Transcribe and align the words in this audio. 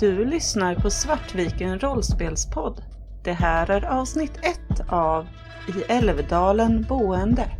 Du 0.00 0.24
lyssnar 0.24 0.74
på 0.74 0.90
Svartviken 0.90 1.78
rollspelspodd. 1.78 2.82
Det 3.24 3.32
här 3.32 3.70
är 3.70 3.84
avsnitt 3.84 4.32
1 4.42 4.80
av 4.88 5.26
I 5.68 5.92
Älvdalen 5.92 6.86
boende. 6.88 7.50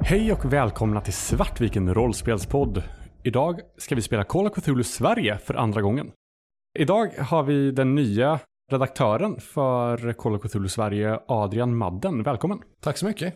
Hej 0.00 0.32
och 0.32 0.52
välkomna 0.52 1.00
till 1.00 1.12
Svartviken 1.12 1.94
rollspelspodd. 1.94 2.82
Idag 3.22 3.60
ska 3.76 3.94
vi 3.94 4.02
spela 4.02 4.24
Call 4.24 4.46
of 4.46 4.52
Cthulhu 4.52 4.84
Sverige 4.84 5.38
för 5.38 5.54
andra 5.54 5.82
gången. 5.82 6.10
Idag 6.78 7.08
har 7.18 7.42
vi 7.42 7.70
den 7.70 7.94
nya 7.94 8.40
redaktören 8.70 9.40
för 9.40 10.12
Call 10.12 10.34
of 10.34 10.42
Cthulhu 10.42 10.68
Sverige, 10.68 11.18
Adrian 11.28 11.76
Madden. 11.76 12.22
Välkommen! 12.22 12.58
Tack 12.80 12.98
så 12.98 13.06
mycket. 13.06 13.34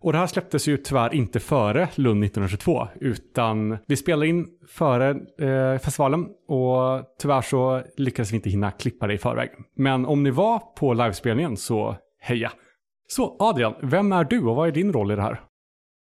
Och 0.00 0.12
det 0.12 0.18
här 0.18 0.26
släpptes 0.26 0.68
ju 0.68 0.76
tyvärr 0.76 1.14
inte 1.14 1.40
före 1.40 1.88
Lund 1.94 2.24
1922, 2.24 2.88
utan 3.00 3.78
vi 3.86 3.96
spelade 3.96 4.26
in 4.26 4.46
före 4.68 5.10
eh, 5.40 5.78
festivalen 5.78 6.26
och 6.48 7.04
tyvärr 7.18 7.42
så 7.42 7.82
lyckades 7.96 8.32
vi 8.32 8.36
inte 8.36 8.50
hinna 8.50 8.70
klippa 8.70 9.06
det 9.06 9.14
i 9.14 9.18
förväg. 9.18 9.50
Men 9.76 10.06
om 10.06 10.22
ni 10.22 10.30
var 10.30 10.58
på 10.58 10.94
livespelningen 10.94 11.56
så 11.56 11.96
heja! 12.20 12.52
Så 13.08 13.36
Adrian, 13.38 13.74
vem 13.82 14.12
är 14.12 14.24
du 14.24 14.44
och 14.44 14.56
vad 14.56 14.68
är 14.68 14.72
din 14.72 14.92
roll 14.92 15.12
i 15.12 15.16
det 15.16 15.22
här? 15.22 15.40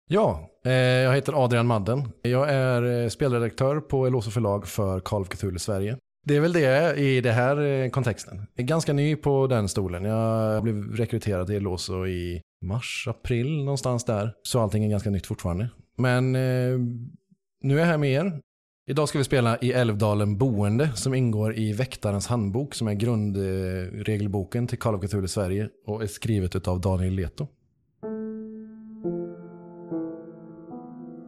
Ja, 0.07 0.49
eh, 0.65 0.71
jag 0.73 1.15
heter 1.15 1.43
Adrian 1.43 1.67
Madden. 1.67 2.11
Jag 2.21 2.49
är 2.49 3.03
eh, 3.03 3.09
spelredaktör 3.09 3.79
på 3.79 4.07
Eloso 4.07 4.31
förlag 4.31 4.67
för 4.67 4.99
Call 4.99 5.21
of 5.21 5.29
Cthulhu 5.29 5.59
Sverige. 5.59 5.97
Det 6.25 6.35
är 6.35 6.39
väl 6.39 6.53
det 6.53 6.95
i 6.95 7.21
den 7.21 7.33
här 7.33 7.61
eh, 7.61 7.89
kontexten. 7.89 8.37
Jag 8.37 8.63
är 8.63 8.67
ganska 8.67 8.93
ny 8.93 9.15
på 9.15 9.47
den 9.47 9.69
stolen. 9.69 10.03
Jag 10.03 10.63
blev 10.63 10.95
rekryterad 10.95 11.47
till 11.47 11.55
Eloso 11.55 12.07
i 12.07 12.41
mars, 12.61 13.07
april 13.09 13.63
någonstans 13.63 14.05
där. 14.05 14.33
Så 14.43 14.59
allting 14.59 14.85
är 14.85 14.89
ganska 14.89 15.09
nytt 15.09 15.25
fortfarande. 15.25 15.69
Men 15.97 16.35
eh, 16.35 16.79
nu 17.61 17.75
är 17.75 17.79
jag 17.79 17.85
här 17.85 17.97
med 17.97 18.11
er. 18.11 18.39
Idag 18.89 19.09
ska 19.09 19.17
vi 19.17 19.23
spela 19.23 19.57
i 19.57 19.71
Älvdalen 19.71 20.37
boende 20.37 20.91
som 20.95 21.13
ingår 21.13 21.57
i 21.57 21.73
Väktarens 21.73 22.27
handbok 22.27 22.75
som 22.75 22.87
är 22.87 22.93
grundregelboken 22.93 24.67
till 24.67 24.79
Call 24.79 24.95
of 24.95 25.01
Cthulhu 25.01 25.27
Sverige 25.27 25.69
och 25.85 26.03
är 26.03 26.07
skrivet 26.07 26.67
av 26.67 26.81
Daniel 26.81 27.13
Leto. 27.13 27.47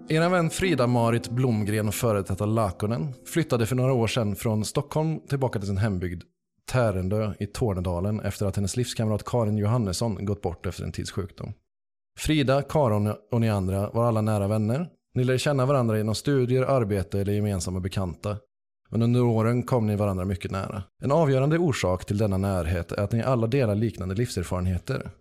Era 0.09 0.29
vän 0.29 0.49
Frida-Marit 0.49 1.29
Blomgren 1.29 1.91
före 1.91 2.21
detta 2.21 2.45
Lakonen 2.45 3.13
flyttade 3.25 3.65
för 3.65 3.75
några 3.75 3.93
år 3.93 4.07
sedan 4.07 4.35
från 4.35 4.65
Stockholm 4.65 5.19
tillbaka 5.27 5.59
till 5.59 5.67
sin 5.67 5.77
hembygd 5.77 6.23
Tärendö 6.71 7.33
i 7.39 7.45
Tornedalen 7.45 8.19
efter 8.19 8.45
att 8.45 8.55
hennes 8.55 8.77
livskamrat 8.77 9.23
Karin 9.23 9.57
Johannesson 9.57 10.25
gått 10.25 10.41
bort 10.41 10.65
efter 10.65 10.83
en 10.83 10.91
tids 10.91 11.11
sjukdom. 11.11 11.53
Frida, 12.19 12.61
Karin 12.61 13.13
och 13.31 13.41
ni 13.41 13.49
andra 13.49 13.89
var 13.89 14.07
alla 14.07 14.21
nära 14.21 14.47
vänner. 14.47 14.89
Ni 15.13 15.23
lärde 15.23 15.39
känna 15.39 15.65
varandra 15.65 15.97
genom 15.97 16.15
studier, 16.15 16.63
arbete 16.63 17.19
eller 17.19 17.33
gemensamma 17.33 17.79
bekanta. 17.79 18.37
Men 18.89 19.01
under 19.01 19.23
åren 19.23 19.63
kom 19.63 19.87
ni 19.87 19.95
varandra 19.95 20.25
mycket 20.25 20.51
nära. 20.51 20.83
En 21.03 21.11
avgörande 21.11 21.57
orsak 21.57 22.05
till 22.05 22.17
denna 22.17 22.37
närhet 22.37 22.91
är 22.91 23.03
att 23.03 23.11
ni 23.11 23.23
alla 23.23 23.47
delar 23.47 23.75
liknande 23.75 24.15
livserfarenheter. 24.15 25.11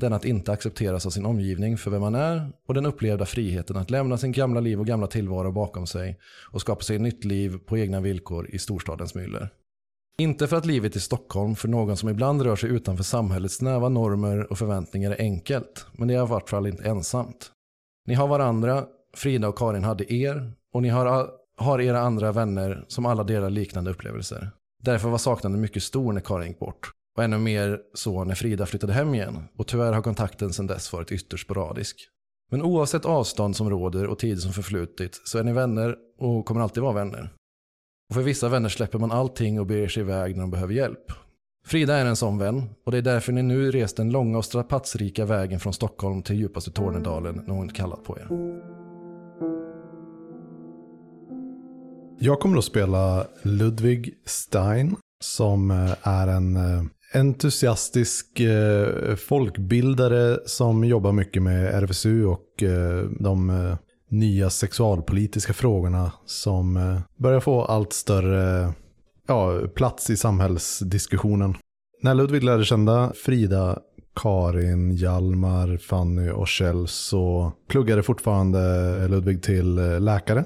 Den 0.00 0.12
att 0.12 0.24
inte 0.24 0.52
accepteras 0.52 1.06
av 1.06 1.10
sin 1.10 1.26
omgivning 1.26 1.76
för 1.76 1.90
vem 1.90 2.00
man 2.00 2.14
är 2.14 2.52
och 2.68 2.74
den 2.74 2.86
upplevda 2.86 3.26
friheten 3.26 3.76
att 3.76 3.90
lämna 3.90 4.18
sin 4.18 4.32
gamla 4.32 4.60
liv 4.60 4.80
och 4.80 4.86
gamla 4.86 5.06
tillvaro 5.06 5.52
bakom 5.52 5.86
sig 5.86 6.18
och 6.52 6.60
skapa 6.60 6.82
sig 6.82 6.96
ett 6.96 7.02
nytt 7.02 7.24
liv 7.24 7.58
på 7.66 7.78
egna 7.78 8.00
villkor 8.00 8.50
i 8.50 8.58
storstadens 8.58 9.14
myller. 9.14 9.48
Inte 10.18 10.46
för 10.46 10.56
att 10.56 10.66
livet 10.66 10.96
i 10.96 11.00
Stockholm 11.00 11.54
för 11.54 11.68
någon 11.68 11.96
som 11.96 12.08
ibland 12.08 12.42
rör 12.42 12.56
sig 12.56 12.70
utanför 12.70 13.04
samhällets 13.04 13.54
snäva 13.54 13.88
normer 13.88 14.52
och 14.52 14.58
förväntningar 14.58 15.10
är 15.10 15.20
enkelt, 15.20 15.86
men 15.92 16.08
det 16.08 16.14
är 16.14 16.24
i 16.24 16.26
vart 16.26 16.50
fall 16.50 16.66
inte 16.66 16.84
ensamt. 16.88 17.52
Ni 18.06 18.14
har 18.14 18.28
varandra, 18.28 18.84
Frida 19.16 19.48
och 19.48 19.58
Karin 19.58 19.84
hade 19.84 20.14
er, 20.14 20.52
och 20.72 20.82
ni 20.82 20.88
har, 20.88 21.30
har 21.56 21.80
era 21.80 22.00
andra 22.00 22.32
vänner 22.32 22.84
som 22.88 23.06
alla 23.06 23.24
delar 23.24 23.50
liknande 23.50 23.90
upplevelser. 23.90 24.50
Därför 24.82 25.08
var 25.08 25.18
saknaden 25.18 25.60
mycket 25.60 25.82
stor 25.82 26.12
när 26.12 26.20
Karin 26.20 26.48
gick 26.48 26.58
bort. 26.58 26.90
Och 27.16 27.24
ännu 27.24 27.38
mer 27.38 27.80
så 27.94 28.24
när 28.24 28.34
Frida 28.34 28.66
flyttade 28.66 28.92
hem 28.92 29.14
igen. 29.14 29.44
Och 29.56 29.66
tyvärr 29.66 29.92
har 29.92 30.02
kontakten 30.02 30.52
sedan 30.52 30.66
dess 30.66 30.92
varit 30.92 31.12
ytterst 31.12 31.44
sporadisk. 31.44 31.96
Men 32.50 32.62
oavsett 32.62 33.04
avstånd 33.04 33.56
som 33.56 33.70
råder 33.70 34.06
och 34.06 34.18
tid 34.18 34.40
som 34.40 34.52
förflutit 34.52 35.20
så 35.24 35.38
är 35.38 35.44
ni 35.44 35.52
vänner 35.52 35.96
och 36.18 36.46
kommer 36.46 36.60
alltid 36.60 36.82
vara 36.82 36.92
vänner. 36.92 37.32
Och 38.08 38.14
för 38.14 38.22
vissa 38.22 38.48
vänner 38.48 38.68
släpper 38.68 38.98
man 38.98 39.12
allting 39.12 39.60
och 39.60 39.66
beger 39.66 39.88
sig 39.88 40.00
iväg 40.00 40.36
när 40.36 40.40
de 40.40 40.50
behöver 40.50 40.74
hjälp. 40.74 41.12
Frida 41.66 41.96
är 41.96 42.06
en 42.06 42.16
sån 42.16 42.38
vän 42.38 42.62
och 42.86 42.92
det 42.92 42.98
är 42.98 43.02
därför 43.02 43.32
ni 43.32 43.42
nu 43.42 43.70
rest 43.70 43.96
den 43.96 44.10
långa 44.10 44.38
och 44.38 44.44
strapatsrika 44.44 45.24
vägen 45.24 45.60
från 45.60 45.72
Stockholm 45.72 46.22
till 46.22 46.36
djupaste 46.36 46.70
Tornedalen 46.70 47.42
när 47.46 47.54
hon 47.54 47.68
kallat 47.68 48.04
på 48.04 48.18
er. 48.18 48.28
Jag 52.22 52.40
kommer 52.40 52.58
att 52.58 52.64
spela 52.64 53.26
Ludvig 53.42 54.14
Stein 54.24 54.96
som 55.24 55.70
eh, 55.70 56.08
är 56.08 56.28
en 56.28 56.56
eh, 56.56 56.82
entusiastisk 57.14 58.40
eh, 58.40 59.14
folkbildare 59.14 60.38
som 60.46 60.84
jobbar 60.84 61.12
mycket 61.12 61.42
med 61.42 61.74
RFSU 61.74 62.24
och 62.24 62.62
eh, 62.62 63.04
de 63.20 63.50
eh, 63.50 63.76
nya 64.10 64.50
sexualpolitiska 64.50 65.52
frågorna 65.52 66.12
som 66.24 66.76
eh, 66.76 67.00
börjar 67.16 67.40
få 67.40 67.64
allt 67.64 67.92
större 67.92 68.72
ja, 69.26 69.60
plats 69.74 70.10
i 70.10 70.16
samhällsdiskussionen. 70.16 71.54
När 72.02 72.14
Ludvig 72.14 72.44
lärde 72.44 72.64
känna 72.64 73.12
Frida, 73.24 73.78
Karin, 74.14 74.90
Hjalmar, 74.90 75.76
Fanny 75.76 76.30
och 76.30 76.48
Kjell 76.48 76.88
så 76.88 77.52
pluggade 77.68 78.02
fortfarande 78.02 79.08
Ludvig 79.08 79.42
till 79.42 79.78
eh, 79.78 80.00
läkare. 80.00 80.44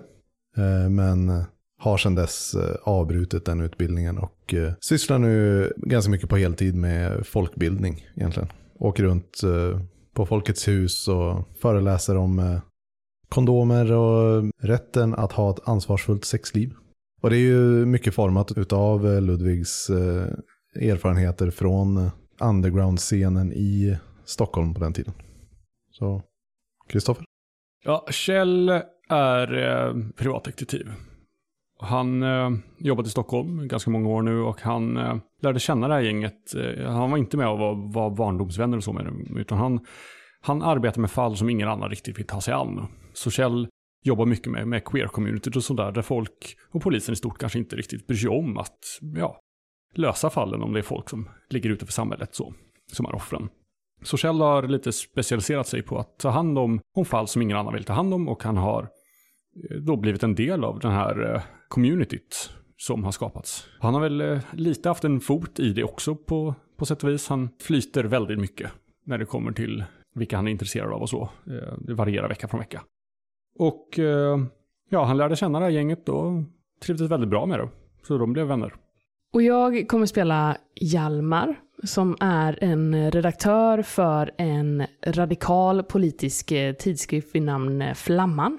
Eh, 0.57 0.91
men 0.91 1.45
har 1.84 1.97
sedan 1.97 2.15
dess 2.15 2.55
eh, 2.55 2.77
avbrutit 2.83 3.45
den 3.45 3.61
utbildningen 3.61 4.19
och 4.19 4.55
eh, 4.55 4.72
sysslar 4.81 5.19
nu 5.19 5.72
ganska 5.77 6.11
mycket 6.11 6.28
på 6.28 6.37
heltid 6.37 6.75
med 6.75 7.27
folkbildning 7.27 8.06
egentligen. 8.15 8.49
Åker 8.78 9.03
runt 9.03 9.43
eh, 9.43 9.81
på 10.15 10.27
Folkets 10.27 10.69
hus 10.69 11.09
och 11.09 11.49
föreläser 11.61 12.17
om 12.17 12.61
kondomer 13.28 13.93
och 13.93 14.45
rätten 14.62 15.15
att 15.15 15.33
ha 15.33 15.50
ett 15.50 15.69
ansvarsfullt 15.69 16.25
sexliv. 16.25 16.72
Och 17.22 17.31
det 17.31 17.37
är 17.37 17.41
ju 17.41 17.87
mycket 17.87 18.15
format 18.15 18.59
utav 18.59 19.21
Ludvigs 19.22 19.91
erfarenheter 20.75 21.51
från 21.51 22.11
underground-scenen 22.41 23.53
i 23.53 23.99
Stockholm 24.25 24.75
på 24.75 24.81
den 24.81 24.93
tiden. 24.93 25.15
Så, 25.91 26.22
Kristoffer? 26.89 27.25
Ja, 27.84 28.06
Kjell 28.11 28.69
är 29.09 29.62
eh, 29.62 29.95
privatdetektiv. 30.16 30.93
Han 31.84 32.22
eh, 32.22 32.50
jobbat 32.78 33.06
i 33.06 33.11
Stockholm 33.11 33.69
ganska 33.69 33.91
många 33.91 34.09
år 34.09 34.22
nu 34.22 34.41
och 34.41 34.61
han 34.61 34.97
eh, 34.97 35.17
lärde 35.43 35.61
känna 35.61 35.89
det 35.89 35.95
här 35.95 36.00
gänget. 36.00 36.55
Eh, 36.55 36.91
han 36.91 37.11
var 37.11 37.19
inte 37.19 37.37
med 37.37 37.49
och 37.49 37.59
var, 37.59 37.93
var 37.93 38.11
barndomsvänner 38.11 38.77
och 38.77 38.84
så 38.84 38.93
med 38.93 39.05
dem, 39.05 39.37
utan 39.37 39.59
han, 39.59 39.87
han 40.41 40.62
arbetar 40.62 41.00
med 41.00 41.11
fall 41.11 41.37
som 41.37 41.50
ingen 41.50 41.69
annan 41.69 41.91
riktigt 41.91 42.19
vill 42.19 42.27
ta 42.27 42.41
sig 42.41 42.55
an. 42.55 42.87
Så 43.12 43.31
Kjell 43.31 43.69
jobbar 44.05 44.27
mycket 44.27 44.53
med, 44.53 44.69
med 44.69 44.84
queer-communityt 44.84 45.56
och 45.56 45.65
sådär, 45.65 45.93
där 45.93 46.03
folk 46.03 46.56
och 46.72 46.83
polisen 46.83 47.12
i 47.12 47.17
stort 47.17 47.39
kanske 47.39 47.59
inte 47.59 47.77
riktigt 47.77 48.06
bryr 48.06 48.16
sig 48.16 48.31
om 48.31 48.59
att 48.59 48.78
ja, 49.16 49.41
lösa 49.95 50.31
fallen 50.31 50.62
om 50.62 50.72
det 50.72 50.81
är 50.81 50.83
folk 50.83 51.11
som 51.11 51.28
ligger 51.51 51.71
utanför 51.71 51.93
samhället 51.93 52.34
så, 52.34 52.55
som 52.93 53.06
är 53.06 53.15
offren. 53.15 53.49
Så 54.03 54.16
Kjell 54.16 54.41
har 54.41 54.62
lite 54.62 54.93
specialiserat 54.93 55.66
sig 55.66 55.83
på 55.83 55.99
att 55.99 56.19
ta 56.19 56.31
hand 56.31 56.59
om, 56.59 56.81
om 56.97 57.05
fall 57.05 57.28
som 57.28 57.43
ingen 57.43 57.56
annan 57.56 57.75
vill 57.75 57.84
ta 57.84 57.93
hand 57.93 58.15
om 58.15 58.28
och 58.28 58.43
han 58.43 58.56
har 58.56 58.89
Eh, 59.56 59.76
då 59.76 59.97
blivit 59.97 60.22
en 60.22 60.34
del 60.34 60.65
av 60.65 60.78
den 60.78 60.92
här 60.92 61.34
eh, 61.34 61.42
communityt 61.69 62.50
som 62.76 63.04
har 63.04 63.12
skapats. 63.12 63.66
Han 63.81 63.94
har 63.94 64.00
väl 64.00 64.20
eh, 64.20 64.38
lite 64.53 64.88
haft 64.88 65.04
en 65.04 65.20
fot 65.20 65.60
i 65.60 65.72
det 65.72 65.84
också 65.84 66.15
på, 66.15 66.54
på 66.77 66.86
sätt 66.86 67.04
och 67.04 67.10
vis. 67.10 67.28
Han 67.28 67.48
flyter 67.60 68.04
väldigt 68.04 68.39
mycket 68.39 68.71
när 69.04 69.18
det 69.18 69.24
kommer 69.24 69.53
till 69.53 69.84
vilka 70.15 70.36
han 70.36 70.47
är 70.47 70.53
intresserad 70.53 70.92
av 70.92 71.03
och 71.03 71.09
så. 71.09 71.28
Det 71.78 71.95
varierar 71.95 72.28
vecka 72.28 72.48
från 72.48 72.60
vecka. 72.60 72.83
Och 73.59 73.89
ja, 74.91 75.04
han 75.04 75.16
lärde 75.16 75.36
känna 75.36 75.59
det 75.59 75.65
här 75.65 75.72
gänget 75.72 76.09
och 76.09 76.42
trivdes 76.83 77.10
väldigt 77.10 77.30
bra 77.30 77.47
med 77.47 77.59
det. 77.59 77.68
Så 78.03 78.18
de 78.18 78.33
blev 78.33 78.47
vänner. 78.47 78.74
Och 79.33 79.42
jag 79.42 79.89
kommer 79.89 80.07
spela 80.07 80.57
Hjalmar 80.80 81.57
som 81.83 82.16
är 82.21 82.59
en 82.65 83.10
redaktör 83.10 83.83
för 83.83 84.30
en 84.39 84.86
radikal 85.07 85.83
politisk 85.83 86.53
tidskrift 86.78 87.34
vid 87.34 87.42
namn 87.42 87.95
Flamman. 87.95 88.59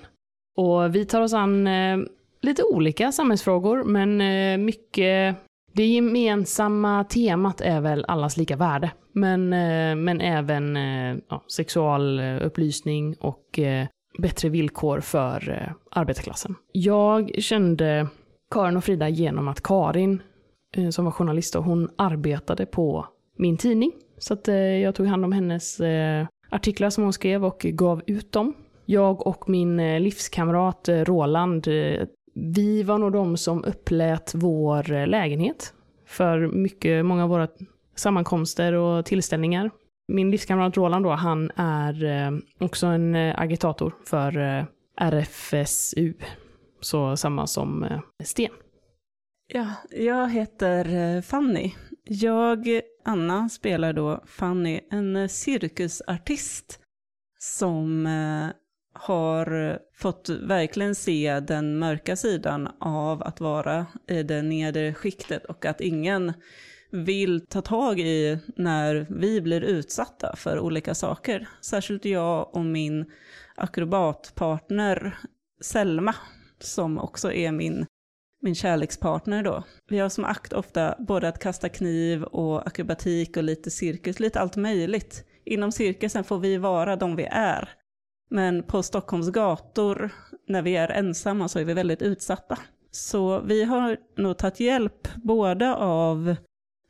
Och 0.56 0.96
vi 0.96 1.06
tar 1.06 1.22
oss 1.22 1.34
an 1.34 1.68
eh, 1.68 1.98
lite 2.42 2.64
olika 2.64 3.12
samhällsfrågor, 3.12 3.84
men 3.84 4.22
eh, 4.22 4.58
mycket 4.58 5.36
det 5.74 5.86
gemensamma 5.86 7.04
temat 7.04 7.62
är 7.62 7.82
väl 7.82 8.06
allas 8.08 8.38
lika 8.38 8.56
värde. 8.56 8.92
Men, 9.12 9.54
eh, 9.54 9.96
men 9.96 10.22
även 10.22 10.78
eh, 10.78 11.18
ja, 11.30 11.44
sexualupplysning 11.48 13.16
och 13.20 13.60
eh, 13.60 13.88
bättre 14.20 14.50
villkor 14.50 15.00
för 15.00 15.50
eh, 15.50 15.74
arbetarklassen. 15.92 16.56
Jag 16.72 17.32
kände 17.44 18.08
Karin 18.52 18.78
och 18.78 18.84
Frida 18.84 19.10
genom 19.10 19.48
att 19.48 19.64
Karin, 19.64 20.22
som 20.92 21.06
var 21.06 21.12
journalist, 21.12 21.56
och 21.56 21.64
hon 21.64 21.90
arbetade 21.98 22.66
på 22.66 23.08
min 23.38 23.58
tidning. 23.58 23.92
Så 24.18 24.34
att 24.34 24.48
eh, 24.48 24.56
jag 24.56 24.96
tog 24.96 25.08
hand 25.08 25.26
om 25.26 25.32
hennes 25.32 25.80
eh, 25.80 26.28
artiklar 26.50 26.90
som 26.90 27.04
hon 27.04 27.14
skrev 27.14 27.46
och 27.46 27.60
gav 27.60 28.02
ut 28.08 28.32
dem. 28.32 28.54
Jag 28.86 29.28
och 29.28 29.50
min 29.50 29.80
eh, 29.80 30.00
livskamrat 30.00 30.90
eh, 30.90 31.04
Roland, 31.04 31.68
eh, 31.68 32.08
vi 32.36 32.84
var 32.84 32.98
nog 32.98 33.12
de 33.12 33.38
som 33.38 33.64
upplät 33.64 34.32
vår 34.36 35.06
lägenhet 35.06 35.74
för 36.06 36.48
mycket, 36.48 37.06
många 37.06 37.24
av 37.24 37.30
våra 37.30 37.48
sammankomster 37.96 38.74
och 38.74 39.06
tillställningar. 39.06 39.72
Min 40.08 40.32
livskamrat 40.32 40.78
Roland 40.78 41.06
då, 41.06 41.10
han 41.12 41.52
är 41.56 42.42
också 42.60 42.88
en 42.88 43.16
agitator 43.16 43.96
för 44.06 44.66
RFSU. 44.98 46.14
Så 46.82 47.18
samma 47.18 47.48
som 47.48 47.88
Sten. 48.24 48.52
Ja, 49.48 49.68
jag 49.92 50.30
heter 50.30 51.22
Fanny. 51.22 51.72
Jag, 52.04 52.82
Anna, 53.06 53.50
spelar 53.50 53.94
då 53.94 54.24
Fanny, 54.26 54.80
en 54.92 55.30
cirkusartist 55.30 56.80
som 57.40 58.08
har 58.96 59.70
eh, 59.70 59.78
fått 59.94 60.30
verkligen 60.30 60.96
se 60.96 61.40
den 61.40 61.80
mörka 61.80 62.16
sidan 62.16 62.68
av 62.80 63.24
att 63.24 63.40
vara 63.40 63.86
i 64.08 64.24
det 64.24 64.42
nedre 64.42 64.94
skiktet 64.94 65.46
och 65.46 65.66
att 65.66 65.82
ingen 65.82 66.34
vill 66.92 67.46
ta 67.48 67.62
tag 67.62 68.00
i 68.00 68.40
när 68.56 69.08
vi 69.10 69.42
blir 69.42 69.62
utsatta 69.62 70.36
för 70.36 70.60
olika 70.60 70.96
saker. 70.96 71.48
Särskilt 71.62 72.06
jag 72.06 72.56
och 72.56 72.66
min 72.66 73.06
akrobatpartner 73.56 75.18
Selma, 75.62 76.16
som 76.60 77.00
också 77.00 77.32
är 77.32 77.52
min, 77.52 77.86
min 78.42 78.56
kärlekspartner 78.56 79.44
då. 79.44 79.64
Vi 79.90 80.00
har 80.00 80.10
som 80.10 80.26
akt 80.26 80.54
ofta 80.54 80.96
både 81.00 81.28
att 81.28 81.40
kasta 81.40 81.70
kniv 81.70 82.24
och 82.24 82.68
akrobatik 82.68 83.38
och 83.38 83.44
lite 83.44 83.72
cirkus, 83.72 84.20
lite 84.20 84.40
allt 84.40 84.56
möjligt. 84.56 85.26
Inom 85.46 85.72
cirkusen 85.72 86.24
får 86.24 86.40
vi 86.40 86.58
vara 86.58 86.96
de 86.96 87.16
vi 87.16 87.28
är. 87.32 87.70
Men 88.30 88.64
på 88.64 88.84
Stockholms 88.84 89.30
gator, 89.30 90.12
när 90.48 90.62
vi 90.62 90.76
är 90.76 90.92
ensamma, 90.92 91.48
så 91.48 91.60
är 91.60 91.66
vi 91.66 91.74
väldigt 91.74 92.02
utsatta. 92.02 92.58
Så 92.92 93.40
vi 93.40 93.64
har 93.64 93.98
nog 94.18 94.38
tagit 94.38 94.60
hjälp 94.60 95.08
både 95.16 95.76
av 95.76 96.36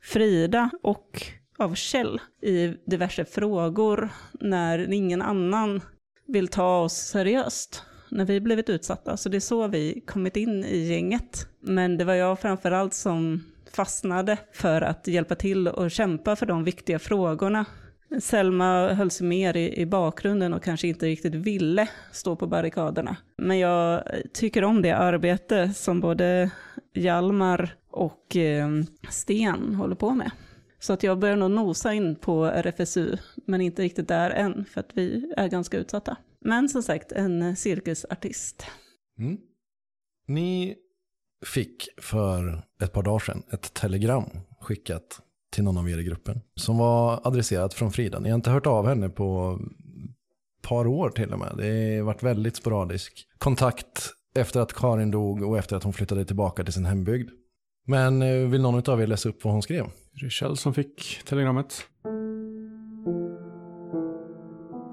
Frida 0.02 0.70
och 0.82 1.22
av 1.58 1.74
Kjell 1.74 2.20
i 2.42 2.66
diverse 2.86 3.24
frågor 3.24 4.08
när 4.32 4.92
ingen 4.92 5.22
annan 5.22 5.80
vill 6.26 6.48
ta 6.48 6.78
oss 6.78 6.94
seriöst 6.94 7.82
när 8.08 8.24
vi 8.24 8.40
blivit 8.40 8.70
utsatta. 8.70 9.16
Så 9.16 9.28
det 9.28 9.36
är 9.36 9.40
så 9.40 9.68
vi 9.68 10.00
kommit 10.06 10.36
in 10.36 10.64
i 10.64 10.78
gänget. 10.78 11.48
Men 11.60 11.98
det 11.98 12.04
var 12.04 12.14
jag 12.14 12.38
framförallt 12.38 12.94
som 12.94 13.44
fastnade 13.72 14.38
för 14.52 14.82
att 14.82 15.06
hjälpa 15.06 15.34
till 15.34 15.68
och 15.68 15.90
kämpa 15.90 16.36
för 16.36 16.46
de 16.46 16.64
viktiga 16.64 16.98
frågorna. 16.98 17.64
Selma 18.20 18.92
höll 18.92 19.10
sig 19.10 19.26
mer 19.26 19.56
i, 19.56 19.80
i 19.80 19.86
bakgrunden 19.86 20.54
och 20.54 20.62
kanske 20.62 20.88
inte 20.88 21.06
riktigt 21.06 21.34
ville 21.34 21.88
stå 22.12 22.36
på 22.36 22.46
barrikaderna. 22.46 23.16
Men 23.36 23.58
jag 23.58 24.02
tycker 24.32 24.64
om 24.64 24.82
det 24.82 24.92
arbete 24.92 25.72
som 25.72 26.00
både 26.00 26.50
Hjalmar 26.94 27.76
och 27.90 28.36
eh, 28.36 28.68
Sten 29.08 29.74
håller 29.74 29.96
på 29.96 30.14
med. 30.14 30.30
Så 30.78 30.92
att 30.92 31.02
jag 31.02 31.18
börjar 31.18 31.36
nog 31.36 31.50
nosa 31.50 31.94
in 31.94 32.16
på 32.16 32.44
RFSU, 32.44 33.16
men 33.46 33.60
inte 33.60 33.82
riktigt 33.82 34.08
där 34.08 34.30
än, 34.30 34.64
för 34.64 34.80
att 34.80 34.90
vi 34.94 35.32
är 35.36 35.48
ganska 35.48 35.78
utsatta. 35.78 36.16
Men 36.40 36.68
som 36.68 36.82
sagt, 36.82 37.12
en 37.12 37.56
cirkusartist. 37.56 38.66
Mm. 39.18 39.38
Ni 40.26 40.76
fick 41.46 41.88
för 41.96 42.62
ett 42.82 42.92
par 42.92 43.02
dagar 43.02 43.18
sedan 43.18 43.42
ett 43.52 43.74
telegram 43.74 44.30
skickat 44.60 45.22
till 45.56 45.64
någon 45.64 45.78
av 45.78 45.90
er 45.90 45.98
i 45.98 46.04
gruppen 46.04 46.40
som 46.54 46.78
var 46.78 47.20
adresserat 47.24 47.74
från 47.74 47.92
Frida. 47.92 48.18
Ni 48.18 48.28
har 48.28 48.34
inte 48.34 48.50
hört 48.50 48.66
av 48.66 48.86
henne 48.86 49.08
på 49.08 49.58
ett 50.58 50.68
par 50.68 50.86
år 50.86 51.10
till 51.10 51.32
och 51.32 51.38
med. 51.38 51.54
Det 51.56 51.96
har 51.96 52.02
varit 52.04 52.22
väldigt 52.22 52.56
sporadisk 52.56 53.26
kontakt 53.38 54.10
efter 54.38 54.60
att 54.60 54.72
Karin 54.72 55.10
dog 55.10 55.42
och 55.42 55.58
efter 55.58 55.76
att 55.76 55.82
hon 55.82 55.92
flyttade 55.92 56.24
tillbaka 56.24 56.64
till 56.64 56.72
sin 56.72 56.84
hembygd. 56.84 57.30
Men 57.86 58.22
eh, 58.22 58.48
vill 58.48 58.62
någon 58.62 58.90
av 58.90 59.02
er 59.02 59.06
läsa 59.06 59.28
upp 59.28 59.44
vad 59.44 59.52
hon 59.52 59.62
skrev? 59.62 59.86
Det 60.20 60.30
Kjell 60.30 60.56
som 60.56 60.74
fick 60.74 61.24
telegrammet. 61.24 61.84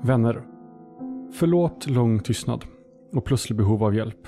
Vänner. 0.04 0.44
Förlåt 1.34 1.90
lång 1.90 2.20
tystnad 2.20 2.66
och 3.14 3.26
plötslig 3.26 3.58
behov 3.58 3.84
av 3.84 3.96
hjälp. 3.96 4.28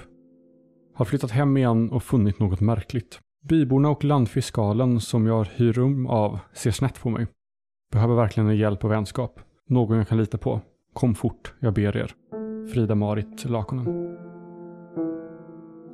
Har 0.95 1.05
flyttat 1.05 1.31
hem 1.31 1.57
igen 1.57 1.91
och 1.91 2.03
funnit 2.03 2.39
något 2.39 2.59
märkligt. 2.59 3.19
Byborna 3.49 3.89
och 3.89 4.03
landfiskalen 4.03 5.01
som 5.01 5.27
jag 5.27 5.43
hyr 5.43 5.73
rum 5.73 6.07
av 6.07 6.39
ser 6.53 6.71
snett 6.71 6.99
på 6.99 7.09
mig. 7.09 7.27
Behöver 7.91 8.15
verkligen 8.15 8.49
en 8.49 8.57
hjälp 8.57 8.83
och 8.83 8.91
vänskap. 8.91 9.39
Någon 9.69 9.97
jag 9.97 10.07
kan 10.07 10.17
lita 10.17 10.37
på. 10.37 10.61
Kom 10.93 11.15
fort, 11.15 11.53
jag 11.59 11.73
ber 11.73 11.97
er. 11.97 12.13
Frida-Marit 12.73 13.45
Lakonen. 13.45 14.15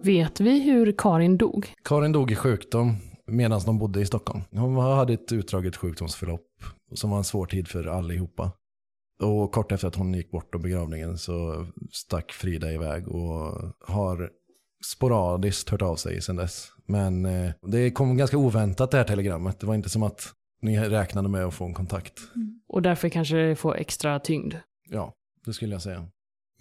Vet 0.04 0.40
vi 0.40 0.64
hur 0.64 0.94
Karin 0.98 1.38
dog? 1.38 1.74
Karin 1.84 2.12
dog 2.12 2.32
i 2.32 2.36
sjukdom 2.36 2.96
medan 3.28 3.62
de 3.66 3.80
bodde 3.80 4.02
i 4.02 4.06
Stockholm. 4.06 4.42
Hon 4.52 4.76
hade 4.76 5.14
ett 5.14 5.32
utdraget 5.32 5.76
sjukdomsförlopp 5.76 6.48
som 6.94 7.10
var 7.10 7.18
en 7.18 7.24
svår 7.24 7.46
tid 7.46 7.68
för 7.68 7.88
allihopa. 7.88 8.52
Och 9.24 9.52
kort 9.52 9.72
efter 9.72 9.88
att 9.88 9.96
hon 9.96 10.14
gick 10.14 10.32
bort 10.32 10.56
och 10.56 10.62
begravningen 10.62 11.18
så 11.18 11.66
stack 11.92 12.32
Frida 12.32 12.72
iväg 12.72 13.08
och 13.08 13.74
har 13.88 14.30
sporadiskt 14.86 15.70
hört 15.70 15.82
av 15.82 15.96
sig 15.96 16.22
sedan 16.22 16.36
dess. 16.36 16.68
Men 16.86 17.26
eh, 17.26 17.52
det 17.62 17.92
kom 17.92 18.18
ganska 18.18 18.38
oväntat 18.38 18.92
det 18.92 18.98
här 18.98 19.04
telegrammet. 19.04 19.60
Det 19.60 19.68
var 19.68 19.76
inte 19.76 19.90
som 19.90 20.04
att 20.04 20.34
ni 20.62 20.80
räknade 20.80 21.30
med 21.30 21.46
att 21.46 21.54
få 21.54 21.66
en 21.66 21.74
kontakt. 21.74 22.20
Och 22.68 22.82
därför 22.82 23.10
kanske 23.10 23.36
det 23.36 23.56
får 23.56 23.78
extra 23.78 24.20
tyngd. 24.20 24.54
Ja, 24.90 25.14
det 25.46 25.54
skulle 25.54 25.76
jag 25.76 25.82
säga. 25.82 26.08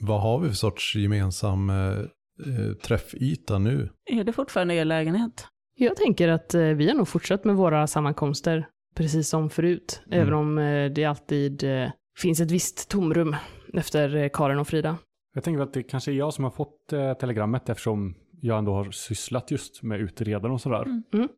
Vad 0.01 0.21
har 0.21 0.39
vi 0.39 0.49
för 0.49 0.57
sorts 0.57 0.97
gemensam 0.97 1.71
eh, 1.71 1.77
eh, 1.77 2.75
träffyta 2.83 3.59
nu? 3.59 3.89
Är 4.11 4.25
det 4.25 4.33
fortfarande 4.33 4.75
er 4.75 4.85
lägenhet? 4.85 5.47
Jag 5.77 5.97
tänker 5.97 6.29
att 6.29 6.55
eh, 6.55 6.63
vi 6.63 6.89
har 6.89 6.95
nog 6.95 7.09
fortsatt 7.09 7.45
med 7.45 7.57
våra 7.57 7.87
sammankomster 7.87 8.67
precis 8.95 9.29
som 9.29 9.51
förut. 9.51 10.03
Mm. 10.07 10.21
Även 10.21 10.35
om 10.35 10.59
eh, 10.59 10.91
det 10.91 11.05
alltid 11.05 11.65
eh, 11.65 11.91
finns 12.19 12.41
ett 12.41 12.51
visst 12.51 12.89
tomrum 12.89 13.37
efter 13.75 14.17
eh, 14.17 14.29
Karin 14.33 14.59
och 14.59 14.69
Frida. 14.69 14.97
Jag 15.35 15.45
tänker 15.45 15.63
att 15.63 15.73
det 15.73 15.83
kanske 15.83 16.13
är 16.13 16.15
jag 16.15 16.35
som 16.35 16.45
har 16.45 16.51
fått 16.51 16.93
eh, 16.93 17.15
telegrammet 17.15 17.69
eftersom 17.69 18.15
jag 18.41 18.59
ändå 18.59 18.73
har 18.73 18.91
sysslat 18.91 19.51
just 19.51 19.83
med 19.83 20.01
utredare 20.01 20.53
och 20.53 20.61
sådär. 20.61 20.83
Mm. 20.83 21.03
Mm. 21.13 21.29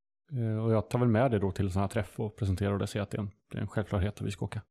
Eh, 0.56 0.64
och 0.64 0.72
jag 0.72 0.90
tar 0.90 0.98
väl 0.98 1.08
med 1.08 1.30
det 1.30 1.38
då 1.38 1.50
till 1.50 1.64
en 1.64 1.70
sån 1.70 1.82
här 1.82 1.88
träff 1.88 2.20
och 2.20 2.36
presenterar 2.36 2.72
och 2.72 2.78
det 2.78 2.86
säger 2.86 3.02
att 3.02 3.10
det 3.10 3.16
är 3.16 3.22
en, 3.22 3.30
det 3.52 3.58
är 3.58 3.62
en 3.62 3.68
självklarhet 3.68 4.20
att 4.20 4.26
vi 4.26 4.30
ska 4.30 4.44
åka. 4.44 4.62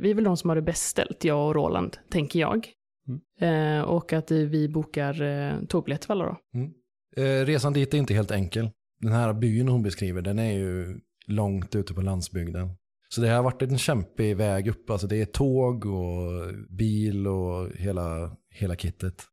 Vi 0.00 0.10
är 0.10 0.14
väl 0.14 0.24
de 0.24 0.36
som 0.36 0.50
har 0.50 0.56
det 0.56 0.62
bäst 0.62 0.82
ställt, 0.82 1.24
jag 1.24 1.48
och 1.48 1.54
Roland, 1.54 1.98
tänker 2.10 2.40
jag. 2.40 2.68
Eh, 3.40 3.80
och 3.80 4.12
att 4.12 4.30
vi 4.30 4.68
bokar 4.68 5.22
eh, 5.22 5.64
tågbiljetter 5.68 6.06
för 6.06 6.14
alla 6.14 6.24
då. 6.24 6.60
Eh, 7.22 7.44
resan 7.44 7.72
dit 7.72 7.94
är 7.94 7.98
inte 7.98 8.14
helt 8.14 8.30
enkel. 8.30 8.70
Den 9.00 9.12
här 9.12 9.32
byn 9.32 9.68
hon 9.68 9.82
beskriver, 9.82 10.22
den 10.22 10.38
är 10.38 10.52
ju 10.52 11.00
långt 11.26 11.74
ute 11.74 11.94
på 11.94 12.00
landsbygden. 12.00 12.70
Så 13.08 13.20
det 13.20 13.28
har 13.28 13.42
varit 13.42 13.62
en 13.62 13.78
kämpig 13.78 14.36
väg 14.36 14.68
upp. 14.68 14.90
Alltså 14.90 15.06
det 15.06 15.16
är 15.16 15.24
tåg 15.24 15.86
och 15.86 16.54
bil 16.68 17.26
och 17.26 17.70
hela, 17.76 18.36
hela 18.58 18.76
kittet. 18.76 19.24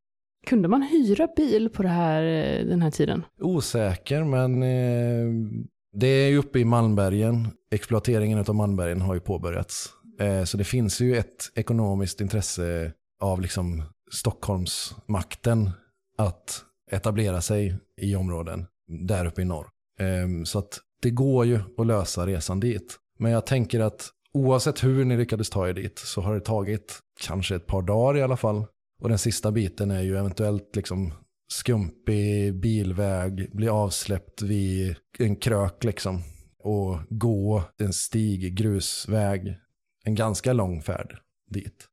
Kunde 0.48 0.68
man 0.68 0.82
hyra 0.82 1.28
bil 1.36 1.70
på 1.70 1.84
det 1.84 1.90
här, 1.90 2.24
eh, 2.24 2.66
den 2.66 2.82
här 2.82 2.92
tiden? 2.92 3.24
Osäker, 3.42 4.24
men 4.24 4.64
eh, 4.64 5.60
det 5.94 6.08
är 6.08 6.30
ju 6.30 6.38
uppe 6.38 6.60
i 6.60 6.66
Malmbergen. 6.66 7.48
Exploateringen 7.72 8.40
av 8.40 8.56
Malmbergen 8.56 9.02
har 9.02 9.14
ju 9.14 9.20
påbörjats. 9.20 9.90
Eh, 10.20 10.44
så 10.44 10.58
det 10.58 10.64
finns 10.64 11.02
ju 11.02 11.16
ett 11.16 11.52
ekonomiskt 11.56 12.22
intresse 12.22 12.92
av 13.22 13.42
liksom 13.42 13.84
Stockholmsmakten 14.12 15.70
att 16.18 16.64
etablera 16.92 17.42
sig 17.42 17.76
i 18.02 18.16
områden 18.16 18.66
där 19.08 19.26
uppe 19.26 19.42
i 19.42 19.46
norr. 19.46 19.68
Eh, 20.00 20.44
så 20.44 20.60
att 20.60 20.80
det 21.02 21.10
går 21.10 21.46
ju 21.46 21.60
att 21.78 21.88
lösa 21.88 22.28
resan 22.28 22.60
dit. 22.60 22.96
Men 23.20 23.32
jag 23.32 23.46
tänker 23.46 23.80
att 23.80 24.10
oavsett 24.34 24.84
hur 24.84 25.06
ni 25.06 25.18
lyckades 25.18 25.50
ta 25.50 25.70
er 25.70 25.74
dit 25.74 26.00
så 26.00 26.22
har 26.22 26.34
det 26.34 26.40
tagit 26.40 27.00
kanske 27.22 27.56
ett 27.56 27.68
par 27.68 27.82
dagar 27.82 28.20
i 28.20 28.24
alla 28.24 28.38
fall. 28.38 28.66
Och 29.02 29.10
den 29.10 29.18
sista 29.18 29.52
biten 29.52 29.92
är 29.92 30.02
ju 30.02 30.18
eventuellt 30.18 30.76
liksom 30.76 31.14
skumpig 31.48 32.60
bilväg, 32.60 33.50
bli 33.54 33.70
avsläppt 33.70 34.42
vid 34.42 34.96
en 35.20 35.36
krök 35.36 35.84
liksom. 35.84 36.22
Och 36.60 37.00
gå 37.10 37.64
en 37.78 37.94
stig, 37.94 38.56
grusväg, 38.56 39.58
en 40.06 40.16
ganska 40.16 40.54
lång 40.54 40.82
färd 40.82 41.18
dit. 41.52 41.88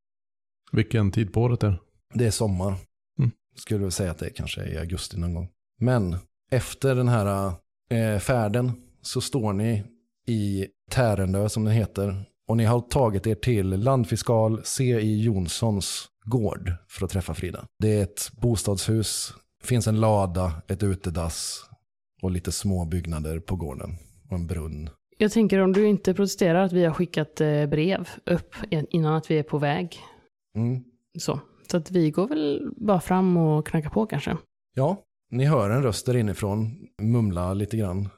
Vilken 0.72 1.10
tid 1.10 1.32
på 1.32 1.42
året 1.42 1.62
är 1.62 1.68
det? 1.68 1.78
Det 2.14 2.26
är 2.26 2.30
sommar. 2.30 2.74
Mm. 3.18 3.30
Skulle 3.56 3.90
säga 3.90 4.10
att 4.10 4.18
det 4.18 4.30
kanske 4.30 4.62
är 4.62 4.74
i 4.74 4.78
augusti 4.78 5.18
någon 5.18 5.34
gång. 5.34 5.48
Men 5.78 6.16
efter 6.50 6.94
den 6.94 7.08
här 7.08 7.52
eh, 7.90 8.18
färden 8.18 8.72
så 9.02 9.20
står 9.20 9.52
ni 9.52 9.84
i 10.26 10.66
Tärendö 10.90 11.48
som 11.48 11.64
den 11.64 11.74
heter. 11.74 12.24
Och 12.48 12.56
ni 12.56 12.64
har 12.64 12.80
tagit 12.80 13.26
er 13.26 13.34
till 13.34 13.68
landfiskal 13.68 14.60
C.I. 14.64 15.22
Jonssons 15.22 16.08
gård 16.24 16.72
för 16.88 17.04
att 17.04 17.10
träffa 17.10 17.34
Frida. 17.34 17.66
Det 17.78 17.98
är 17.98 18.02
ett 18.02 18.30
bostadshus, 18.32 19.34
finns 19.62 19.86
en 19.86 20.00
lada, 20.00 20.62
ett 20.68 20.82
utedass 20.82 21.64
och 22.22 22.30
lite 22.30 22.52
små 22.52 22.84
byggnader 22.84 23.40
på 23.40 23.56
gården 23.56 23.90
och 24.30 24.36
en 24.36 24.46
brunn. 24.46 24.90
Jag 25.18 25.32
tänker 25.32 25.58
om 25.58 25.72
du 25.72 25.86
inte 25.86 26.14
protesterar 26.14 26.62
att 26.62 26.72
vi 26.72 26.84
har 26.84 26.94
skickat 26.94 27.40
eh, 27.40 27.66
brev 27.66 28.08
upp 28.26 28.54
innan 28.70 29.14
att 29.14 29.30
vi 29.30 29.38
är 29.38 29.42
på 29.42 29.58
väg. 29.58 29.98
Mm. 30.56 30.84
Så. 31.18 31.40
Så 31.70 31.76
att 31.76 31.90
vi 31.90 32.10
går 32.10 32.28
väl 32.28 32.70
bara 32.76 33.00
fram 33.00 33.36
och 33.36 33.66
knackar 33.66 33.90
på 33.90 34.06
kanske. 34.06 34.36
Ja, 34.74 35.02
ni 35.30 35.44
hör 35.44 35.70
en 35.70 35.82
röst 35.82 36.06
där 36.06 36.16
inifrån, 36.16 36.88
mumla 37.02 37.54
lite 37.54 37.76
grann. 37.76 38.08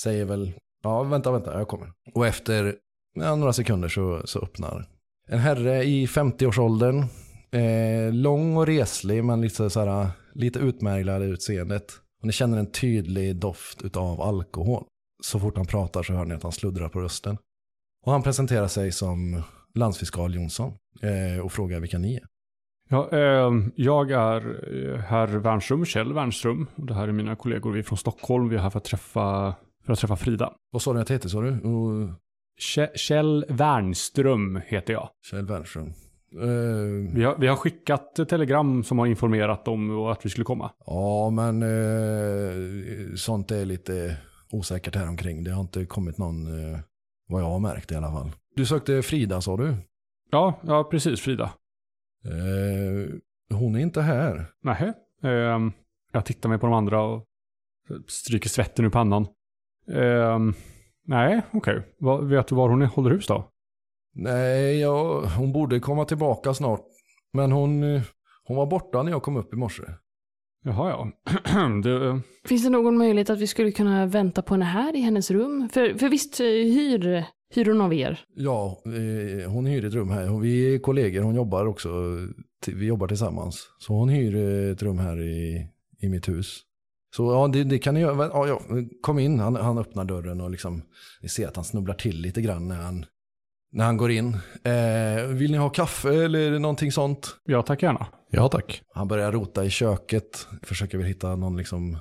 Säger 0.00 0.24
väl, 0.24 0.52
ja 0.82 1.02
vänta, 1.02 1.32
vänta, 1.32 1.58
jag 1.58 1.68
kommer. 1.68 1.92
Och 2.14 2.26
efter 2.26 2.74
ja, 3.14 3.36
några 3.36 3.52
sekunder 3.52 3.88
så, 3.88 4.22
så 4.24 4.38
öppnar 4.38 4.88
en 5.28 5.38
herre 5.38 5.84
i 5.84 6.06
50-årsåldern. 6.06 7.04
Eh, 7.52 8.12
lång 8.12 8.56
och 8.56 8.66
reslig 8.66 9.24
men 9.24 9.40
lite, 9.40 9.70
så 9.70 9.80
här, 9.80 10.10
lite 10.32 10.58
utmärglad 10.58 11.22
i 11.22 11.26
utseendet. 11.26 11.92
Och 12.20 12.26
ni 12.26 12.32
känner 12.32 12.58
en 12.58 12.70
tydlig 12.70 13.36
doft 13.36 13.96
av 13.96 14.20
alkohol. 14.20 14.84
Så 15.22 15.40
fort 15.40 15.56
han 15.56 15.66
pratar 15.66 16.02
så 16.02 16.12
hör 16.12 16.24
ni 16.24 16.34
att 16.34 16.42
han 16.42 16.52
sluddrar 16.52 16.88
på 16.88 17.00
rösten. 17.00 17.38
Och 18.06 18.12
han 18.12 18.22
presenterar 18.22 18.68
sig 18.68 18.92
som 18.92 19.42
landsfiskal 19.74 20.34
Jonsson 20.34 20.72
eh, 21.02 21.44
och 21.44 21.52
frågar 21.52 21.80
vilka 21.80 21.98
ni 21.98 22.14
är. 22.14 22.26
Ja, 22.88 23.08
eh, 23.12 23.52
jag 23.74 24.10
är 24.10 24.68
eh, 24.74 24.98
herr 24.98 25.26
Wernström, 25.26 25.84
Kjell 25.84 26.12
Wernström. 26.12 26.66
Och 26.74 26.86
det 26.86 26.94
här 26.94 27.08
är 27.08 27.12
mina 27.12 27.36
kollegor, 27.36 27.72
vi 27.72 27.78
är 27.78 27.82
från 27.82 27.98
Stockholm. 27.98 28.48
Vi 28.48 28.56
är 28.56 28.60
här 28.60 28.70
för 28.70 28.78
att 28.78 28.84
träffa, 28.84 29.54
för 29.84 29.92
att 29.92 29.98
träffa 29.98 30.16
Frida. 30.16 30.52
Vad 30.70 30.82
sa 30.82 30.92
du 30.92 31.00
att 31.00 31.06
det 31.06 31.14
heter, 31.14 31.28
sa 31.28 31.40
du? 31.40 31.60
Och... 31.60 32.10
Kjell 32.94 33.44
Wernström 33.48 34.60
heter 34.66 34.92
jag. 34.92 35.08
Kjell 35.30 35.46
Wernström. 35.46 35.92
Uh, 36.36 37.14
vi, 37.14 37.24
har, 37.24 37.36
vi 37.38 37.46
har 37.46 37.56
skickat 37.56 38.14
telegram 38.28 38.84
som 38.84 38.98
har 38.98 39.06
informerat 39.06 39.68
om 39.68 40.06
att 40.06 40.26
vi 40.26 40.30
skulle 40.30 40.44
komma. 40.44 40.70
Ja, 40.86 41.30
men 41.30 41.62
uh, 41.62 43.14
sånt 43.14 43.50
är 43.50 43.64
lite 43.64 44.16
osäkert 44.50 44.94
här 44.94 45.08
omkring. 45.08 45.44
Det 45.44 45.50
har 45.50 45.60
inte 45.60 45.84
kommit 45.84 46.18
någon, 46.18 46.46
uh, 46.46 46.78
vad 47.28 47.42
jag 47.42 47.46
har 47.46 47.58
märkt 47.58 47.92
i 47.92 47.94
alla 47.94 48.12
fall. 48.12 48.30
Du 48.56 48.66
sökte 48.66 49.02
Frida, 49.02 49.40
sa 49.40 49.56
du? 49.56 49.74
Ja, 50.30 50.60
ja 50.62 50.84
precis, 50.84 51.20
Frida. 51.20 51.50
hon 53.50 53.76
är 53.76 53.80
inte 53.80 54.02
här. 54.02 54.46
Nej. 54.62 54.92
Ehm, 55.22 55.72
jag 56.12 56.24
tittar 56.24 56.48
mig 56.48 56.58
på 56.58 56.66
de 56.66 56.74
andra 56.74 57.02
och 57.02 57.26
stryker 58.06 58.48
svetten 58.48 58.84
ur 58.84 58.90
pannan. 58.90 59.26
Ehm, 59.92 60.54
nej, 61.06 61.42
okej. 61.50 61.82
Okay. 62.00 62.26
Vet 62.26 62.46
du 62.46 62.54
var 62.54 62.68
hon 62.68 62.82
håller 62.82 63.10
hus 63.10 63.26
då? 63.26 63.51
Nej, 64.14 64.80
ja, 64.80 65.26
hon 65.38 65.52
borde 65.52 65.80
komma 65.80 66.04
tillbaka 66.04 66.54
snart. 66.54 66.80
Men 67.32 67.52
hon, 67.52 68.00
hon 68.44 68.56
var 68.56 68.66
borta 68.66 69.02
när 69.02 69.10
jag 69.10 69.22
kom 69.22 69.36
upp 69.36 69.52
i 69.52 69.56
morse. 69.56 69.82
Jaha, 70.64 70.90
ja. 70.90 71.10
det... 71.84 72.20
Finns 72.44 72.64
det 72.64 72.70
någon 72.70 72.98
möjlighet 72.98 73.30
att 73.30 73.38
vi 73.38 73.46
skulle 73.46 73.72
kunna 73.72 74.06
vänta 74.06 74.42
på 74.42 74.54
henne 74.54 74.64
här 74.64 74.96
i 74.96 75.00
hennes 75.00 75.30
rum? 75.30 75.68
För, 75.72 75.98
för 75.98 76.08
visst 76.08 76.40
eh, 76.40 76.46
hyr, 76.46 77.24
hyr 77.54 77.64
hon 77.64 77.80
av 77.80 77.94
er? 77.94 78.20
Ja, 78.34 78.82
eh, 78.86 79.50
hon 79.50 79.66
hyr 79.66 79.84
ett 79.84 79.94
rum 79.94 80.10
här. 80.10 80.40
Vi 80.40 80.74
är 80.74 80.78
kollegor, 80.78 81.22
hon 81.22 81.34
jobbar 81.34 81.66
också. 81.66 81.88
Vi 82.66 82.86
jobbar 82.86 83.08
tillsammans. 83.08 83.68
Så 83.78 83.92
hon 83.92 84.08
hyr 84.08 84.36
ett 84.72 84.82
rum 84.82 84.98
här 84.98 85.20
i, 85.20 85.66
i 86.00 86.08
mitt 86.08 86.28
hus. 86.28 86.60
Så 87.16 87.32
ja, 87.32 87.48
det, 87.48 87.64
det 87.64 87.78
kan 87.78 87.94
ni 87.94 88.00
göra. 88.00 88.30
Ja, 88.32 88.48
ja, 88.48 88.60
kom 89.00 89.18
in, 89.18 89.40
han, 89.40 89.56
han 89.56 89.78
öppnar 89.78 90.04
dörren 90.04 90.40
och 90.40 90.50
liksom, 90.50 90.82
vi 91.22 91.28
ser 91.28 91.48
att 91.48 91.56
han 91.56 91.64
snubblar 91.64 91.94
till 91.94 92.20
lite 92.20 92.42
grann 92.42 92.68
när 92.68 92.82
han 92.82 93.04
när 93.72 93.84
han 93.84 93.96
går 93.96 94.10
in. 94.10 94.36
Eh, 94.64 95.26
vill 95.26 95.50
ni 95.50 95.56
ha 95.58 95.70
kaffe 95.70 96.24
eller 96.24 96.58
någonting 96.58 96.92
sånt? 96.92 97.36
Ja, 97.44 97.62
tack 97.62 97.82
gärna. 97.82 98.06
Ja, 98.30 98.48
tack. 98.48 98.82
Han 98.94 99.08
börjar 99.08 99.32
rota 99.32 99.64
i 99.64 99.70
köket, 99.70 100.46
försöker 100.62 100.98
väl 100.98 101.06
hitta 101.06 101.36
någon 101.36 101.56
liksom 101.56 101.98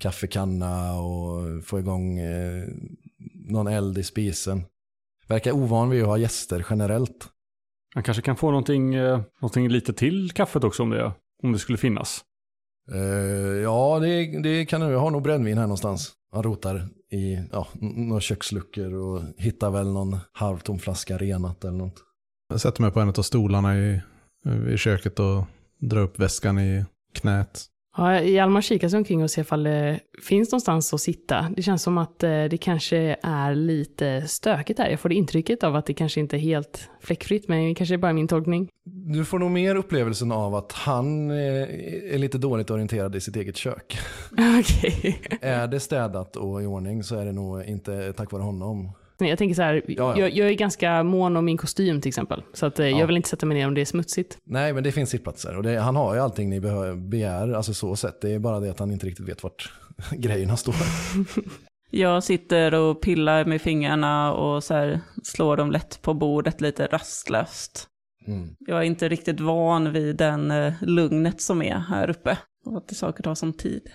kaffekanna 0.00 1.00
och 1.00 1.64
få 1.64 1.78
igång 1.78 2.18
eh, 2.18 2.64
någon 3.34 3.66
eld 3.66 3.98
i 3.98 4.02
spisen. 4.02 4.62
Verkar 5.28 5.52
ovan 5.52 5.90
vid 5.90 6.02
att 6.02 6.08
ha 6.08 6.18
gäster 6.18 6.66
generellt. 6.70 7.28
Han 7.94 8.02
kanske 8.02 8.22
kan 8.22 8.36
få 8.36 8.46
någonting, 8.46 8.94
eh, 8.94 9.20
någonting 9.40 9.68
lite 9.68 9.92
till 9.92 10.30
kaffet 10.30 10.64
också 10.64 10.82
om 10.82 10.90
det, 10.90 11.12
om 11.42 11.52
det 11.52 11.58
skulle 11.58 11.78
finnas. 11.78 12.24
Uh, 12.92 13.62
ja, 13.62 13.98
det, 13.98 14.42
det 14.42 14.66
kan 14.66 14.80
du. 14.80 14.86
Jag 14.86 14.98
har 14.98 15.10
nog 15.10 15.22
brännvin 15.22 15.58
här 15.58 15.64
någonstans. 15.64 16.12
Han 16.32 16.42
rotar 16.42 16.88
i 17.12 17.44
ja, 17.52 17.66
några 17.80 18.20
köksluckor 18.20 18.94
och 18.94 19.22
hittar 19.36 19.70
väl 19.70 19.92
någon 19.92 20.18
halvtom 20.32 20.78
flaska 20.78 21.18
renat 21.18 21.64
eller 21.64 21.78
något. 21.78 22.02
Jag 22.48 22.60
sätter 22.60 22.82
mig 22.82 22.90
på 22.90 23.00
en 23.00 23.08
av 23.08 23.12
stolarna 23.12 23.78
i, 23.78 24.00
i 24.70 24.76
köket 24.76 25.18
och 25.18 25.44
drar 25.78 26.00
upp 26.00 26.18
väskan 26.18 26.58
i 26.58 26.84
knät. 27.14 27.64
Ja, 27.96 28.20
Hjalmar 28.20 28.60
kikar 28.60 28.88
sig 28.88 28.96
omkring 28.96 29.22
och 29.22 29.30
ser 29.30 29.42
ifall 29.42 29.62
det 29.62 30.00
finns 30.22 30.52
någonstans 30.52 30.94
att 30.94 31.00
sitta. 31.00 31.46
Det 31.56 31.62
känns 31.62 31.82
som 31.82 31.98
att 31.98 32.22
eh, 32.22 32.44
det 32.44 32.58
kanske 32.60 33.16
är 33.22 33.54
lite 33.54 34.22
stökigt 34.28 34.78
här. 34.78 34.90
Jag 34.90 35.00
får 35.00 35.08
det 35.08 35.14
intrycket 35.14 35.64
av 35.64 35.76
att 35.76 35.86
det 35.86 35.94
kanske 35.94 36.20
inte 36.20 36.36
är 36.36 36.38
helt 36.38 36.88
fläckfritt, 37.00 37.48
men 37.48 37.68
det 37.68 37.74
kanske 37.74 37.94
är 37.94 37.98
bara 37.98 38.12
min 38.12 38.28
tolkning. 38.28 38.68
Du 38.84 39.24
får 39.24 39.38
nog 39.38 39.50
mer 39.50 39.74
upplevelsen 39.74 40.32
av 40.32 40.54
att 40.54 40.72
han 40.72 41.30
eh, 41.30 41.36
är 42.14 42.18
lite 42.18 42.38
dåligt 42.38 42.70
orienterad 42.70 43.16
i 43.16 43.20
sitt 43.20 43.36
eget 43.36 43.56
kök. 43.56 43.98
Okej. 44.32 45.18
Okay. 45.24 45.38
är 45.40 45.66
det 45.66 45.80
städat 45.80 46.36
och 46.36 46.62
i 46.62 46.66
ordning 46.66 47.02
så 47.02 47.16
är 47.16 47.24
det 47.24 47.32
nog 47.32 47.64
inte 47.64 48.12
tack 48.12 48.32
vare 48.32 48.42
honom. 48.42 48.92
Jag 49.28 49.38
tänker 49.38 49.54
så 49.54 49.62
här, 49.62 49.74
ja, 49.74 49.94
ja. 49.96 50.18
Jag, 50.18 50.30
jag, 50.30 50.48
är 50.48 50.54
ganska 50.54 51.02
mån 51.02 51.36
om 51.36 51.44
min 51.44 51.56
kostym 51.56 52.00
till 52.00 52.08
exempel. 52.08 52.42
Så 52.52 52.66
att, 52.66 52.78
eh, 52.78 52.88
ja. 52.88 52.98
jag 52.98 53.06
vill 53.06 53.16
inte 53.16 53.28
sätta 53.28 53.46
mig 53.46 53.58
ner 53.58 53.66
om 53.66 53.74
det 53.74 53.80
är 53.80 53.84
smutsigt. 53.84 54.38
Nej, 54.44 54.72
men 54.72 54.84
det 54.84 54.92
finns 54.92 55.10
sittplatser. 55.10 55.56
Och 55.56 55.62
det, 55.62 55.80
han 55.80 55.96
har 55.96 56.14
ju 56.14 56.20
allting 56.20 56.50
ni 56.50 56.60
begär, 56.96 57.52
alltså 57.52 57.74
så 57.74 57.96
sett. 57.96 58.20
Det 58.20 58.30
är 58.30 58.38
bara 58.38 58.60
det 58.60 58.70
att 58.70 58.78
han 58.78 58.90
inte 58.90 59.06
riktigt 59.06 59.28
vet 59.28 59.42
vart 59.42 59.72
grejerna 60.12 60.56
står. 60.56 60.74
Jag 61.94 62.24
sitter 62.24 62.74
och 62.74 63.02
pillar 63.02 63.44
med 63.44 63.62
fingrarna 63.62 64.32
och 64.32 64.64
så 64.64 64.74
här, 64.74 65.00
slår 65.22 65.56
dem 65.56 65.70
lätt 65.70 66.02
på 66.02 66.14
bordet 66.14 66.60
lite 66.60 66.86
rastlöst. 66.86 67.88
Mm. 68.26 68.48
Jag 68.58 68.78
är 68.78 68.82
inte 68.82 69.08
riktigt 69.08 69.40
van 69.40 69.92
vid 69.92 70.16
den 70.16 70.50
eh, 70.50 70.72
lugnet 70.80 71.40
som 71.40 71.62
är 71.62 71.78
här 71.78 72.10
uppe. 72.10 72.38
Och 72.66 72.76
att 72.76 72.88
det 72.88 72.94
saker 72.94 73.22
tar 73.22 73.34
som 73.34 73.52
tid. 73.52 73.90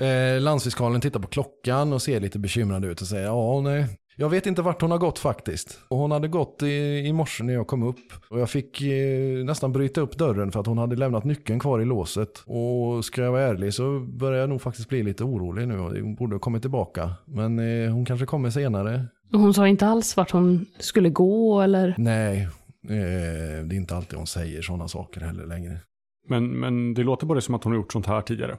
Eh, 0.00 0.40
landsfiskalen 0.40 1.00
tittar 1.00 1.20
på 1.20 1.28
klockan 1.28 1.92
och 1.92 2.02
ser 2.02 2.20
lite 2.20 2.38
bekymrad 2.38 2.84
ut 2.84 3.00
och 3.00 3.06
säger 3.06 3.24
ja, 3.24 3.60
nej, 3.60 3.86
jag 4.20 4.28
vet 4.28 4.46
inte 4.46 4.62
vart 4.62 4.82
hon 4.82 4.90
har 4.90 4.98
gått 4.98 5.18
faktiskt. 5.18 5.80
Och 5.88 5.98
hon 5.98 6.10
hade 6.10 6.28
gått 6.28 6.62
i, 6.62 7.06
i 7.06 7.12
morse 7.12 7.44
när 7.44 7.52
jag 7.52 7.66
kom 7.66 7.82
upp. 7.82 8.12
Och 8.28 8.40
jag 8.40 8.50
fick 8.50 8.82
eh, 8.82 9.44
nästan 9.44 9.72
bryta 9.72 10.00
upp 10.00 10.18
dörren 10.18 10.52
för 10.52 10.60
att 10.60 10.66
hon 10.66 10.78
hade 10.78 10.96
lämnat 10.96 11.24
nyckeln 11.24 11.60
kvar 11.60 11.80
i 11.80 11.84
låset. 11.84 12.42
Och 12.46 13.04
ska 13.04 13.22
jag 13.22 13.32
vara 13.32 13.42
ärlig 13.42 13.74
så 13.74 14.00
börjar 14.00 14.40
jag 14.40 14.48
nog 14.48 14.62
faktiskt 14.62 14.88
bli 14.88 15.02
lite 15.02 15.24
orolig 15.24 15.68
nu. 15.68 15.78
Hon 15.78 16.14
borde 16.14 16.34
ha 16.34 16.40
kommit 16.40 16.62
tillbaka. 16.62 17.14
Men 17.24 17.58
eh, 17.58 17.92
hon 17.92 18.04
kanske 18.04 18.26
kommer 18.26 18.50
senare. 18.50 19.06
Och 19.32 19.40
hon 19.40 19.54
sa 19.54 19.68
inte 19.68 19.86
alls 19.86 20.16
vart 20.16 20.30
hon 20.30 20.66
skulle 20.78 21.10
gå 21.10 21.60
eller? 21.60 21.94
Nej, 21.98 22.42
eh, 22.88 23.64
det 23.64 23.74
är 23.74 23.76
inte 23.76 23.96
alltid 23.96 24.18
hon 24.18 24.26
säger 24.26 24.62
sådana 24.62 24.88
saker 24.88 25.20
heller 25.20 25.46
längre. 25.46 25.78
Men, 26.28 26.60
men 26.60 26.94
det 26.94 27.02
låter 27.02 27.26
bara 27.26 27.40
som 27.40 27.54
att 27.54 27.64
hon 27.64 27.72
har 27.72 27.78
gjort 27.78 27.92
sånt 27.92 28.06
här 28.06 28.20
tidigare. 28.20 28.58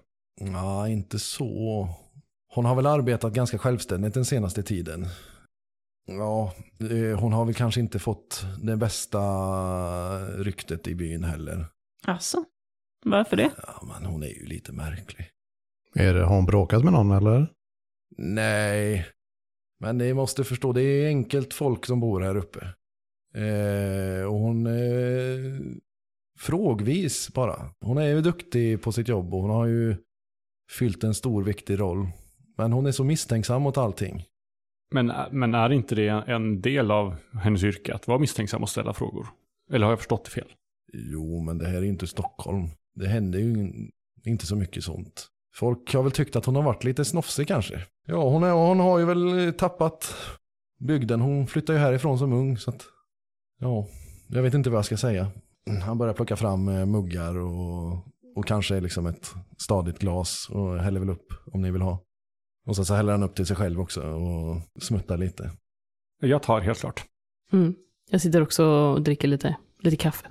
Ja, 0.53 0.87
inte 0.87 1.19
så. 1.19 1.89
Hon 2.53 2.65
har 2.65 2.75
väl 2.75 2.85
arbetat 2.85 3.33
ganska 3.33 3.57
självständigt 3.57 4.13
den 4.13 4.25
senaste 4.25 4.63
tiden. 4.63 5.07
Ja, 6.17 6.53
hon 7.19 7.33
har 7.33 7.45
väl 7.45 7.53
kanske 7.55 7.79
inte 7.81 7.99
fått 7.99 8.45
det 8.63 8.77
bästa 8.77 9.21
ryktet 10.27 10.87
i 10.87 10.95
byn 10.95 11.23
heller. 11.23 11.65
Alltså, 12.05 12.43
varför 13.05 13.37
det? 13.37 13.51
Ja, 13.67 13.83
men 13.93 14.05
hon 14.05 14.23
är 14.23 14.27
ju 14.27 14.45
lite 14.45 14.71
märklig. 14.71 15.29
Är 15.95 16.13
det, 16.13 16.23
har 16.23 16.35
hon 16.35 16.45
bråkat 16.45 16.83
med 16.83 16.93
någon 16.93 17.11
eller? 17.11 17.47
Nej, 18.17 19.05
men 19.79 19.97
ni 19.97 20.13
måste 20.13 20.43
förstå, 20.43 20.73
det 20.73 20.81
är 20.81 21.07
enkelt 21.07 21.53
folk 21.53 21.85
som 21.85 21.99
bor 21.99 22.21
här 22.21 22.37
uppe. 22.37 22.59
Eh, 23.33 24.25
och 24.25 24.39
hon 24.39 24.65
är 24.65 25.59
frågvis 26.39 27.33
bara. 27.33 27.69
Hon 27.79 27.97
är 27.97 28.07
ju 28.07 28.21
duktig 28.21 28.81
på 28.81 28.91
sitt 28.91 29.07
jobb 29.07 29.33
och 29.33 29.41
hon 29.41 29.49
har 29.49 29.65
ju 29.65 29.95
fyllt 30.71 31.03
en 31.03 31.13
stor 31.13 31.43
viktig 31.43 31.79
roll. 31.79 32.07
Men 32.57 32.73
hon 32.73 32.85
är 32.85 32.91
så 32.91 33.03
misstänksam 33.03 33.61
mot 33.61 33.77
allting. 33.77 34.25
Men, 34.91 35.11
men 35.31 35.55
är 35.55 35.71
inte 35.71 35.95
det 35.95 36.07
en 36.07 36.61
del 36.61 36.91
av 36.91 37.15
hennes 37.33 37.63
yrke 37.63 37.93
att 37.93 38.07
vara 38.07 38.19
misstänksam 38.19 38.61
och 38.61 38.69
ställa 38.69 38.93
frågor? 38.93 39.27
Eller 39.71 39.85
har 39.85 39.91
jag 39.91 39.99
förstått 39.99 40.25
det 40.25 40.31
fel? 40.31 40.47
Jo, 40.93 41.39
men 41.39 41.57
det 41.57 41.67
här 41.67 41.77
är 41.77 41.81
ju 41.81 41.87
inte 41.87 42.07
Stockholm. 42.07 42.67
Det 42.95 43.07
händer 43.07 43.39
ju 43.39 43.71
inte 44.25 44.45
så 44.45 44.55
mycket 44.55 44.83
sånt. 44.83 45.27
Folk 45.55 45.93
har 45.93 46.03
väl 46.03 46.11
tyckt 46.11 46.35
att 46.35 46.45
hon 46.45 46.55
har 46.55 46.63
varit 46.63 46.83
lite 46.83 47.05
snofsig 47.05 47.47
kanske. 47.47 47.81
Ja, 48.07 48.29
hon, 48.29 48.43
är, 48.43 48.51
hon 48.51 48.79
har 48.79 48.99
ju 48.99 49.05
väl 49.05 49.47
eh, 49.47 49.51
tappat 49.51 50.15
bygden. 50.79 51.21
Hon 51.21 51.47
flyttade 51.47 51.79
ju 51.79 51.85
härifrån 51.85 52.19
som 52.19 52.33
ung. 52.33 52.57
Så 52.57 52.69
att, 52.69 52.83
ja, 53.59 53.87
jag 54.27 54.43
vet 54.43 54.53
inte 54.53 54.69
vad 54.69 54.77
jag 54.77 54.85
ska 54.85 54.97
säga. 54.97 55.27
Han 55.85 55.97
börjar 55.97 56.13
plocka 56.13 56.35
fram 56.35 56.67
eh, 56.67 56.85
muggar 56.85 57.37
och, 57.37 57.93
och 58.35 58.45
kanske 58.47 58.79
liksom 58.79 59.05
ett 59.05 59.33
stadigt 59.57 59.99
glas 59.99 60.49
och 60.51 60.79
häller 60.79 60.99
väl 60.99 61.09
upp 61.09 61.33
om 61.53 61.61
ni 61.61 61.71
vill 61.71 61.81
ha. 61.81 61.99
Och 62.67 62.75
sen 62.75 62.85
så 62.85 62.93
häller 62.93 63.11
han 63.11 63.23
upp 63.23 63.35
till 63.35 63.45
sig 63.45 63.55
själv 63.55 63.79
också 63.79 64.01
och 64.01 64.81
smuttar 64.81 65.17
lite. 65.17 65.51
Jag 66.21 66.43
tar 66.43 66.59
helt 66.59 66.79
klart. 66.79 67.05
Mm. 67.53 67.75
Jag 68.09 68.21
sitter 68.21 68.41
också 68.41 68.65
och 68.65 69.01
dricker 69.01 69.27
lite, 69.27 69.57
lite 69.79 69.97
kaffe. 69.97 70.27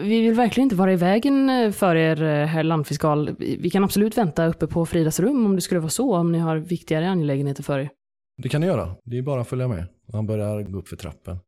Vi 0.00 0.20
vill 0.20 0.34
verkligen 0.34 0.64
inte 0.64 0.76
vara 0.76 0.92
i 0.92 0.96
vägen 0.96 1.50
eh, 1.50 1.70
för 1.70 1.96
er, 1.96 2.22
eh, 2.22 2.46
herr 2.46 2.62
landfiskal. 2.62 3.36
Vi 3.38 3.70
kan 3.70 3.84
absolut 3.84 4.18
vänta 4.18 4.46
uppe 4.46 4.66
på 4.66 4.86
Fridas 4.86 5.20
rum 5.20 5.46
om 5.46 5.54
det 5.54 5.60
skulle 5.60 5.80
vara 5.80 5.90
så, 5.90 6.16
om 6.16 6.32
ni 6.32 6.38
har 6.38 6.56
viktigare 6.56 7.08
angelägenheter 7.08 7.62
för 7.62 7.78
er. 7.78 7.90
Det 8.42 8.48
kan 8.48 8.60
ni 8.60 8.66
göra. 8.66 8.96
Det 9.04 9.18
är 9.18 9.22
bara 9.22 9.40
att 9.40 9.48
följa 9.48 9.68
med. 9.68 9.86
Han 10.12 10.26
börjar 10.26 10.62
gå 10.62 10.78
upp 10.78 10.88
för 10.88 10.96
trappen. 10.96 11.38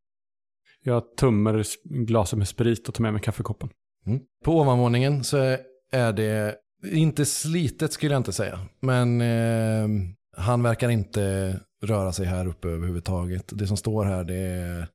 Jag 0.84 1.16
tömmer 1.16 1.64
glaset 2.06 2.38
med 2.38 2.48
sprit 2.48 2.88
och 2.88 2.94
tar 2.94 3.02
med 3.02 3.12
mig 3.12 3.22
kaffekoppen. 3.22 3.68
Mm. 4.06 4.20
På 4.44 4.60
ovanvåningen 4.60 5.24
så 5.24 5.36
är 5.92 6.12
det 6.12 6.56
inte 6.84 7.24
slitet 7.24 7.92
skulle 7.92 8.14
jag 8.14 8.20
inte 8.20 8.32
säga. 8.32 8.60
Men 8.80 9.20
eh, 9.20 9.88
han 10.36 10.62
verkar 10.62 10.88
inte 10.88 11.54
röra 11.82 12.12
sig 12.12 12.26
här 12.26 12.46
uppe 12.46 12.68
överhuvudtaget. 12.68 13.44
Det 13.58 13.66
som 13.66 13.76
står 13.76 14.04
här 14.04 14.24
det 14.24 14.34
är 14.34 14.88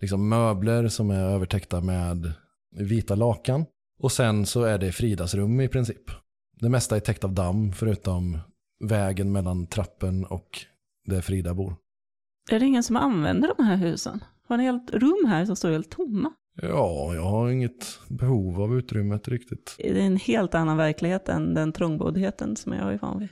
liksom 0.00 0.28
möbler 0.28 0.88
som 0.88 1.10
är 1.10 1.24
övertäckta 1.24 1.80
med 1.80 2.32
vita 2.76 3.14
lakan. 3.14 3.64
Och 3.98 4.12
sen 4.12 4.46
så 4.46 4.62
är 4.62 4.78
det 4.78 4.92
Fridas 4.92 5.34
rum 5.34 5.60
i 5.60 5.68
princip. 5.68 6.10
Det 6.60 6.68
mesta 6.68 6.96
är 6.96 7.00
täckt 7.00 7.24
av 7.24 7.32
damm 7.32 7.72
förutom 7.72 8.38
vägen 8.84 9.32
mellan 9.32 9.66
trappen 9.66 10.24
och 10.24 10.66
där 11.04 11.20
Frida 11.20 11.54
bor. 11.54 11.76
Är 12.50 12.60
det 12.60 12.66
ingen 12.66 12.82
som 12.82 12.96
använder 12.96 13.54
de 13.56 13.64
här 13.64 13.76
husen? 13.76 14.24
Har 14.48 14.56
ni 14.56 14.64
helt 14.64 14.90
rum 14.90 15.24
här 15.26 15.46
som 15.46 15.56
står 15.56 15.70
helt 15.70 15.90
tomma? 15.90 16.32
Ja, 16.62 17.14
jag 17.14 17.22
har 17.22 17.50
inget 17.50 18.00
behov 18.08 18.60
av 18.60 18.78
utrymmet 18.78 19.28
riktigt. 19.28 19.74
Det 19.78 19.90
är 19.90 20.06
en 20.06 20.16
helt 20.16 20.54
annan 20.54 20.76
verklighet 20.76 21.28
än 21.28 21.54
den 21.54 21.72
trångboddheten 21.72 22.56
som 22.56 22.72
jag 22.72 22.92
är 22.92 22.98
van 22.98 23.18
vid. 23.18 23.28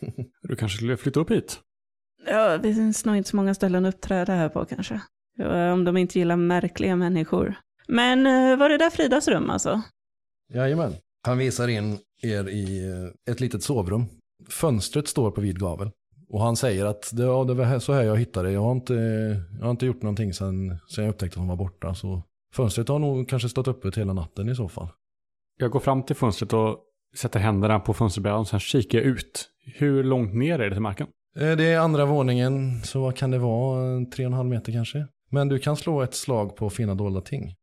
Du 0.42 0.56
kanske 0.56 0.76
skulle 0.76 0.96
flytta 0.96 1.20
upp 1.20 1.30
hit? 1.30 1.60
Ja, 2.26 2.58
det 2.58 2.74
finns 2.74 3.04
nog 3.04 3.16
inte 3.16 3.30
så 3.30 3.36
många 3.36 3.54
ställen 3.54 3.84
att 3.84 3.94
uppträda 3.94 4.34
här 4.34 4.48
på 4.48 4.64
kanske. 4.64 5.00
Om 5.72 5.84
de 5.84 5.96
inte 5.96 6.18
gillar 6.18 6.36
märkliga 6.36 6.96
människor. 6.96 7.54
Men 7.88 8.26
eh, 8.26 8.58
var 8.58 8.68
det 8.68 8.78
där 8.78 8.90
Fridas 8.90 9.28
rum 9.28 9.50
alltså? 9.50 9.82
Jajamän. 10.54 10.92
Han 11.26 11.38
visar 11.38 11.68
in 11.68 11.98
er 12.22 12.48
i 12.48 12.90
eh, 12.90 13.32
ett 13.32 13.40
litet 13.40 13.62
sovrum. 13.62 14.04
Fönstret 14.48 15.08
står 15.08 15.30
på 15.30 15.40
vid 15.40 15.60
gavel. 15.60 15.90
Och 16.28 16.40
han 16.40 16.56
säger 16.56 16.84
att 16.84 17.10
det, 17.12 17.22
ja, 17.22 17.44
det 17.44 17.54
var 17.54 17.78
så 17.78 17.92
här 17.92 18.02
jag 18.02 18.16
hittade 18.16 18.48
det. 18.48 18.54
Jag 18.54 18.60
har 18.60 18.72
inte, 18.72 18.94
jag 19.58 19.64
har 19.64 19.70
inte 19.70 19.86
gjort 19.86 20.02
någonting 20.02 20.34
sedan, 20.34 20.78
sedan 20.88 21.04
jag 21.04 21.12
upptäckte 21.12 21.34
att 21.34 21.38
hon 21.38 21.48
var 21.48 21.56
borta. 21.56 21.94
Så 21.94 22.22
fönstret 22.54 22.88
har 22.88 22.98
nog 22.98 23.28
kanske 23.28 23.48
stått 23.48 23.68
öppet 23.68 23.98
hela 23.98 24.12
natten 24.12 24.48
i 24.48 24.54
så 24.54 24.68
fall. 24.68 24.88
Jag 25.58 25.70
går 25.70 25.80
fram 25.80 26.02
till 26.02 26.16
fönstret 26.16 26.52
och 26.52 26.78
sätter 27.16 27.40
händerna 27.40 27.80
på 27.80 27.94
fönsterbrädan 27.94 28.40
och 28.40 28.48
sen 28.48 28.60
kikar 28.60 28.98
jag 28.98 29.06
ut. 29.06 29.50
Hur 29.76 30.04
långt 30.04 30.34
ner 30.34 30.58
är 30.58 30.64
det 30.68 30.74
till 30.74 30.82
marken? 30.82 31.06
Eh, 31.38 31.56
Det 31.56 31.64
är 31.64 31.78
andra 31.78 32.04
våningen, 32.06 32.80
så 32.82 33.00
vad 33.00 33.16
kan 33.16 33.30
det 33.30 33.38
vara? 33.38 33.86
En 33.86 34.10
Tre 34.10 34.24
och 34.26 34.30
en 34.30 34.36
halv 34.36 34.48
meter 34.48 34.72
kanske? 34.72 35.06
Men 35.30 35.48
du 35.48 35.58
kan 35.58 35.76
slå 35.76 36.02
ett 36.02 36.14
slag 36.14 36.56
på 36.56 36.70
fina 36.70 36.94
dolda 36.94 37.20
ting. 37.20 37.54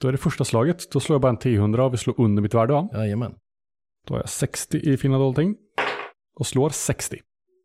Då 0.00 0.08
är 0.08 0.12
det 0.12 0.18
första 0.18 0.44
slaget. 0.44 0.90
Då 0.92 1.00
slår 1.00 1.14
jag 1.14 1.20
bara 1.22 1.28
en 1.28 1.38
T100 1.38 1.78
och 1.78 1.92
vi 1.92 1.96
slår 1.96 2.20
under 2.20 2.42
mitt 2.42 2.54
värde. 2.54 2.72
va? 2.72 2.88
Jajamän. 2.92 3.34
Då 4.06 4.14
har 4.14 4.20
jag 4.20 4.28
60 4.28 4.78
i 4.78 4.96
fina 4.96 5.18
dolting. 5.18 5.56
Och 6.38 6.46
slår 6.46 6.70
60. 6.70 7.18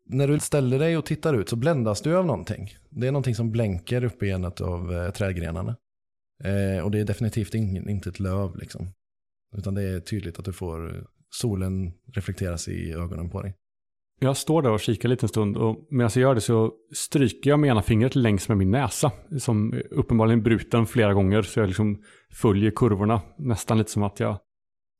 När 0.06 0.28
du 0.28 0.38
ställer 0.40 0.78
dig 0.78 0.96
och 0.96 1.04
tittar 1.04 1.34
ut 1.34 1.48
så 1.48 1.56
bländas 1.56 2.00
du 2.02 2.16
av 2.16 2.26
någonting. 2.26 2.68
Det 2.90 3.06
är 3.06 3.12
någonting 3.12 3.34
som 3.34 3.50
blänker 3.50 4.04
uppe 4.04 4.26
i 4.26 4.30
en 4.30 4.44
av 4.44 4.92
eh, 4.92 5.10
trädgrenarna. 5.10 5.76
Eh, 6.44 6.84
och 6.84 6.90
det 6.90 7.00
är 7.00 7.04
definitivt 7.04 7.54
ingen, 7.54 7.88
inte 7.88 8.08
ett 8.08 8.20
löv 8.20 8.56
liksom. 8.56 8.92
Utan 9.56 9.74
det 9.74 9.82
är 9.82 10.00
tydligt 10.00 10.38
att 10.38 10.44
du 10.44 10.52
får 10.52 11.06
solen 11.30 11.92
reflekteras 12.14 12.68
i 12.68 12.92
ögonen 12.92 13.30
på 13.30 13.42
dig. 13.42 13.54
Jag 14.20 14.36
står 14.36 14.62
där 14.62 14.70
och 14.70 14.80
kikar 14.80 15.08
lite 15.08 15.24
en 15.24 15.28
stund 15.28 15.56
och 15.56 15.86
medan 15.90 16.10
jag 16.14 16.22
gör 16.22 16.34
det 16.34 16.40
så 16.40 16.72
stryker 16.94 17.50
jag 17.50 17.60
med 17.60 17.70
ena 17.70 17.82
fingret 17.82 18.14
längs 18.14 18.48
med 18.48 18.58
min 18.58 18.70
näsa. 18.70 19.12
Som 19.38 19.82
uppenbarligen 19.90 20.42
bruten 20.42 20.86
flera 20.86 21.14
gånger 21.14 21.42
så 21.42 21.60
jag 21.60 21.66
liksom 21.66 22.02
följer 22.32 22.70
kurvorna. 22.70 23.20
Nästan 23.38 23.78
lite 23.78 23.90
som 23.90 24.02
att 24.02 24.20
jag 24.20 24.38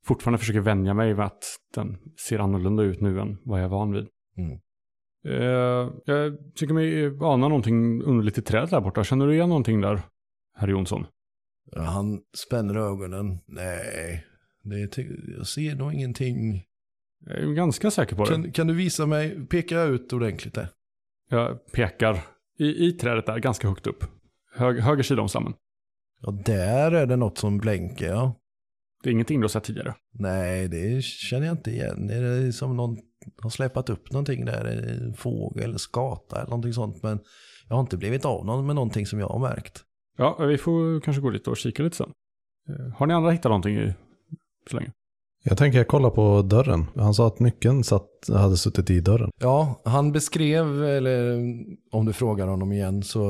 fortfarande 0.05 0.39
försöker 0.39 0.61
vänja 0.61 0.95
mig 0.95 1.09
vid 1.15 1.25
att 1.25 1.45
den 1.75 1.99
ser 2.29 2.39
annorlunda 2.39 2.83
ut 2.83 3.01
nu 3.01 3.21
än 3.21 3.39
vad 3.45 3.61
jag 3.61 3.65
är 3.65 3.69
van 3.69 3.93
vid. 3.93 4.07
Mm. 4.37 4.59
Eh, 5.29 5.91
jag 6.05 6.39
tycker 6.55 6.75
mig 6.75 7.07
ana 7.21 7.49
någonting 7.49 8.03
underligt 8.03 8.39
i 8.39 8.43
trädet 8.43 8.71
där 8.71 8.81
borta. 8.81 9.05
Känner 9.05 9.27
du 9.27 9.35
igen 9.35 9.49
någonting 9.49 9.81
där, 9.81 10.03
herr 10.57 10.69
Jonsson? 10.69 11.07
Han 11.77 12.21
spänner 12.47 12.75
ögonen. 12.75 13.39
Nej, 13.47 14.27
det 14.63 14.99
jag 15.37 15.47
ser 15.47 15.75
nog 15.75 15.95
ingenting. 15.95 16.63
Jag 17.27 17.39
är 17.39 17.53
ganska 17.53 17.91
säker 17.91 18.17
på 18.17 18.25
det. 18.25 18.31
Kan, 18.31 18.53
kan 18.53 18.67
du 18.67 18.75
visa 18.75 19.07
mig, 19.07 19.47
peka 19.47 19.83
ut 19.83 20.13
ordentligt 20.13 20.55
där? 20.55 20.69
Jag 21.31 21.73
pekar 21.73 22.21
i, 22.59 22.87
i 22.87 22.93
trädet 22.93 23.27
där, 23.27 23.39
ganska 23.39 23.69
högt 23.69 23.87
upp. 23.87 24.05
Hög, 24.55 24.81
höger 24.81 25.03
sida 25.03 25.23
om 25.23 25.29
stammen. 25.29 25.55
Ja, 26.21 26.31
där 26.31 26.93
är 26.93 27.07
det 27.07 27.17
något 27.17 27.39
som 27.39 27.59
blänker, 27.59 28.09
ja. 28.09 28.39
Det 29.03 29.11
är 29.11 29.13
ingenting 29.13 29.41
du 29.41 29.45
har 29.45 29.49
sett 29.49 29.65
tidigare. 29.65 29.95
Nej, 30.13 30.69
det 30.69 31.05
känner 31.05 31.47
jag 31.47 31.55
inte 31.55 31.71
igen. 31.71 32.11
Är 32.11 32.23
det 32.23 32.53
som 32.53 32.77
någon 32.77 32.97
har 33.43 33.51
släpat 33.51 33.91
upp 33.91 34.13
någonting 34.13 34.45
där? 34.45 34.65
En 34.65 35.15
fågel, 35.15 35.79
skata 35.79 36.37
eller 36.37 36.51
någonting 36.51 36.73
sånt. 36.73 37.03
Men 37.03 37.21
jag 37.69 37.75
har 37.77 37.81
inte 37.81 37.97
blivit 37.97 38.25
av 38.25 38.47
någon 38.47 38.67
med 38.67 38.75
någonting 38.75 39.07
som 39.07 39.19
jag 39.19 39.29
har 39.29 39.39
märkt. 39.39 39.85
Ja, 40.19 40.45
vi 40.47 40.59
får 40.59 41.01
kanske 41.01 41.23
gå 41.23 41.31
dit 41.31 41.49
och 41.49 41.57
kika 41.57 41.83
lite 41.83 41.97
sen. 41.97 42.11
Eh, 42.69 42.95
Har 42.97 43.07
ni 43.07 43.15
andra 43.15 43.31
hittat 43.31 43.51
någonting 43.51 43.77
i, 43.77 43.95
så 44.71 44.77
länge? 44.77 44.91
Jag 45.45 45.59
tänker 45.59 45.79
jag 45.79 45.89
kolla 45.89 46.11
på 46.11 46.43
dörren. 46.43 46.85
Han 46.97 47.15
sa 47.15 47.27
att 47.27 47.41
nyckeln 47.41 47.85
satt, 47.85 48.09
hade 48.29 48.57
suttit 48.57 48.91
i 48.91 49.01
dörren. 49.01 49.31
Ja, 49.41 49.83
han 49.85 50.13
beskrev, 50.13 50.85
eller 50.85 51.41
om 51.93 52.07
du 52.07 52.13
frågar 52.13 52.47
honom 52.47 52.73
igen 52.73 53.03
så, 53.03 53.25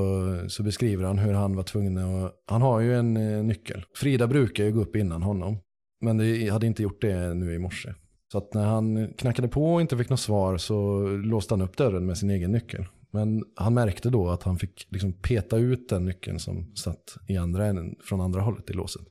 så 0.49 0.63
beskriver 0.63 1.05
han 1.05 1.19
hur 1.19 1.33
han 1.33 1.57
var 1.57 1.63
tvungen 1.63 1.99
att, 1.99 2.33
han 2.47 2.63
har 2.63 2.81
ju 2.81 2.95
en 2.95 3.17
eh, 3.17 3.45
nyckel. 3.45 3.85
Frida 3.97 4.27
brukar 4.27 4.65
ju 4.65 4.73
gå 4.73 4.81
upp 4.81 4.97
innan 4.97 5.23
honom. 5.23 5.59
Men 6.01 6.17
det 6.19 6.49
hade 6.49 6.67
inte 6.67 6.83
gjort 6.83 7.01
det 7.01 7.35
nu 7.35 7.55
i 7.55 7.59
morse. 7.59 7.95
Så 8.33 8.39
att 8.39 8.55
när 8.55 8.65
han 8.65 9.13
knackade 9.19 9.49
på 9.49 9.75
och 9.75 9.81
inte 9.81 9.97
fick 9.97 10.09
något 10.11 10.21
svar 10.21 10.57
så 10.57 11.07
låste 11.09 11.55
han 11.55 11.63
upp 11.63 11.77
dörren 11.77 12.07
med 12.07 12.19
sin 12.19 12.31
egen 12.31 12.53
nyckel. 12.53 12.87
Men 13.13 13.45
han 13.57 13.75
märkte 13.75 14.11
då 14.11 14.29
att 14.29 14.43
han 14.43 14.59
fick 14.59 14.87
liksom 14.91 15.13
peta 15.13 15.57
ut 15.57 15.89
den 15.89 16.05
nyckeln 16.05 16.39
som 16.39 16.77
satt 16.77 17.17
i 17.29 17.37
andra 17.37 17.67
änden, 17.67 17.95
från 18.05 18.21
andra 18.21 18.41
hållet 18.41 18.71
i 18.71 18.73
låset. 18.73 19.03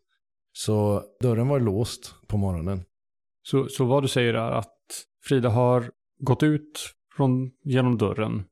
Så 0.53 1.03
dörren 1.21 1.47
var 1.47 1.59
låst 1.59 2.15
på 2.27 2.37
morgonen. 2.37 2.83
Så, 3.43 3.67
så 3.67 3.85
vad 3.85 4.03
du 4.03 4.07
säger 4.07 4.33
är 4.33 4.51
att 4.51 4.77
Frida 5.23 5.49
har 5.49 5.91
gått 6.19 6.43
ut 6.43 6.93
från, 7.15 7.51
genom 7.63 7.97
dörren, 7.97 8.43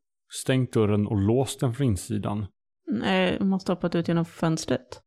stängt 0.41 0.73
dörren 0.73 1.07
och 1.07 1.17
låst 1.17 1.59
den 1.59 1.73
från 1.73 1.87
insidan. 1.87 2.45
Nej, 2.87 3.35
jag 3.39 3.47
måste 3.47 3.71
ha 3.71 3.75
hoppat 3.75 3.95
ut 3.95 4.07
genom 4.07 4.25
fönstret. 4.25 5.01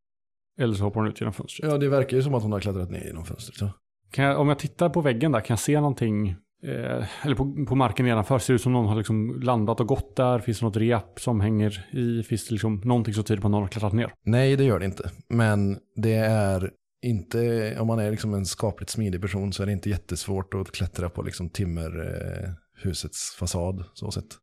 Eller 0.59 0.74
så 0.74 0.85
hoppar 0.85 1.00
hon 1.00 1.11
ut 1.11 1.20
genom 1.20 1.33
fönstret. 1.33 1.70
Ja, 1.70 1.78
det 1.78 1.88
verkar 1.88 2.16
ju 2.16 2.22
som 2.22 2.35
att 2.35 2.42
hon 2.42 2.52
har 2.52 2.61
klättrat 2.61 2.90
ner 2.90 3.05
genom 3.05 3.24
fönstret. 3.24 3.61
Ja. 3.61 3.72
Kan 4.11 4.24
jag, 4.24 4.40
om 4.40 4.48
jag 4.48 4.59
tittar 4.59 4.88
på 4.88 5.00
väggen 5.00 5.33
där, 5.33 5.40
kan 5.40 5.55
jag 5.55 5.61
se 5.61 5.81
någonting? 5.81 6.37
Eh, 6.66 7.27
eller 7.27 7.35
på, 7.35 7.66
på 7.68 7.75
marken 7.75 8.07
nedanför, 8.07 8.38
ser 8.38 8.53
det 8.53 8.55
ut 8.55 8.62
som 8.62 8.72
någon 8.72 8.87
har 8.87 8.96
liksom 8.96 9.40
landat 9.40 9.81
och 9.81 9.87
gått 9.87 10.16
där? 10.16 10.38
Finns 10.38 10.59
det 10.59 10.66
något 10.66 10.77
rep 10.77 11.20
som 11.20 11.40
hänger 11.40 11.87
i? 11.92 12.22
Finns 12.22 12.46
det 12.46 12.53
liksom 12.53 12.81
någonting 12.85 13.14
som 13.14 13.25
tyder 13.25 13.40
på 13.40 13.46
att 13.46 13.53
någon 13.53 13.62
har 13.62 13.68
klättrat 13.68 13.92
ner? 13.92 14.12
Nej, 14.25 14.57
det 14.57 14.64
gör 14.64 14.79
det 14.79 14.85
inte. 14.85 15.11
Men 15.29 15.79
det 15.96 16.14
är 16.14 16.70
inte, 17.03 17.77
om 17.81 17.87
man 17.87 17.98
är 17.98 18.11
liksom 18.11 18.35
en 18.35 18.46
skapligt 18.46 18.90
smidig 18.90 19.20
person 19.20 19.53
så 19.53 19.62
är 19.62 19.66
det 19.66 19.72
inte 19.72 19.90
jättesvårt 19.90 20.55
att 20.55 20.72
klättra 20.72 21.11
på 21.11 21.22
liksom 21.22 21.51
timmerhusets 21.51 23.35
eh, 23.35 23.38
fasad. 23.38 23.85
Så 23.94 24.11
sett. 24.11 24.37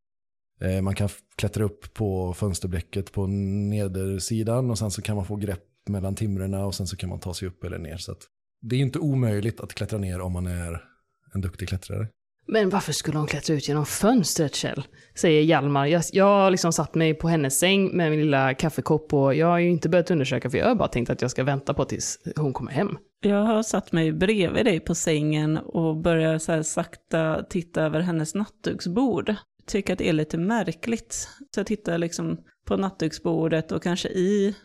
Eh, 0.62 0.82
man 0.82 0.96
kan 0.96 1.10
klättra 1.38 1.64
upp 1.64 1.94
på 1.94 2.34
fönsterblecket 2.34 3.12
på 3.12 3.28
nedersidan 3.28 4.72
och 4.72 4.78
sen 4.78 4.92
så 4.92 5.02
kan 5.02 5.16
man 5.16 5.26
få 5.26 5.36
grepp 5.36 5.64
mellan 5.90 6.16
timrarna 6.16 6.66
och 6.66 6.76
sen 6.76 6.88
så 6.88 6.98
kan 6.98 7.10
man 7.10 7.20
ta 7.20 7.34
sig 7.34 7.48
upp 7.48 7.64
eller 7.64 7.78
ner. 7.78 7.98
Så 7.98 8.12
att 8.12 8.22
det 8.62 8.76
är 8.76 8.80
inte 8.80 9.00
omöjligt 9.00 9.60
att 9.60 9.74
klättra 9.74 10.00
ner 10.00 10.22
om 10.22 10.32
man 10.32 10.48
är 10.48 10.89
en 11.34 11.42
duktig 11.42 11.70
klättrare. 11.70 12.08
Men 12.52 12.70
varför 12.70 12.94
skulle 12.94 13.18
hon 13.18 13.28
klättra 13.28 13.56
ut 13.56 13.68
genom 13.68 13.86
fönstret, 13.86 14.56
Kjell? 14.56 14.84
Säger 15.16 15.42
Hjalmar. 15.42 15.86
Jag, 15.86 16.04
jag 16.12 16.26
har 16.26 16.52
liksom 16.52 16.74
satt 16.74 16.96
mig 16.96 17.14
på 17.14 17.28
hennes 17.28 17.60
säng 17.60 17.98
med 17.98 18.12
min 18.12 18.20
lilla 18.20 18.54
kaffekopp 18.54 19.14
och 19.14 19.36
jag 19.36 19.48
har 19.48 19.60
ju 19.60 19.70
inte 19.70 19.90
börjat 19.90 20.12
undersöka 20.12 20.50
för 20.50 20.58
jag 20.58 20.68
har 20.68 20.76
bara 20.76 20.88
tänkt 20.88 21.10
att 21.10 21.22
jag 21.22 21.32
ska 21.32 21.44
vänta 21.44 21.74
på 21.74 21.86
tills 21.86 22.20
hon 22.36 22.54
kommer 22.54 22.72
hem. 22.72 22.98
Jag 23.22 23.44
har 23.44 23.64
satt 23.64 23.92
mig 23.92 24.12
bredvid 24.12 24.66
dig 24.66 24.80
på 24.80 24.96
sängen 24.96 25.58
och 25.58 25.98
börjar 25.98 26.38
så 26.38 26.52
här 26.52 26.64
sakta 26.64 27.44
titta 27.50 27.82
över 27.82 28.00
hennes 28.00 28.36
nattduksbord. 28.36 29.36
Tycker 29.66 29.94
att 29.94 30.00
det 30.00 30.10
är 30.10 30.14
lite 30.14 30.38
märkligt. 30.38 31.30
Så 31.56 31.60
jag 31.60 31.68
tittar 31.68 31.98
liksom 31.98 32.38
på 32.66 32.78
nattduksbordet 32.78 33.72
och 33.72 33.84
kanske 33.84 34.10
i 34.10 34.56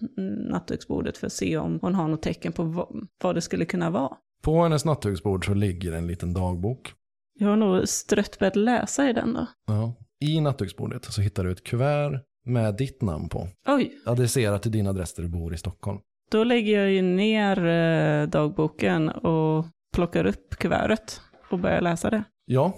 nattduksbordet 0.51 1.19
för 1.19 1.27
att 1.27 1.33
se 1.33 1.57
om 1.57 1.79
hon 1.83 1.95
har 1.95 2.09
något 2.09 2.23
tecken 2.23 2.53
på 2.53 2.63
vad, 2.63 3.07
vad 3.23 3.35
det 3.35 3.41
skulle 3.41 3.65
kunna 3.65 3.91
vara. 3.91 4.17
På 4.45 4.63
hennes 4.63 4.85
nattduksbord 4.85 5.47
så 5.47 5.55
ligger 5.55 5.93
en 5.93 6.07
liten 6.07 6.33
dagbok. 6.35 6.93
Jag 7.39 7.49
har 7.49 7.57
nog 7.57 7.89
strött 7.89 8.39
börjat 8.39 8.57
läsa 8.57 9.11
i 9.11 9.13
den 9.13 9.35
då. 9.35 9.47
Ja. 9.67 9.95
I 10.21 10.41
nattduksbordet 10.41 11.05
så 11.05 11.21
hittar 11.23 11.45
du 11.45 11.53
ett 11.53 11.65
kuvert 11.65 12.21
med 12.47 12.77
ditt 12.77 13.03
namn 13.03 13.29
på. 13.29 13.49
Oj, 13.67 13.93
Adresserat 14.07 14.63
till 14.63 14.73
din 14.73 14.87
adress 14.87 15.15
där 15.15 15.23
du 15.23 15.29
bor 15.29 15.55
i 15.55 15.57
Stockholm. 15.57 15.99
då 16.31 16.45
lägger 16.45 16.81
jag 16.81 16.91
ju 16.91 17.03
ner 17.03 17.67
eh, 17.67 18.29
dagboken 18.29 19.09
och 19.09 19.67
plockar 19.95 20.27
upp 20.27 20.51
kuvertet 20.59 21.21
och 21.51 21.59
börjar 21.59 21.81
läsa 21.81 22.11
det. 22.11 22.25
Ja, 22.47 22.75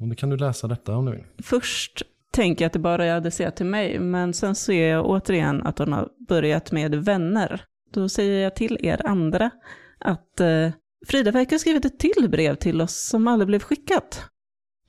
och 0.00 0.08
då 0.08 0.14
kan 0.14 0.30
du 0.30 0.36
läsa 0.36 0.68
detta 0.68 0.96
om 0.96 1.04
du 1.04 1.12
vill. 1.12 1.24
Först 1.42 2.02
tänker 2.32 2.64
jag 2.64 2.66
att 2.66 2.72
det 2.72 2.78
bara 2.78 3.04
är 3.04 3.14
adresserat 3.16 3.56
till 3.56 3.66
mig, 3.66 3.98
men 3.98 4.34
sen 4.34 4.54
ser 4.54 4.86
jag 4.88 5.06
återigen 5.06 5.62
att 5.62 5.78
hon 5.78 5.92
har 5.92 6.08
börjat 6.28 6.72
med 6.72 6.94
vänner. 6.94 7.64
Då 7.92 8.08
säger 8.08 8.42
jag 8.42 8.56
till 8.56 8.78
er 8.80 9.06
andra 9.06 9.50
att 9.98 10.40
eh, 10.40 10.68
Frida 11.06 11.30
verkar 11.30 11.56
ha 11.56 11.58
skrivit 11.58 11.84
ett 11.84 11.98
till 11.98 12.28
brev 12.30 12.54
till 12.54 12.80
oss 12.80 13.08
som 13.08 13.28
aldrig 13.28 13.46
blev 13.46 13.60
skickat. 13.60 14.24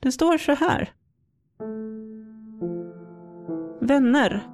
Det 0.00 0.12
står 0.12 0.38
så 0.38 0.52
här. 0.52 0.92
Vänner. 3.80 4.46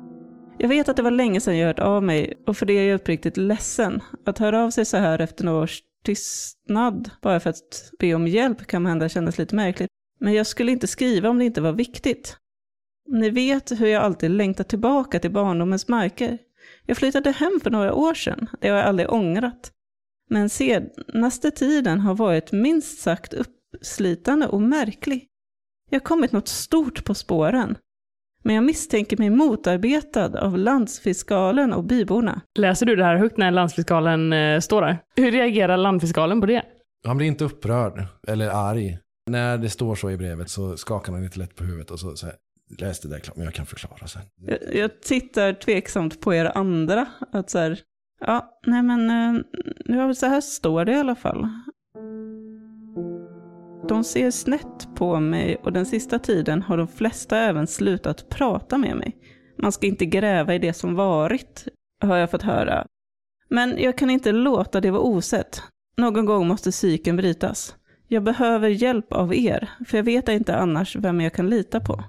Jag 0.58 0.68
vet 0.68 0.88
att 0.88 0.96
det 0.96 1.02
var 1.02 1.10
länge 1.10 1.40
sedan 1.40 1.58
jag 1.58 1.66
hört 1.66 1.78
av 1.78 2.02
mig 2.02 2.42
och 2.46 2.56
för 2.56 2.66
det 2.66 2.72
är 2.72 2.88
jag 2.88 2.94
uppriktigt 2.94 3.36
ledsen. 3.36 4.00
Att 4.26 4.38
höra 4.38 4.64
av 4.64 4.70
sig 4.70 4.84
så 4.84 4.96
här 4.96 5.18
efter 5.18 5.44
några 5.44 5.62
års 5.62 5.82
tystnad 6.04 7.10
bara 7.22 7.40
för 7.40 7.50
att 7.50 7.92
be 7.98 8.14
om 8.14 8.26
hjälp 8.26 8.66
kan 8.66 8.86
hända 8.86 9.08
kännas 9.08 9.38
lite 9.38 9.54
märkligt. 9.54 9.88
Men 10.20 10.32
jag 10.32 10.46
skulle 10.46 10.72
inte 10.72 10.86
skriva 10.86 11.28
om 11.28 11.38
det 11.38 11.44
inte 11.44 11.60
var 11.60 11.72
viktigt. 11.72 12.36
Ni 13.08 13.30
vet 13.30 13.80
hur 13.80 13.86
jag 13.86 14.02
alltid 14.02 14.30
längtar 14.30 14.64
tillbaka 14.64 15.18
till 15.18 15.30
barndomens 15.30 15.88
marker. 15.88 16.38
Jag 16.86 16.96
flyttade 16.96 17.30
hem 17.30 17.60
för 17.62 17.70
några 17.70 17.94
år 17.94 18.14
sedan, 18.14 18.48
det 18.60 18.68
har 18.68 18.76
jag 18.76 18.86
aldrig 18.86 19.12
ångrat. 19.12 19.72
Men 20.30 20.48
senaste 20.48 21.50
tiden 21.50 22.00
har 22.00 22.14
varit 22.14 22.52
minst 22.52 22.98
sagt 22.98 23.34
uppslitande 23.34 24.46
och 24.46 24.62
märklig. 24.62 25.26
Jag 25.90 26.00
har 26.00 26.04
kommit 26.04 26.32
något 26.32 26.48
stort 26.48 27.04
på 27.04 27.14
spåren. 27.14 27.76
Men 28.42 28.54
jag 28.54 28.64
misstänker 28.64 29.16
mig 29.16 29.30
motarbetad 29.30 30.40
av 30.40 30.58
landsfiskalen 30.58 31.72
och 31.72 31.84
byborna. 31.84 32.40
Läser 32.58 32.86
du 32.86 32.96
det 32.96 33.04
här 33.04 33.16
högt 33.16 33.36
när 33.36 33.50
landsfiskalen 33.50 34.32
eh, 34.32 34.60
står 34.60 34.82
där? 34.82 34.98
Hur 35.16 35.32
reagerar 35.32 35.76
landfiskalen 35.76 36.40
på 36.40 36.46
det? 36.46 36.62
Han 37.06 37.16
blir 37.16 37.26
inte 37.26 37.44
upprörd 37.44 38.06
eller 38.28 38.48
arg. 38.48 38.98
När 39.30 39.58
det 39.58 39.70
står 39.70 39.94
så 39.94 40.10
i 40.10 40.16
brevet 40.16 40.50
så 40.50 40.76
skakar 40.76 41.12
han 41.12 41.22
lite 41.22 41.38
lätt 41.38 41.56
på 41.56 41.64
huvudet 41.64 41.90
och 41.90 42.00
så 42.00 42.16
säger 42.16 42.34
läs 42.78 43.00
det 43.00 43.08
där 43.08 43.18
klart, 43.18 43.36
men 43.36 43.44
jag 43.44 43.54
kan 43.54 43.66
förklara 43.66 44.06
sen. 44.06 44.22
Jag, 44.36 44.74
jag 44.74 45.00
tittar 45.00 45.52
tveksamt 45.52 46.20
på 46.20 46.34
er 46.34 46.52
andra. 46.54 47.06
Att 47.32 47.50
så 47.50 47.58
här, 47.58 47.80
ja, 48.20 48.60
nej 48.66 48.82
men, 48.82 49.10
eh, 49.10 49.42
ja, 49.84 50.14
så 50.14 50.26
här 50.26 50.40
står 50.40 50.84
det 50.84 50.92
i 50.92 50.98
alla 50.98 51.14
fall. 51.14 51.48
De 53.88 54.04
ser 54.04 54.30
snett 54.30 54.88
på 54.94 55.20
mig 55.20 55.56
och 55.56 55.72
den 55.72 55.86
sista 55.86 56.18
tiden 56.18 56.62
har 56.62 56.76
de 56.76 56.88
flesta 56.88 57.38
även 57.38 57.66
slutat 57.66 58.28
prata 58.28 58.78
med 58.78 58.96
mig. 58.96 59.16
Man 59.58 59.72
ska 59.72 59.86
inte 59.86 60.06
gräva 60.06 60.54
i 60.54 60.58
det 60.58 60.72
som 60.72 60.94
varit, 60.94 61.68
har 62.02 62.16
jag 62.16 62.30
fått 62.30 62.42
höra. 62.42 62.86
Men 63.48 63.78
jag 63.78 63.98
kan 63.98 64.10
inte 64.10 64.32
låta 64.32 64.80
det 64.80 64.90
vara 64.90 65.02
osett. 65.02 65.62
Någon 65.96 66.24
gång 66.24 66.48
måste 66.48 66.72
cykeln 66.72 67.16
brytas. 67.16 67.76
Jag 68.08 68.22
behöver 68.22 68.68
hjälp 68.68 69.12
av 69.12 69.34
er, 69.34 69.70
för 69.86 69.98
jag 69.98 70.04
vet 70.04 70.28
inte 70.28 70.56
annars 70.56 70.96
vem 70.96 71.20
jag 71.20 71.32
kan 71.32 71.50
lita 71.50 71.80
på. 71.80 72.04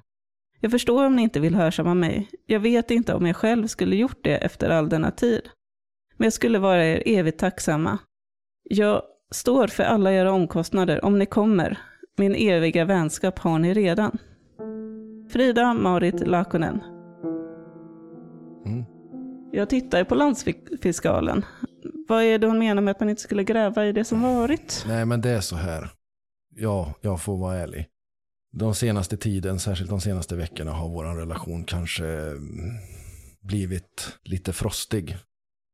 Jag 0.60 0.72
förstår 0.72 1.06
om 1.06 1.16
ni 1.16 1.22
inte 1.22 1.40
vill 1.40 1.56
hörsamma 1.56 1.94
mig. 1.94 2.30
Jag 2.46 2.60
vet 2.60 2.92
inte 2.92 3.14
om 3.14 3.26
jag 3.26 3.36
själv 3.36 3.68
skulle 3.68 3.96
gjort 3.96 4.24
det 4.24 4.38
efter 4.38 4.70
all 4.70 4.90
denna 4.90 5.12
tid. 5.12 5.42
Men 6.22 6.26
jag 6.26 6.34
skulle 6.34 6.60
vara 6.60 6.86
er 6.86 7.04
evigt 7.06 7.40
tacksamma. 7.40 7.98
Jag 8.64 9.02
står 9.32 9.68
för 9.68 9.84
alla 9.84 10.14
era 10.14 10.32
omkostnader 10.32 11.06
om 11.06 11.20
ni 11.20 11.26
kommer. 11.26 11.78
Min 12.18 12.36
eviga 12.36 12.86
vänskap 12.86 13.40
har 13.40 13.60
ni 13.60 13.74
redan. 13.74 14.18
Frida 15.32 15.74
Marit 15.74 16.28
Lakonen. 16.28 16.82
Mm. 18.66 18.86
Jag 19.52 19.70
tittar 19.70 20.04
på 20.04 20.16
landsfiskalen. 20.16 21.46
Vad 22.08 22.24
är 22.24 22.40
det 22.40 22.48
hon 22.48 22.60
menar 22.60 22.82
med 22.82 22.92
att 22.92 23.00
man 23.00 23.10
inte 23.10 23.22
skulle 23.22 23.44
gräva 23.44 23.86
i 23.86 23.92
det 23.92 24.04
som 24.04 24.22
varit? 24.22 24.84
Nej, 24.88 25.06
men 25.06 25.22
det 25.22 25.30
är 25.30 25.42
så 25.42 25.56
här. 25.56 25.90
Ja, 26.56 26.94
jag 27.02 27.22
får 27.22 27.38
vara 27.38 27.58
ärlig. 27.58 27.88
De 28.54 28.76
senaste 28.76 29.18
tiden, 29.18 29.60
särskilt 29.60 29.90
de 29.90 30.02
senaste 30.02 30.36
veckorna, 30.36 30.72
har 30.72 30.90
vår 30.90 31.04
relation 31.04 31.64
kanske 31.64 32.06
mm, 32.08 32.72
blivit 33.42 34.18
lite 34.24 34.54
frostig. 34.54 35.18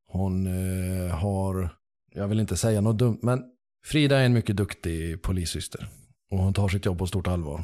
Hon 0.07 0.47
eh, 0.47 1.15
har, 1.15 1.69
jag 2.13 2.27
vill 2.27 2.39
inte 2.39 2.57
säga 2.57 2.81
något 2.81 2.97
dumt, 2.97 3.19
men 3.21 3.43
Frida 3.85 4.19
är 4.19 4.25
en 4.25 4.33
mycket 4.33 4.57
duktig 4.57 5.21
polissyster. 5.21 5.89
Och 6.31 6.37
hon 6.37 6.53
tar 6.53 6.67
sitt 6.67 6.85
jobb 6.85 6.97
på 6.97 7.07
stort 7.07 7.27
allvar. 7.27 7.63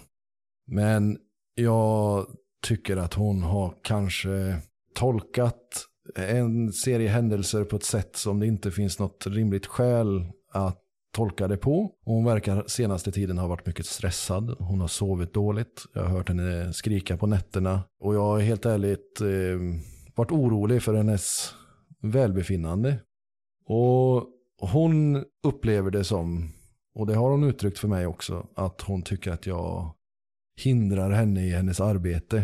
Men 0.67 1.17
jag 1.55 2.25
tycker 2.63 2.97
att 2.97 3.13
hon 3.13 3.43
har 3.43 3.73
kanske 3.83 4.57
tolkat 4.95 5.87
en 6.15 6.73
serie 6.73 7.09
händelser 7.09 7.63
på 7.63 7.75
ett 7.75 7.83
sätt 7.83 8.15
som 8.15 8.39
det 8.39 8.47
inte 8.47 8.71
finns 8.71 8.99
något 8.99 9.27
rimligt 9.27 9.65
skäl 9.65 10.25
att 10.53 10.79
tolka 11.13 11.47
det 11.47 11.57
på. 11.57 11.81
Och 11.83 12.13
hon 12.13 12.25
verkar 12.25 12.63
senaste 12.67 13.11
tiden 13.11 13.37
ha 13.37 13.47
varit 13.47 13.65
mycket 13.65 13.85
stressad. 13.85 14.55
Hon 14.59 14.81
har 14.81 14.87
sovit 14.87 15.33
dåligt. 15.33 15.85
Jag 15.93 16.01
har 16.01 16.09
hört 16.09 16.27
henne 16.27 16.73
skrika 16.73 17.17
på 17.17 17.27
nätterna. 17.27 17.83
Och 17.99 18.15
jag 18.15 18.21
har 18.21 18.39
helt 18.39 18.65
ärligt 18.65 19.21
eh, 19.21 19.81
varit 20.15 20.31
orolig 20.31 20.83
för 20.83 20.93
hennes 20.93 21.53
välbefinnande. 22.03 22.99
Och 23.65 24.29
hon 24.59 25.23
upplever 25.43 25.91
det 25.91 26.03
som, 26.03 26.49
och 26.95 27.07
det 27.07 27.15
har 27.15 27.31
hon 27.31 27.43
uttryckt 27.43 27.79
för 27.79 27.87
mig 27.87 28.05
också, 28.07 28.47
att 28.55 28.81
hon 28.81 29.01
tycker 29.01 29.31
att 29.31 29.45
jag 29.45 29.93
hindrar 30.55 31.11
henne 31.11 31.45
i 31.45 31.49
hennes 31.49 31.79
arbete. 31.79 32.43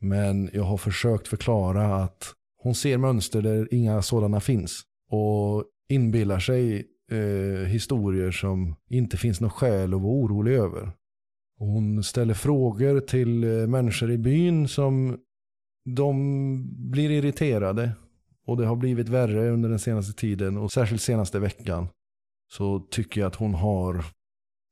Men 0.00 0.50
jag 0.52 0.62
har 0.62 0.76
försökt 0.76 1.28
förklara 1.28 1.96
att 1.96 2.34
hon 2.62 2.74
ser 2.74 2.98
mönster 2.98 3.42
där 3.42 3.74
inga 3.74 4.02
sådana 4.02 4.40
finns. 4.40 4.82
Och 5.10 5.64
inbillar 5.88 6.38
sig 6.38 6.86
eh, 7.10 7.66
historier 7.66 8.30
som 8.30 8.76
inte 8.88 9.16
finns 9.16 9.40
något 9.40 9.52
skäl 9.52 9.94
att 9.94 10.00
vara 10.00 10.12
orolig 10.12 10.52
över. 10.52 10.92
Och 11.58 11.66
hon 11.66 12.04
ställer 12.04 12.34
frågor 12.34 13.00
till 13.00 13.44
eh, 13.44 13.66
människor 13.66 14.10
i 14.10 14.18
byn 14.18 14.68
som 14.68 15.18
de 15.96 16.90
blir 16.90 17.10
irriterade. 17.10 17.92
Och 18.48 18.56
det 18.56 18.66
har 18.66 18.76
blivit 18.76 19.08
värre 19.08 19.50
under 19.50 19.68
den 19.68 19.78
senaste 19.78 20.12
tiden 20.12 20.56
och 20.56 20.72
särskilt 20.72 21.02
senaste 21.02 21.38
veckan. 21.38 21.88
Så 22.52 22.80
tycker 22.90 23.20
jag 23.20 23.28
att 23.28 23.34
hon 23.34 23.54
har, 23.54 24.04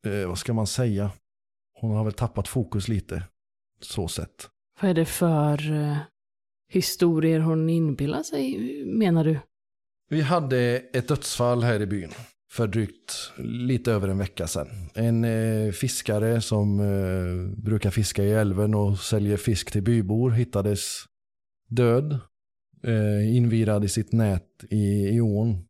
eh, 0.06 0.28
vad 0.28 0.38
ska 0.38 0.52
man 0.52 0.66
säga? 0.66 1.10
Hon 1.80 1.96
har 1.96 2.04
väl 2.04 2.12
tappat 2.12 2.48
fokus 2.48 2.88
lite. 2.88 3.22
Så 3.80 4.08
sett. 4.08 4.48
Vad 4.80 4.90
är 4.90 4.94
det 4.94 5.04
för 5.04 5.72
eh, 5.72 5.96
historier 6.68 7.40
hon 7.40 7.70
inbillar 7.70 8.22
sig, 8.22 8.58
menar 8.86 9.24
du? 9.24 9.38
Vi 10.08 10.20
hade 10.20 10.58
ett 10.92 11.08
dödsfall 11.08 11.62
här 11.62 11.82
i 11.82 11.86
byn 11.86 12.10
för 12.52 12.66
drygt 12.66 13.32
lite 13.38 13.92
över 13.92 14.08
en 14.08 14.18
vecka 14.18 14.46
sedan. 14.46 14.68
En 14.94 15.24
eh, 15.24 15.72
fiskare 15.72 16.40
som 16.40 16.80
eh, 16.80 17.62
brukar 17.62 17.90
fiska 17.90 18.24
i 18.24 18.32
älven 18.32 18.74
och 18.74 18.98
säljer 18.98 19.36
fisk 19.36 19.70
till 19.72 19.82
bybor 19.82 20.30
hittades 20.30 21.04
död. 21.68 22.20
Eh, 22.86 23.36
invirad 23.36 23.84
i 23.84 23.88
sitt 23.88 24.12
nät 24.12 24.64
i, 24.70 25.08
i 25.08 25.20
ån. 25.20 25.64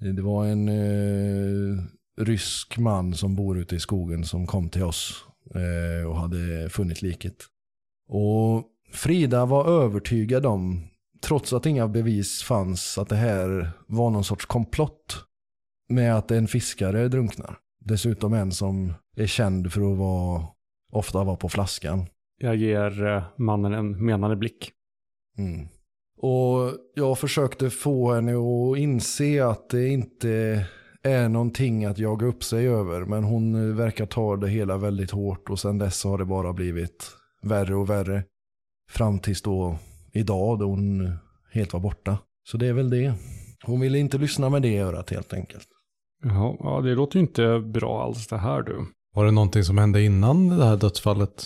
Det 0.00 0.22
var 0.22 0.46
en 0.46 0.68
eh, 0.68 1.84
rysk 2.20 2.78
man 2.78 3.14
som 3.14 3.36
bor 3.36 3.58
ute 3.58 3.76
i 3.76 3.80
skogen 3.80 4.24
som 4.24 4.46
kom 4.46 4.68
till 4.68 4.82
oss 4.82 5.24
eh, 5.54 6.08
och 6.08 6.16
hade 6.16 6.68
funnit 6.70 7.02
liket. 7.02 7.36
Och 8.08 8.64
Frida 8.92 9.46
var 9.46 9.82
övertygad 9.84 10.46
om, 10.46 10.86
trots 11.22 11.52
att 11.52 11.66
inga 11.66 11.88
bevis 11.88 12.42
fanns, 12.42 12.98
att 12.98 13.08
det 13.08 13.16
här 13.16 13.70
var 13.86 14.10
någon 14.10 14.24
sorts 14.24 14.46
komplott 14.46 15.16
med 15.88 16.16
att 16.16 16.30
en 16.30 16.48
fiskare 16.48 17.08
drunknar. 17.08 17.58
Dessutom 17.80 18.32
en 18.32 18.52
som 18.52 18.94
är 19.16 19.26
känd 19.26 19.72
för 19.72 19.92
att 19.92 19.98
vara, 19.98 20.46
ofta 20.92 21.24
vara 21.24 21.36
på 21.36 21.48
flaskan. 21.48 22.06
Jag 22.38 22.56
ger 22.56 23.06
eh, 23.06 23.24
mannen 23.38 23.72
en 23.72 24.04
menande 24.04 24.36
blick. 24.36 24.72
Mm. 25.38 25.68
Och 26.16 26.72
jag 26.94 27.18
försökte 27.18 27.70
få 27.70 28.12
henne 28.12 28.32
att 28.32 28.78
inse 28.78 29.46
att 29.46 29.68
det 29.68 29.88
inte 29.88 30.66
är 31.02 31.28
någonting 31.28 31.84
att 31.84 31.98
jaga 31.98 32.26
upp 32.26 32.44
sig 32.44 32.68
över. 32.68 33.04
Men 33.04 33.24
hon 33.24 33.76
verkar 33.76 34.06
ta 34.06 34.36
det 34.36 34.48
hela 34.48 34.76
väldigt 34.76 35.10
hårt 35.10 35.50
och 35.50 35.60
sen 35.60 35.78
dess 35.78 36.04
har 36.04 36.18
det 36.18 36.24
bara 36.24 36.52
blivit 36.52 37.10
värre 37.42 37.74
och 37.74 37.90
värre. 37.90 38.24
Fram 38.90 39.18
tills 39.18 39.42
då 39.42 39.78
idag 40.12 40.58
då 40.58 40.64
hon 40.64 41.16
helt 41.52 41.72
var 41.72 41.80
borta. 41.80 42.18
Så 42.46 42.56
det 42.56 42.66
är 42.66 42.72
väl 42.72 42.90
det. 42.90 43.14
Hon 43.64 43.80
ville 43.80 43.98
inte 43.98 44.18
lyssna 44.18 44.50
med 44.50 44.62
det 44.62 44.78
örat 44.78 45.10
helt 45.10 45.32
enkelt. 45.32 45.68
Jaha, 46.24 46.56
ja, 46.58 46.80
det 46.80 46.94
låter 46.94 47.16
ju 47.16 47.20
inte 47.20 47.60
bra 47.60 48.02
alls 48.04 48.26
det 48.26 48.38
här 48.38 48.62
du. 48.62 48.86
Var 49.14 49.24
det 49.24 49.30
någonting 49.30 49.64
som 49.64 49.78
hände 49.78 50.02
innan 50.02 50.48
det 50.48 50.64
här 50.64 50.76
dödsfallet? 50.76 51.44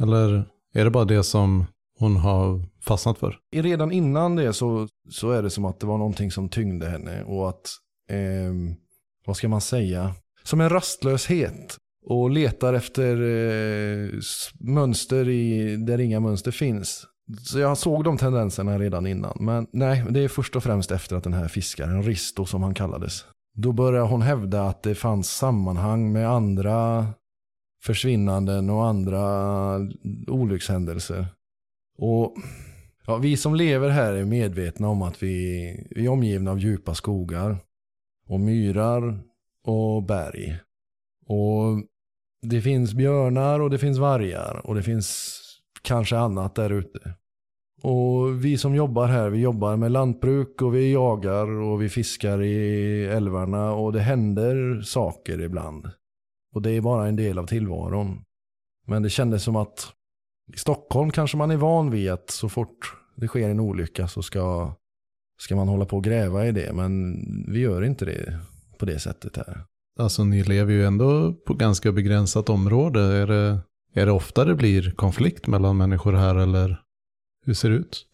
Eller 0.00 0.44
är 0.74 0.84
det 0.84 0.90
bara 0.90 1.04
det 1.04 1.22
som 1.22 1.66
hon 1.98 2.16
har 2.16 2.60
fastnat 2.84 3.18
för? 3.18 3.38
Redan 3.56 3.92
innan 3.92 4.36
det 4.36 4.52
så, 4.52 4.88
så 5.10 5.30
är 5.30 5.42
det 5.42 5.50
som 5.50 5.64
att 5.64 5.80
det 5.80 5.86
var 5.86 5.98
någonting 5.98 6.30
som 6.30 6.48
tyngde 6.48 6.88
henne 6.88 7.22
och 7.22 7.48
att, 7.48 7.70
eh, 8.10 8.76
vad 9.26 9.36
ska 9.36 9.48
man 9.48 9.60
säga, 9.60 10.14
som 10.42 10.60
en 10.60 10.68
rastlöshet 10.68 11.76
och 12.06 12.30
letar 12.30 12.74
efter 12.74 13.16
eh, 13.22 14.10
mönster 14.60 15.28
i, 15.28 15.76
där 15.76 16.00
inga 16.00 16.20
mönster 16.20 16.50
finns. 16.50 17.06
Så 17.42 17.58
jag 17.58 17.78
såg 17.78 18.04
de 18.04 18.16
tendenserna 18.16 18.78
redan 18.78 19.06
innan. 19.06 19.36
Men 19.40 19.66
nej, 19.72 20.04
det 20.10 20.20
är 20.20 20.28
först 20.28 20.56
och 20.56 20.62
främst 20.62 20.90
efter 20.90 21.16
att 21.16 21.24
den 21.24 21.32
här 21.32 21.48
fiskaren, 21.48 22.02
Risto 22.02 22.46
som 22.46 22.62
han 22.62 22.74
kallades, 22.74 23.24
då 23.56 23.72
började 23.72 24.08
hon 24.08 24.22
hävda 24.22 24.62
att 24.62 24.82
det 24.82 24.94
fanns 24.94 25.30
sammanhang 25.30 26.12
med 26.12 26.30
andra 26.30 27.06
försvinnanden 27.82 28.70
och 28.70 28.86
andra 28.86 29.76
olyckshändelser. 30.26 31.26
Och 31.98 32.36
ja, 33.06 33.16
vi 33.16 33.36
som 33.36 33.54
lever 33.54 33.88
här 33.88 34.12
är 34.12 34.24
medvetna 34.24 34.88
om 34.88 35.02
att 35.02 35.22
vi, 35.22 35.86
vi 35.90 36.04
är 36.06 36.10
omgivna 36.10 36.50
av 36.50 36.58
djupa 36.58 36.94
skogar 36.94 37.58
och 38.26 38.40
myrar 38.40 39.20
och 39.64 40.02
berg. 40.02 40.58
Och 41.26 41.82
det 42.42 42.60
finns 42.60 42.94
björnar 42.94 43.60
och 43.60 43.70
det 43.70 43.78
finns 43.78 43.98
vargar 43.98 44.66
och 44.66 44.74
det 44.74 44.82
finns 44.82 45.40
kanske 45.82 46.18
annat 46.18 46.54
där 46.54 46.70
ute. 46.70 47.14
Och 47.82 48.44
vi 48.44 48.58
som 48.58 48.74
jobbar 48.74 49.06
här, 49.06 49.30
vi 49.30 49.38
jobbar 49.38 49.76
med 49.76 49.92
lantbruk 49.92 50.62
och 50.62 50.74
vi 50.74 50.92
jagar 50.92 51.50
och 51.50 51.82
vi 51.82 51.88
fiskar 51.88 52.42
i 52.42 53.04
älvarna 53.04 53.72
och 53.72 53.92
det 53.92 54.00
händer 54.00 54.82
saker 54.82 55.40
ibland. 55.40 55.90
Och 56.54 56.62
det 56.62 56.70
är 56.70 56.80
bara 56.80 57.08
en 57.08 57.16
del 57.16 57.38
av 57.38 57.46
tillvaron. 57.46 58.24
Men 58.86 59.02
det 59.02 59.10
kändes 59.10 59.42
som 59.42 59.56
att 59.56 59.93
i 60.52 60.56
Stockholm 60.56 61.10
kanske 61.10 61.36
man 61.36 61.50
är 61.50 61.56
van 61.56 61.90
vid 61.90 62.10
att 62.10 62.30
så 62.30 62.48
fort 62.48 62.96
det 63.16 63.28
sker 63.28 63.48
en 63.48 63.60
olycka 63.60 64.08
så 64.08 64.22
ska, 64.22 64.74
ska 65.38 65.56
man 65.56 65.68
hålla 65.68 65.84
på 65.84 65.96
och 65.96 66.04
gräva 66.04 66.46
i 66.46 66.52
det. 66.52 66.72
Men 66.72 67.16
vi 67.48 67.58
gör 67.58 67.84
inte 67.84 68.04
det 68.04 68.38
på 68.78 68.86
det 68.86 68.98
sättet 68.98 69.36
här. 69.36 69.64
Alltså 69.98 70.24
ni 70.24 70.42
lever 70.42 70.72
ju 70.72 70.86
ändå 70.86 71.32
på 71.32 71.54
ganska 71.54 71.92
begränsat 71.92 72.48
område. 72.48 73.00
Är 73.00 73.26
det, 73.26 73.58
är 73.94 74.06
det 74.06 74.12
ofta 74.12 74.44
det 74.44 74.54
blir 74.54 74.90
konflikt 74.90 75.46
mellan 75.46 75.76
människor 75.76 76.12
här 76.12 76.34
eller 76.34 76.80
hur 77.46 77.54
ser 77.54 77.70
det 77.70 77.76
ut? 77.76 78.06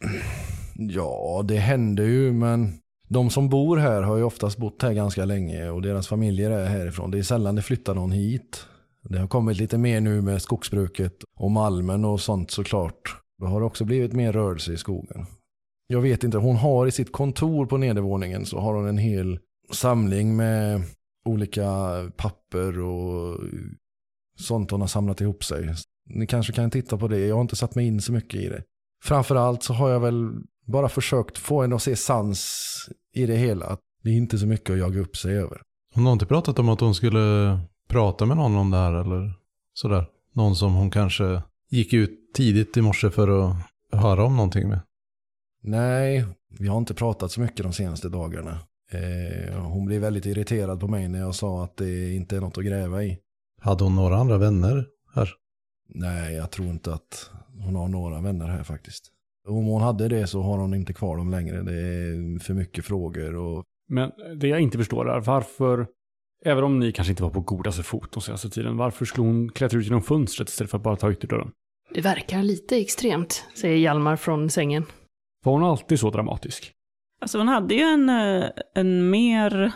Ja, 0.74 1.44
det 1.48 1.56
händer 1.56 2.04
ju, 2.04 2.32
men 2.32 2.72
de 3.08 3.30
som 3.30 3.48
bor 3.48 3.76
här 3.76 4.02
har 4.02 4.16
ju 4.16 4.22
oftast 4.22 4.58
bott 4.58 4.82
här 4.82 4.92
ganska 4.92 5.24
länge 5.24 5.70
och 5.70 5.82
deras 5.82 6.08
familjer 6.08 6.50
är 6.50 6.66
härifrån. 6.66 7.10
Det 7.10 7.18
är 7.18 7.22
sällan 7.22 7.54
det 7.54 7.62
flyttar 7.62 7.94
någon 7.94 8.12
hit. 8.12 8.66
Det 9.08 9.18
har 9.18 9.28
kommit 9.28 9.56
lite 9.56 9.78
mer 9.78 10.00
nu 10.00 10.22
med 10.22 10.42
skogsbruket 10.42 11.14
och 11.36 11.50
malmen 11.50 12.04
och 12.04 12.20
sånt 12.20 12.50
såklart. 12.50 13.16
Det 13.38 13.46
har 13.46 13.60
också 13.60 13.84
blivit 13.84 14.12
mer 14.12 14.32
rörelse 14.32 14.72
i 14.72 14.76
skogen. 14.76 15.26
Jag 15.86 16.00
vet 16.00 16.24
inte, 16.24 16.38
hon 16.38 16.56
har 16.56 16.86
i 16.86 16.90
sitt 16.90 17.12
kontor 17.12 17.66
på 17.66 17.76
nedervåningen 17.76 18.46
så 18.46 18.58
har 18.58 18.74
hon 18.74 18.88
en 18.88 18.98
hel 18.98 19.38
samling 19.72 20.36
med 20.36 20.82
olika 21.24 21.66
papper 22.16 22.80
och 22.80 23.40
sånt 24.38 24.70
hon 24.70 24.80
har 24.80 24.88
samlat 24.88 25.20
ihop 25.20 25.44
sig. 25.44 25.74
Ni 26.10 26.26
kanske 26.26 26.52
kan 26.52 26.70
titta 26.70 26.98
på 26.98 27.08
det, 27.08 27.18
jag 27.18 27.34
har 27.34 27.42
inte 27.42 27.56
satt 27.56 27.74
mig 27.74 27.86
in 27.86 28.00
så 28.00 28.12
mycket 28.12 28.40
i 28.40 28.48
det. 28.48 28.62
Framförallt 29.04 29.62
så 29.62 29.72
har 29.72 29.90
jag 29.90 30.00
väl 30.00 30.30
bara 30.66 30.88
försökt 30.88 31.38
få 31.38 31.62
henne 31.62 31.76
att 31.76 31.82
se 31.82 31.96
sans 31.96 32.88
i 33.14 33.26
det 33.26 33.36
hela. 33.36 33.66
Att 33.66 33.80
det 34.02 34.10
är 34.10 34.14
inte 34.14 34.38
så 34.38 34.46
mycket 34.46 34.70
att 34.70 34.78
jaga 34.78 35.00
upp 35.00 35.16
sig 35.16 35.36
över. 35.36 35.62
Hon 35.94 36.06
har 36.06 36.12
inte 36.12 36.26
pratat 36.26 36.58
om 36.58 36.68
att 36.68 36.80
hon 36.80 36.94
skulle 36.94 37.58
prata 37.90 38.26
med 38.26 38.37
någon 38.37 38.57
om 38.57 38.70
det 38.70 38.76
här 38.76 38.92
eller 38.92 39.33
sådär? 39.72 40.07
Någon 40.33 40.57
som 40.57 40.74
hon 40.74 40.90
kanske 40.90 41.42
gick 41.70 41.92
ut 41.92 42.35
tidigt 42.35 42.76
i 42.76 42.83
morse 42.83 43.11
för 43.11 43.29
att 43.29 43.57
höra 43.92 44.24
om 44.24 44.37
någonting 44.37 44.68
med? 44.68 44.81
Nej, 45.62 46.24
vi 46.59 46.68
har 46.68 46.79
inte 46.79 46.94
pratat 46.94 47.33
så 47.33 47.40
mycket 47.40 47.62
de 47.62 47.72
senaste 47.72 48.09
dagarna. 48.09 48.59
Eh, 48.92 49.62
hon 49.62 49.87
blev 49.87 50.00
väldigt 50.00 50.26
irriterad 50.26 50.81
på 50.81 50.88
mig 50.88 51.09
när 51.09 51.18
jag 51.18 51.35
sa 51.35 51.64
att 51.64 51.76
det 51.76 52.14
inte 52.14 52.37
är 52.37 52.40
något 52.40 52.59
att 52.59 52.64
gräva 52.64 53.05
i. 53.05 53.18
Hade 53.61 53.85
hon 53.85 53.94
några 53.94 54.16
andra 54.16 54.38
vänner 54.38 54.87
här? 55.14 55.31
Nej, 55.88 56.35
jag 56.35 56.50
tror 56.50 56.68
inte 56.68 56.94
att 56.94 57.31
hon 57.64 57.74
har 57.74 57.88
några 57.88 58.20
vänner 58.20 58.48
här 58.48 58.62
faktiskt. 58.62 59.12
Om 59.48 59.64
hon 59.64 59.83
hade 59.83 60.09
det 60.09 60.26
så 60.26 60.42
har 60.42 60.59
hon 60.59 60.74
inte 60.74 60.92
kvar 60.92 61.16
dem 61.16 61.31
längre. 61.31 61.62
Det 61.62 61.72
är 61.72 62.38
för 62.38 62.55
mycket 62.55 62.85
frågor 62.85 63.35
och... 63.37 63.64
Men 63.88 64.11
det 64.40 64.48
jag 64.48 64.61
inte 64.61 64.79
förstår 64.79 65.11
är 65.11 65.20
varför, 65.20 65.87
även 66.44 66.64
om 66.64 66.79
ni 66.79 66.92
kanske 66.92 67.12
inte 67.12 67.22
var 67.22 67.31
på 67.31 67.40
godaste 67.40 67.83
fot 67.83 68.12
de 68.12 68.20
senaste 68.20 68.50
tiden, 68.50 68.76
varför 68.76 69.05
skulle 69.05 69.26
hon 69.26 69.48
klättra 69.48 69.79
ut 69.79 69.85
genom 69.85 70.03
fönstret 70.03 70.48
istället 70.48 70.70
för 70.70 70.79
att 70.79 70.85
bara 70.85 70.96
ta 70.96 71.12
ytterdörren? 71.12 71.50
Det 71.94 72.00
verkar 72.00 72.42
lite 72.42 72.76
extremt, 72.76 73.44
säger 73.55 73.76
Hjalmar 73.76 74.16
från 74.16 74.50
sängen. 74.50 74.85
Var 75.44 75.53
hon 75.53 75.64
alltid 75.64 76.00
så 76.00 76.11
dramatisk? 76.11 76.72
Alltså 77.20 77.38
hon 77.38 77.48
hade 77.48 77.74
ju 77.74 77.81
en, 77.81 78.09
eh, 78.09 78.44
en 78.74 79.11
mer 79.11 79.72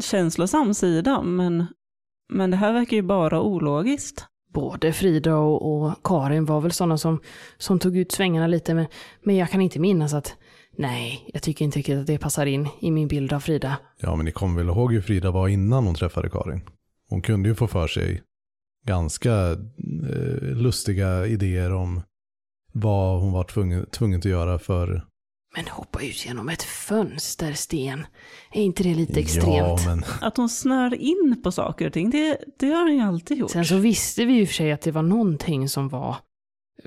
känslosam 0.00 0.74
sida, 0.74 1.22
men, 1.22 1.66
men 2.32 2.50
det 2.50 2.56
här 2.56 2.72
verkar 2.72 2.96
ju 2.96 3.02
bara 3.02 3.42
ologiskt. 3.42 4.26
Både 4.54 4.92
Frida 4.92 5.36
och, 5.36 5.84
och 5.84 5.92
Karin 6.04 6.44
var 6.44 6.60
väl 6.60 6.72
sådana 6.72 6.98
som, 6.98 7.20
som 7.58 7.78
tog 7.78 7.96
ut 7.96 8.12
svängarna 8.12 8.46
lite, 8.46 8.74
men, 8.74 8.86
men 9.22 9.36
jag 9.36 9.50
kan 9.50 9.60
inte 9.60 9.80
minnas 9.80 10.14
att 10.14 10.36
nej, 10.76 11.30
jag 11.32 11.42
tycker 11.42 11.64
inte 11.64 11.78
riktigt 11.78 11.98
att 11.98 12.06
det 12.06 12.18
passar 12.18 12.46
in 12.46 12.68
i 12.80 12.90
min 12.90 13.08
bild 13.08 13.32
av 13.32 13.40
Frida. 13.40 13.76
Ja, 13.98 14.16
men 14.16 14.24
ni 14.24 14.32
kommer 14.32 14.62
väl 14.62 14.68
ihåg 14.68 14.92
hur 14.92 15.02
Frida 15.02 15.30
var 15.30 15.48
innan 15.48 15.86
hon 15.86 15.94
träffade 15.94 16.30
Karin? 16.30 16.60
Hon 17.08 17.22
kunde 17.22 17.48
ju 17.48 17.54
få 17.54 17.66
för 17.66 17.86
sig 17.86 18.22
ganska 18.86 19.50
eh, 19.50 20.42
lustiga 20.42 21.26
idéer 21.26 21.72
om 21.72 22.02
vad 22.72 23.20
hon 23.20 23.32
var 23.32 23.44
tvungen, 23.44 23.86
tvungen 23.86 24.18
att 24.18 24.24
göra 24.24 24.58
för... 24.58 25.06
Men 25.56 25.68
hoppa 25.68 26.02
ut 26.02 26.26
genom 26.26 26.48
ett 26.48 26.62
fönster, 26.62 27.52
Sten. 27.52 28.06
Är 28.52 28.62
inte 28.62 28.82
det 28.82 28.94
lite 28.94 29.20
extremt? 29.20 29.56
Ja, 29.56 29.78
men 29.86 30.04
Att 30.20 30.36
hon 30.36 30.48
snör 30.48 30.94
in 30.94 31.40
på 31.44 31.52
saker 31.52 31.86
och 31.86 31.92
ting, 31.92 32.10
det, 32.10 32.38
det 32.58 32.66
har 32.66 32.82
hon 32.82 32.94
ju 32.94 33.00
alltid 33.00 33.38
gjort. 33.38 33.50
Sen 33.50 33.64
så 33.64 33.76
visste 33.76 34.24
vi 34.24 34.32
ju 34.32 34.46
för 34.46 34.54
sig 34.54 34.72
att 34.72 34.80
det 34.80 34.90
var 34.90 35.02
någonting 35.02 35.68
som 35.68 35.88
var, 35.88 36.16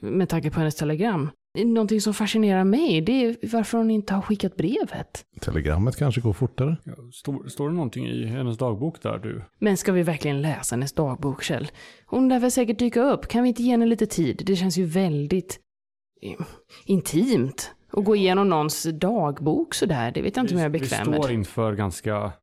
med 0.01 0.29
tanke 0.29 0.51
på 0.51 0.59
hennes 0.59 0.75
telegram, 0.75 1.29
någonting 1.63 2.01
som 2.01 2.13
fascinerar 2.13 2.63
mig, 2.63 3.01
det 3.01 3.25
är 3.25 3.35
varför 3.51 3.77
hon 3.77 3.91
inte 3.91 4.13
har 4.13 4.21
skickat 4.21 4.55
brevet. 4.55 5.25
telegrammet 5.41 5.95
kanske 5.97 6.21
går 6.21 6.33
fortare. 6.33 6.77
Ja, 6.83 6.93
Står, 7.13 7.47
står 7.47 7.69
det 7.69 7.75
någonting 7.75 8.07
i 8.07 8.25
hennes 8.25 8.57
dagbok 8.57 9.01
där 9.01 9.17
du? 9.17 9.41
Men 9.59 9.77
ska 9.77 9.91
vi 9.91 10.03
verkligen 10.03 10.41
läsa 10.41 10.75
hennes 10.75 10.93
dagbok, 10.93 11.43
Kjell? 11.43 11.67
Hon 12.05 12.29
lär 12.29 12.39
väl 12.39 12.51
säkert 12.51 12.79
dyka 12.79 13.01
upp. 13.03 13.27
Kan 13.27 13.43
vi 13.43 13.49
inte 13.49 13.63
ge 13.63 13.71
henne 13.71 13.85
lite 13.85 14.05
tid? 14.05 14.43
Det 14.45 14.55
känns 14.55 14.77
ju 14.77 14.85
väldigt 14.85 15.59
intimt. 16.85 17.71
att 17.91 18.05
gå 18.05 18.15
igenom 18.15 18.49
någons 18.49 18.83
dagbok 18.83 19.73
sådär, 19.73 20.11
det 20.11 20.21
vet 20.21 20.35
jag 20.35 20.43
inte 20.43 20.53
om 20.53 20.59
jag 20.59 20.65
är 20.65 20.69
vi 20.69 20.79
bekväm 20.79 21.05
står 21.05 21.23
med. 21.23 21.31
inför 21.31 21.73
ganska 21.73 22.33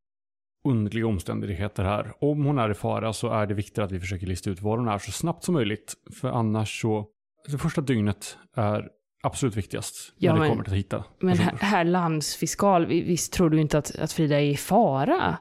underliga 0.68 1.07
omständigheter 1.07 1.85
här. 1.85 2.12
Om 2.20 2.44
hon 2.44 2.59
är 2.59 2.70
i 2.70 2.75
fara 2.75 3.12
så 3.12 3.29
är 3.29 3.46
det 3.46 3.55
viktigt 3.55 3.79
att 3.79 3.92
vi 3.92 4.01
försöker 4.01 4.27
lista 4.27 4.51
ut 4.51 4.62
var 4.62 4.79
hon 4.79 4.88
är 4.88 4.98
så 4.98 5.12
snabbt 5.12 5.44
som 5.44 5.55
möjligt. 5.55 5.94
För 6.20 6.29
annars 6.29 6.81
så, 6.81 7.07
det 7.51 7.59
första 7.59 7.81
dygnet 7.81 8.37
är 8.57 8.88
absolut 9.22 9.56
viktigast 9.56 10.12
Ja, 10.18 10.30
när 10.32 10.35
det 10.35 10.40
men- 10.40 10.50
kommer 10.50 10.64
till 10.64 10.72
att 10.72 10.78
hitta 10.78 11.04
Men 11.20 11.30
personer. 11.37 11.50
herr, 11.52 11.58
herr 11.68 11.85
landsfiskal, 11.85 12.87
vi- 12.87 13.02
visst 13.02 13.32
tror 13.32 13.50
du 13.50 13.61
inte 13.61 13.78
att, 13.78 13.96
att 13.98 14.12
Frida 14.12 14.40
är 14.40 14.44
i 14.44 14.56
fara? 14.56 15.38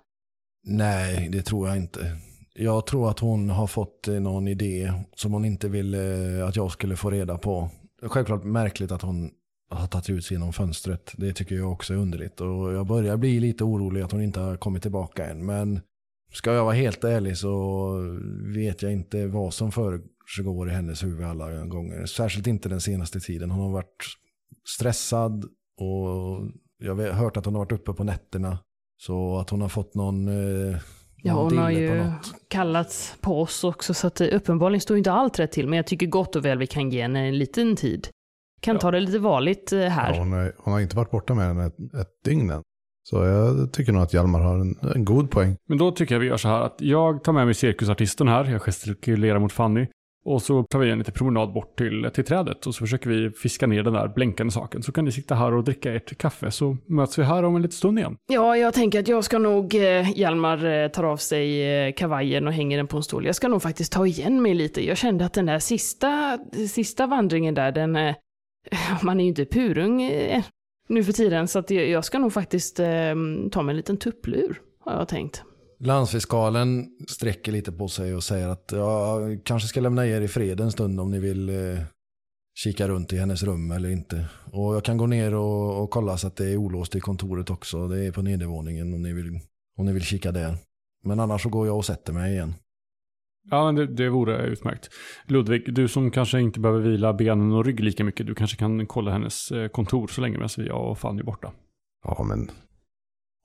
Nej, 0.63 1.29
det 1.31 1.41
tror 1.41 1.67
jag 1.67 1.77
inte. 1.77 2.17
Jag 2.53 2.85
tror 2.85 3.09
att 3.09 3.19
hon 3.19 3.49
har 3.49 3.67
fått 3.67 4.07
eh, 4.07 4.13
någon 4.13 4.47
idé 4.47 4.93
som 5.15 5.33
hon 5.33 5.45
inte 5.45 5.67
ville 5.69 6.45
att 6.47 6.55
jag 6.55 6.71
skulle 6.71 6.95
få 6.95 7.09
reda 7.09 7.37
på. 7.37 7.69
Det 8.01 8.09
Självklart 8.09 8.43
märkligt 8.43 8.91
att 8.91 9.01
hon 9.01 9.31
har 9.71 9.87
tagit 9.87 10.09
ut 10.09 10.25
sig 10.25 10.35
genom 10.35 10.53
fönstret. 10.53 11.13
Det 11.17 11.33
tycker 11.33 11.55
jag 11.55 11.71
också 11.71 11.93
är 11.93 11.97
underligt. 11.97 12.41
Och 12.41 12.73
jag 12.73 12.87
börjar 12.87 13.17
bli 13.17 13.39
lite 13.39 13.63
orolig 13.63 14.01
att 14.01 14.11
hon 14.11 14.21
inte 14.21 14.39
har 14.39 14.57
kommit 14.57 14.81
tillbaka 14.81 15.25
än. 15.29 15.45
Men 15.45 15.79
ska 16.33 16.53
jag 16.53 16.63
vara 16.65 16.73
helt 16.75 17.03
ärlig 17.03 17.37
så 17.37 17.91
vet 18.55 18.81
jag 18.81 18.91
inte 18.91 19.27
vad 19.27 19.53
som 19.53 19.71
försiggår 20.31 20.69
i 20.69 20.71
hennes 20.71 21.03
huvud 21.03 21.25
alla 21.25 21.65
gånger. 21.65 22.05
Särskilt 22.05 22.47
inte 22.47 22.69
den 22.69 22.81
senaste 22.81 23.19
tiden. 23.19 23.51
Hon 23.51 23.61
har 23.65 23.71
varit 23.71 24.05
stressad 24.77 25.45
och 25.77 26.47
jag 26.83 26.95
har 26.95 27.11
hört 27.11 27.37
att 27.37 27.45
hon 27.45 27.55
har 27.55 27.59
varit 27.61 27.71
uppe 27.71 27.93
på 27.93 28.03
nätterna. 28.03 28.57
Så 29.01 29.37
att 29.37 29.49
hon 29.49 29.61
har 29.61 29.69
fått 29.69 29.95
någon, 29.95 30.27
eh, 30.27 30.77
Ja, 31.23 31.33
hon 31.33 31.57
har 31.57 31.69
ju 31.69 32.11
kallats 32.49 33.15
på 33.21 33.41
oss 33.41 33.63
också, 33.63 33.93
så 33.93 34.07
att 34.07 34.21
eh, 34.21 34.27
uppenbarligen 34.31 34.81
står 34.81 34.97
inte 34.97 35.11
allt 35.11 35.39
rätt 35.39 35.51
till. 35.51 35.67
Men 35.67 35.77
jag 35.77 35.87
tycker 35.87 36.07
gott 36.07 36.35
och 36.35 36.45
väl 36.45 36.57
vi 36.57 36.67
kan 36.67 36.89
ge 36.89 37.01
henne 37.01 37.27
en 37.27 37.37
liten 37.37 37.75
tid. 37.75 38.07
Kan 38.61 38.75
Ja. 38.75 38.81
ta 38.81 38.91
det 38.91 38.99
lite 38.99 39.19
varligt 39.19 39.73
eh, 39.73 39.79
här. 39.79 40.13
Ja, 40.13 40.19
hon, 40.19 40.33
är, 40.33 40.53
hon 40.57 40.73
har 40.73 40.79
inte 40.79 40.95
varit 40.95 41.11
borta 41.11 41.33
mer 41.35 41.43
än 41.43 41.59
ett, 41.59 41.75
ett 41.79 42.23
dygn 42.25 42.49
än. 42.49 42.61
Så 43.03 43.15
jag 43.23 43.73
tycker 43.73 43.91
nog 43.91 44.01
att 44.01 44.13
Hjalmar 44.13 44.39
har 44.39 44.59
en, 44.59 44.75
en 44.95 45.05
god 45.05 45.31
poäng. 45.31 45.55
Men 45.67 45.77
då 45.77 45.91
tycker 45.91 46.15
jag 46.15 46.19
vi 46.19 46.27
gör 46.27 46.37
så 46.37 46.47
här 46.47 46.61
att 46.61 46.75
jag 46.79 47.23
tar 47.23 47.33
med 47.33 47.45
mig 47.45 47.53
cirkusartisten 47.53 48.27
här, 48.27 48.45
jag 48.45 48.61
gestikulerar 48.61 49.39
mot 49.39 49.51
Fanny. 49.51 49.87
Och 50.25 50.41
så 50.41 50.63
tar 50.63 50.79
vi 50.79 50.91
en 50.91 50.97
liten 50.97 51.13
promenad 51.13 51.53
bort 51.53 51.77
till, 51.77 52.09
till 52.13 52.25
trädet 52.25 52.67
och 52.67 52.75
så 52.75 52.79
försöker 52.79 53.09
vi 53.09 53.29
fiska 53.29 53.67
ner 53.67 53.83
den 53.83 53.93
där 53.93 54.07
blänkande 54.07 54.51
saken. 54.51 54.83
Så 54.83 54.91
kan 54.91 55.05
ni 55.05 55.11
sitta 55.11 55.35
här 55.35 55.53
och 55.53 55.63
dricka 55.63 55.93
ert 55.93 56.17
kaffe 56.17 56.51
så 56.51 56.77
möts 56.85 57.19
vi 57.19 57.23
här 57.23 57.43
om 57.43 57.55
en 57.55 57.61
liten 57.61 57.75
stund 57.75 57.99
igen. 57.99 58.17
Ja, 58.31 58.57
jag 58.57 58.73
tänker 58.73 58.99
att 58.99 59.07
jag 59.07 59.23
ska 59.23 59.39
nog, 59.39 59.75
eh, 59.75 60.19
Hjalmar 60.19 60.65
eh, 60.65 60.87
tar 60.87 61.03
av 61.03 61.17
sig 61.17 61.73
eh, 61.87 61.93
kavajen 61.93 62.47
och 62.47 62.53
hänger 62.53 62.77
den 62.77 62.87
på 62.87 62.97
en 62.97 63.03
stol. 63.03 63.25
Jag 63.25 63.35
ska 63.35 63.47
nog 63.47 63.61
faktiskt 63.61 63.91
ta 63.91 64.07
igen 64.07 64.41
mig 64.41 64.53
lite. 64.53 64.85
Jag 64.87 64.97
kände 64.97 65.25
att 65.25 65.33
den 65.33 65.45
där 65.45 65.59
sista, 65.59 66.39
sista 66.69 67.07
vandringen 67.07 67.53
där, 67.53 67.71
den, 67.71 67.95
eh, 67.95 68.15
man 69.03 69.19
är 69.19 69.23
ju 69.23 69.29
inte 69.29 69.45
purung 69.45 70.01
eh, 70.01 70.43
nu 70.87 71.03
för 71.03 71.13
tiden, 71.13 71.47
så 71.47 71.59
att 71.59 71.71
jag, 71.71 71.87
jag 71.87 72.05
ska 72.05 72.19
nog 72.19 72.33
faktiskt 72.33 72.79
eh, 72.79 73.15
ta 73.51 73.61
mig 73.61 73.73
en 73.73 73.77
liten 73.77 73.97
tupplur, 73.97 74.61
har 74.79 74.93
jag 74.93 75.07
tänkt. 75.07 75.43
Landsfiskalen 75.83 76.89
sträcker 77.07 77.51
lite 77.51 77.71
på 77.71 77.87
sig 77.87 78.15
och 78.15 78.23
säger 78.23 78.47
att 78.47 78.71
jag 78.71 79.41
kanske 79.43 79.67
ska 79.67 79.79
lämna 79.79 80.07
er 80.07 80.21
i 80.21 80.27
fred 80.27 80.59
en 80.59 80.71
stund 80.71 80.99
om 80.99 81.11
ni 81.11 81.19
vill 81.19 81.49
eh, 81.49 81.83
kika 82.55 82.87
runt 82.87 83.13
i 83.13 83.17
hennes 83.17 83.43
rum 83.43 83.71
eller 83.71 83.89
inte. 83.89 84.25
Och 84.51 84.75
jag 84.75 84.85
kan 84.85 84.97
gå 84.97 85.07
ner 85.07 85.33
och, 85.33 85.83
och 85.83 85.89
kolla 85.89 86.17
så 86.17 86.27
att 86.27 86.35
det 86.35 86.49
är 86.49 86.57
olåst 86.57 86.95
i 86.95 86.99
kontoret 86.99 87.49
också. 87.49 87.87
Det 87.87 88.05
är 88.05 88.11
på 88.11 88.21
nedervåningen 88.21 88.93
om 88.93 89.01
ni 89.01 89.13
vill, 89.13 89.39
om 89.77 89.85
ni 89.85 89.93
vill 89.93 90.03
kika 90.03 90.31
där. 90.31 90.57
Men 91.03 91.19
annars 91.19 91.43
så 91.43 91.49
går 91.49 91.67
jag 91.67 91.77
och 91.77 91.85
sätter 91.85 92.13
mig 92.13 92.33
igen. 92.33 92.53
Ja, 93.49 93.65
men 93.65 93.75
det, 93.75 93.87
det 93.87 94.09
vore 94.09 94.45
utmärkt. 94.45 94.89
Ludvig, 95.27 95.73
du 95.75 95.87
som 95.87 96.11
kanske 96.11 96.39
inte 96.39 96.59
behöver 96.59 96.81
vila 96.81 97.13
benen 97.13 97.51
och 97.51 97.65
rygg 97.65 97.79
lika 97.79 98.03
mycket, 98.03 98.27
du 98.27 98.35
kanske 98.35 98.57
kan 98.57 98.85
kolla 98.85 99.11
hennes 99.11 99.51
eh, 99.51 99.67
kontor 99.67 100.07
så 100.07 100.21
länge 100.21 100.37
medan 100.37 100.49
vi 100.57 100.67
jag 100.67 100.91
och 100.91 100.97
Fanny 100.97 101.19
är 101.19 101.23
borta. 101.23 101.51
Ja, 102.03 102.23
men 102.23 102.51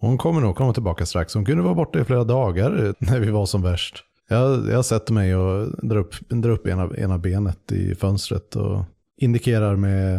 hon 0.00 0.18
kommer 0.18 0.40
nog 0.40 0.56
komma 0.56 0.72
tillbaka 0.72 1.06
strax. 1.06 1.34
Hon 1.34 1.44
kunde 1.44 1.62
vara 1.62 1.74
borta 1.74 2.00
i 2.00 2.04
flera 2.04 2.24
dagar 2.24 2.94
när 2.98 3.20
vi 3.20 3.30
var 3.30 3.46
som 3.46 3.62
värst. 3.62 4.04
Jag, 4.28 4.68
jag 4.70 4.84
sätter 4.84 5.12
mig 5.12 5.36
och 5.36 5.86
drar 5.88 5.96
upp, 5.96 6.14
drar 6.28 6.50
upp 6.50 6.66
ena, 6.66 6.96
ena 6.96 7.18
benet 7.18 7.72
i 7.72 7.94
fönstret 7.94 8.56
och 8.56 8.84
indikerar 9.16 9.76
med 9.76 10.14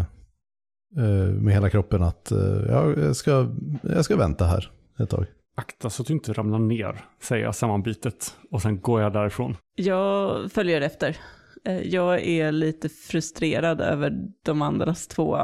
eh, 0.98 1.34
med 1.34 1.54
hela 1.54 1.70
kroppen 1.70 2.04
att 2.04 2.32
eh, 2.32 2.40
ja, 2.70 2.94
jag, 2.98 3.16
ska, 3.16 3.48
jag 3.82 4.06
ska 4.06 4.16
vänta 4.16 4.46
här 4.46 4.72
ett 5.00 5.10
tag. 5.10 5.26
Akta 5.56 5.90
så 5.90 6.02
att 6.02 6.08
du 6.08 6.14
inte 6.14 6.34
ramlar 6.34 6.60
ner, 6.60 7.02
säger 7.22 7.46
jag 7.46 7.56
sammanbitet. 7.56 8.36
Och 8.52 8.62
sen 8.62 8.82
går 8.82 9.02
jag 9.02 9.14
därifrån. 9.14 9.56
Jag 9.76 10.52
följer 10.52 10.82
efter. 10.82 11.18
Eh, 11.66 11.82
Jag 11.82 12.22
är 12.22 12.52
lite 12.52 12.90
frustrerad 12.90 13.82
över 13.82 14.14
de 14.46 14.62
andras 14.62 15.08
två, 15.08 15.38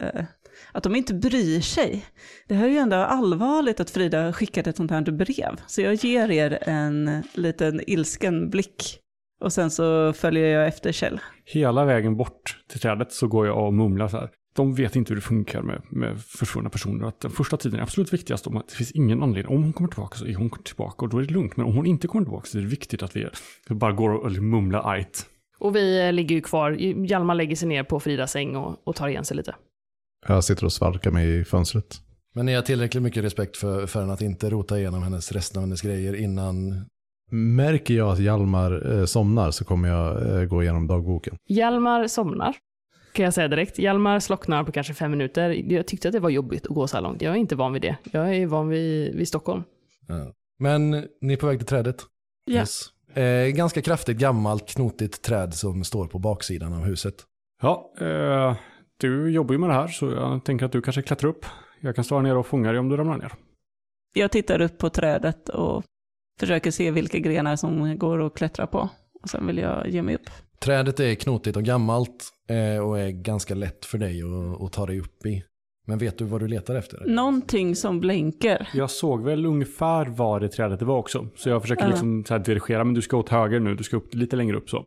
eh, 0.00 0.24
att 0.76 0.82
de 0.82 0.96
inte 0.96 1.14
bryr 1.14 1.60
sig. 1.60 2.06
Det 2.48 2.54
här 2.54 2.64
är 2.64 2.72
ju 2.72 2.78
ändå 2.78 2.96
allvarligt 2.96 3.80
att 3.80 3.90
Frida 3.90 4.32
skickade 4.32 4.70
ett 4.70 4.76
sånt 4.76 4.90
här 4.90 5.02
brev. 5.02 5.60
Så 5.66 5.82
jag 5.82 5.94
ger 5.94 6.30
er 6.30 6.58
en 6.62 7.22
liten 7.34 7.80
ilsken 7.86 8.50
blick. 8.50 8.98
Och 9.40 9.52
sen 9.52 9.70
så 9.70 10.12
följer 10.12 10.46
jag 10.46 10.68
efter 10.68 10.92
Kjell. 10.92 11.20
Hela 11.44 11.84
vägen 11.84 12.16
bort 12.16 12.58
till 12.68 12.80
trädet 12.80 13.12
så 13.12 13.28
går 13.28 13.46
jag 13.46 13.66
och 13.66 13.74
mumlar 13.74 14.08
så 14.08 14.16
här. 14.16 14.30
De 14.56 14.74
vet 14.74 14.96
inte 14.96 15.10
hur 15.10 15.16
det 15.16 15.22
funkar 15.22 15.62
med, 15.62 15.82
med 15.90 16.20
försvunna 16.20 16.70
personer. 16.70 17.06
Att 17.06 17.20
den 17.20 17.30
första 17.30 17.56
tiden 17.56 17.78
är 17.78 17.82
absolut 17.82 18.12
viktigast. 18.12 18.46
Om 18.46 18.56
att 18.56 18.68
det 18.68 18.74
finns 18.74 18.92
ingen 18.92 19.22
anledning. 19.22 19.56
Om 19.56 19.62
hon 19.62 19.72
kommer 19.72 19.90
tillbaka 19.90 20.16
så 20.16 20.26
är 20.26 20.34
hon 20.34 20.50
tillbaka 20.50 21.04
och 21.04 21.08
då 21.08 21.18
är 21.18 21.22
det 21.22 21.32
lugnt. 21.32 21.56
Men 21.56 21.66
om 21.66 21.76
hon 21.76 21.86
inte 21.86 22.08
kommer 22.08 22.24
tillbaka 22.24 22.46
så 22.46 22.58
är 22.58 22.62
det 22.62 22.68
viktigt 22.68 23.02
att 23.02 23.16
vi, 23.16 23.28
bara 23.68 23.92
går 23.92 24.10
och 24.10 24.32
mumlar 24.32 24.90
ajt. 24.90 25.26
Och 25.58 25.76
vi 25.76 26.12
ligger 26.12 26.34
ju 26.34 26.42
kvar. 26.42 26.70
Hjalmar 27.08 27.34
lägger 27.34 27.56
sig 27.56 27.68
ner 27.68 27.84
på 27.84 28.00
Fridas 28.00 28.32
säng 28.32 28.56
och, 28.56 28.76
och 28.84 28.96
tar 28.96 29.08
igen 29.08 29.24
sig 29.24 29.36
lite. 29.36 29.54
Jag 30.28 30.44
sitter 30.44 30.64
och 30.64 30.72
svalkar 30.72 31.10
mig 31.10 31.40
i 31.40 31.44
fönstret. 31.44 32.00
Men 32.34 32.46
ni 32.46 32.54
har 32.54 32.62
tillräckligt 32.62 33.02
mycket 33.02 33.24
respekt 33.24 33.56
för, 33.56 33.86
för 33.86 34.00
henne 34.00 34.12
att 34.12 34.22
inte 34.22 34.50
rota 34.50 34.78
igenom 34.78 35.02
hennes, 35.02 35.32
resten 35.32 35.58
av 35.58 35.64
hennes 35.64 35.82
grejer 35.82 36.14
innan... 36.14 36.84
Märker 37.30 37.94
jag 37.94 38.12
att 38.12 38.18
Hjalmar 38.18 38.98
eh, 38.98 39.04
somnar 39.04 39.50
så 39.50 39.64
kommer 39.64 39.88
jag 39.88 40.36
eh, 40.40 40.44
gå 40.44 40.62
igenom 40.62 40.86
dagboken. 40.86 41.36
Hjalmar 41.48 42.06
somnar. 42.06 42.56
Kan 43.12 43.24
jag 43.24 43.34
säga 43.34 43.48
direkt. 43.48 43.78
Hjalmar 43.78 44.20
slocknar 44.20 44.64
på 44.64 44.72
kanske 44.72 44.94
fem 44.94 45.10
minuter. 45.10 45.50
Jag 45.72 45.86
tyckte 45.86 46.08
att 46.08 46.12
det 46.12 46.20
var 46.20 46.30
jobbigt 46.30 46.66
att 46.66 46.74
gå 46.74 46.86
så 46.86 46.96
här 46.96 47.02
långt. 47.02 47.22
Jag 47.22 47.32
är 47.32 47.36
inte 47.36 47.56
van 47.56 47.72
vid 47.72 47.82
det. 47.82 47.96
Jag 48.12 48.36
är 48.36 48.46
van 48.46 48.68
vid, 48.68 49.14
vid 49.14 49.28
Stockholm. 49.28 49.62
Ja. 50.08 50.32
Men 50.58 50.90
ni 51.20 51.32
är 51.32 51.36
på 51.36 51.46
väg 51.46 51.58
till 51.58 51.66
trädet? 51.66 51.96
Ja. 52.44 52.64
Eh, 53.22 53.46
ganska 53.46 53.82
kraftigt 53.82 54.18
gammalt 54.18 54.68
knotigt 54.68 55.22
träd 55.22 55.54
som 55.54 55.84
står 55.84 56.06
på 56.06 56.18
baksidan 56.18 56.72
av 56.72 56.84
huset. 56.84 57.14
Ja, 57.62 57.92
eh, 58.00 58.56
du 59.00 59.30
jobbar 59.30 59.52
ju 59.52 59.58
med 59.58 59.70
det 59.70 59.74
här 59.74 59.88
så 59.88 60.10
jag 60.10 60.44
tänker 60.44 60.66
att 60.66 60.72
du 60.72 60.82
kanske 60.82 61.02
klättrar 61.02 61.30
upp. 61.30 61.46
Jag 61.80 61.94
kan 61.94 62.04
stå 62.04 62.14
här 62.16 62.22
nere 62.22 62.38
och 62.38 62.46
fånga 62.46 62.70
dig 62.70 62.78
om 62.78 62.88
du 62.88 62.96
ramlar 62.96 63.18
ner. 63.18 63.32
Jag 64.14 64.30
tittar 64.32 64.60
upp 64.60 64.78
på 64.78 64.90
trädet 64.90 65.48
och 65.48 65.84
försöker 66.40 66.70
se 66.70 66.90
vilka 66.90 67.18
grenar 67.18 67.56
som 67.56 67.98
går 67.98 68.26
att 68.26 68.34
klättra 68.34 68.66
på. 68.66 68.88
Och 69.22 69.30
sen 69.30 69.46
vill 69.46 69.58
jag 69.58 69.88
ge 69.88 70.02
mig 70.02 70.14
upp. 70.14 70.30
Trädet 70.60 71.00
är 71.00 71.14
knotigt 71.14 71.56
och 71.56 71.62
gammalt 71.62 72.30
eh, 72.48 72.84
och 72.84 72.98
är 72.98 73.10
ganska 73.10 73.54
lätt 73.54 73.84
för 73.84 73.98
dig 73.98 74.22
att, 74.60 74.72
ta 74.72 74.86
dig 74.86 75.00
upp 75.00 75.26
i. 75.26 75.44
Men 75.86 75.98
vet 75.98 76.18
du 76.18 76.24
vad 76.24 76.40
du 76.40 76.48
letar 76.48 76.74
efter? 76.74 77.04
Någonting 77.06 77.76
som 77.76 78.00
blänker. 78.00 78.68
Jag 78.74 78.90
såg 78.90 79.24
väl 79.24 79.46
ungefär 79.46 80.06
var 80.06 80.44
i 80.44 80.48
trädet 80.48 80.78
det 80.78 80.84
var 80.84 80.96
också. 80.98 81.28
Så 81.36 81.48
jag 81.48 81.62
försöker 81.62 81.82
Ja. 81.82 81.88
liksom 81.88 82.24
så 82.24 82.34
här 82.34 82.44
dirigera, 82.44 82.84
men 82.84 82.94
du 82.94 83.02
ska 83.02 83.16
åt 83.16 83.28
höger 83.28 83.60
nu, 83.60 83.74
du 83.74 83.84
ska 83.84 83.96
upp 83.96 84.14
lite 84.14 84.36
längre 84.36 84.56
upp 84.56 84.70
så. 84.70 84.84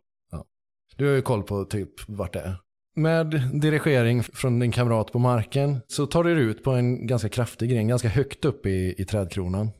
Du 0.96 1.06
har 1.08 1.14
ju 1.14 1.22
koll 1.22 1.42
på 1.42 1.64
typ 1.64 2.08
vart 2.08 2.32
det 2.32 2.40
är. 2.40 2.56
Med 2.96 3.42
dirigering 3.60 4.22
från 4.22 4.58
din 4.58 4.72
kamrat 4.72 5.12
på 5.12 5.18
marken 5.18 5.80
så 5.86 6.06
tar 6.06 6.24
du 6.24 6.30
ut 6.30 6.64
på 6.64 6.70
en 6.70 7.06
ganska 7.06 7.28
kraftig 7.28 7.70
gren, 7.70 7.88
ganska 7.88 8.08
högt 8.08 8.44
upp 8.44 8.66
i, 8.66 8.94
i 8.98 9.04
trädkronan. 9.04 9.70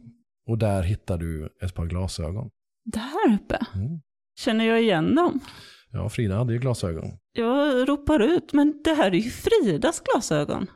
Och 0.46 0.58
där 0.58 0.82
hittar 0.82 1.18
du 1.18 1.48
ett 1.62 1.74
par 1.74 1.86
glasögon. 1.86 2.50
Där 2.84 3.34
uppe. 3.34 3.58
Mm. 3.74 4.00
Känner 4.38 4.64
jag 4.64 4.82
igen 4.82 5.14
dem? 5.14 5.40
Ja, 5.92 6.08
Frida 6.08 6.36
hade 6.36 6.52
ju 6.52 6.58
glasögon. 6.58 7.10
Jag 7.32 7.88
ropar 7.88 8.20
ut, 8.20 8.52
men 8.52 8.80
det 8.84 8.94
här 8.94 9.10
är 9.10 9.18
ju 9.18 9.30
Fridas 9.30 10.00
glasögon. 10.00 10.66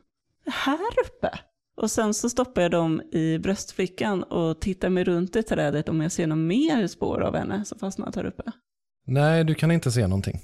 Här 0.47 0.91
uppe. 1.07 1.39
Och 1.77 1.91
sen 1.91 2.15
så 2.15 2.31
stoppar 2.31 2.63
jag 2.63 2.71
dem 2.71 3.03
i 3.13 3.39
bröstfickan 3.39 4.23
och 4.23 4.61
tittar 4.61 4.89
mig 4.89 5.05
runt 5.05 5.37
i 5.37 5.43
trädet 5.43 5.89
om 5.89 6.01
jag 6.01 6.13
ser 6.13 6.27
någon 6.27 6.47
mer 6.47 6.87
spår 6.87 7.21
av 7.21 7.37
henne 7.37 7.65
som 7.65 7.79
fastnat 7.79 8.17
här 8.17 8.25
uppe. 8.27 8.43
Nej, 9.07 9.45
du 9.45 9.55
kan 9.55 9.71
inte 9.71 9.91
se 9.91 10.07
någonting. 10.07 10.41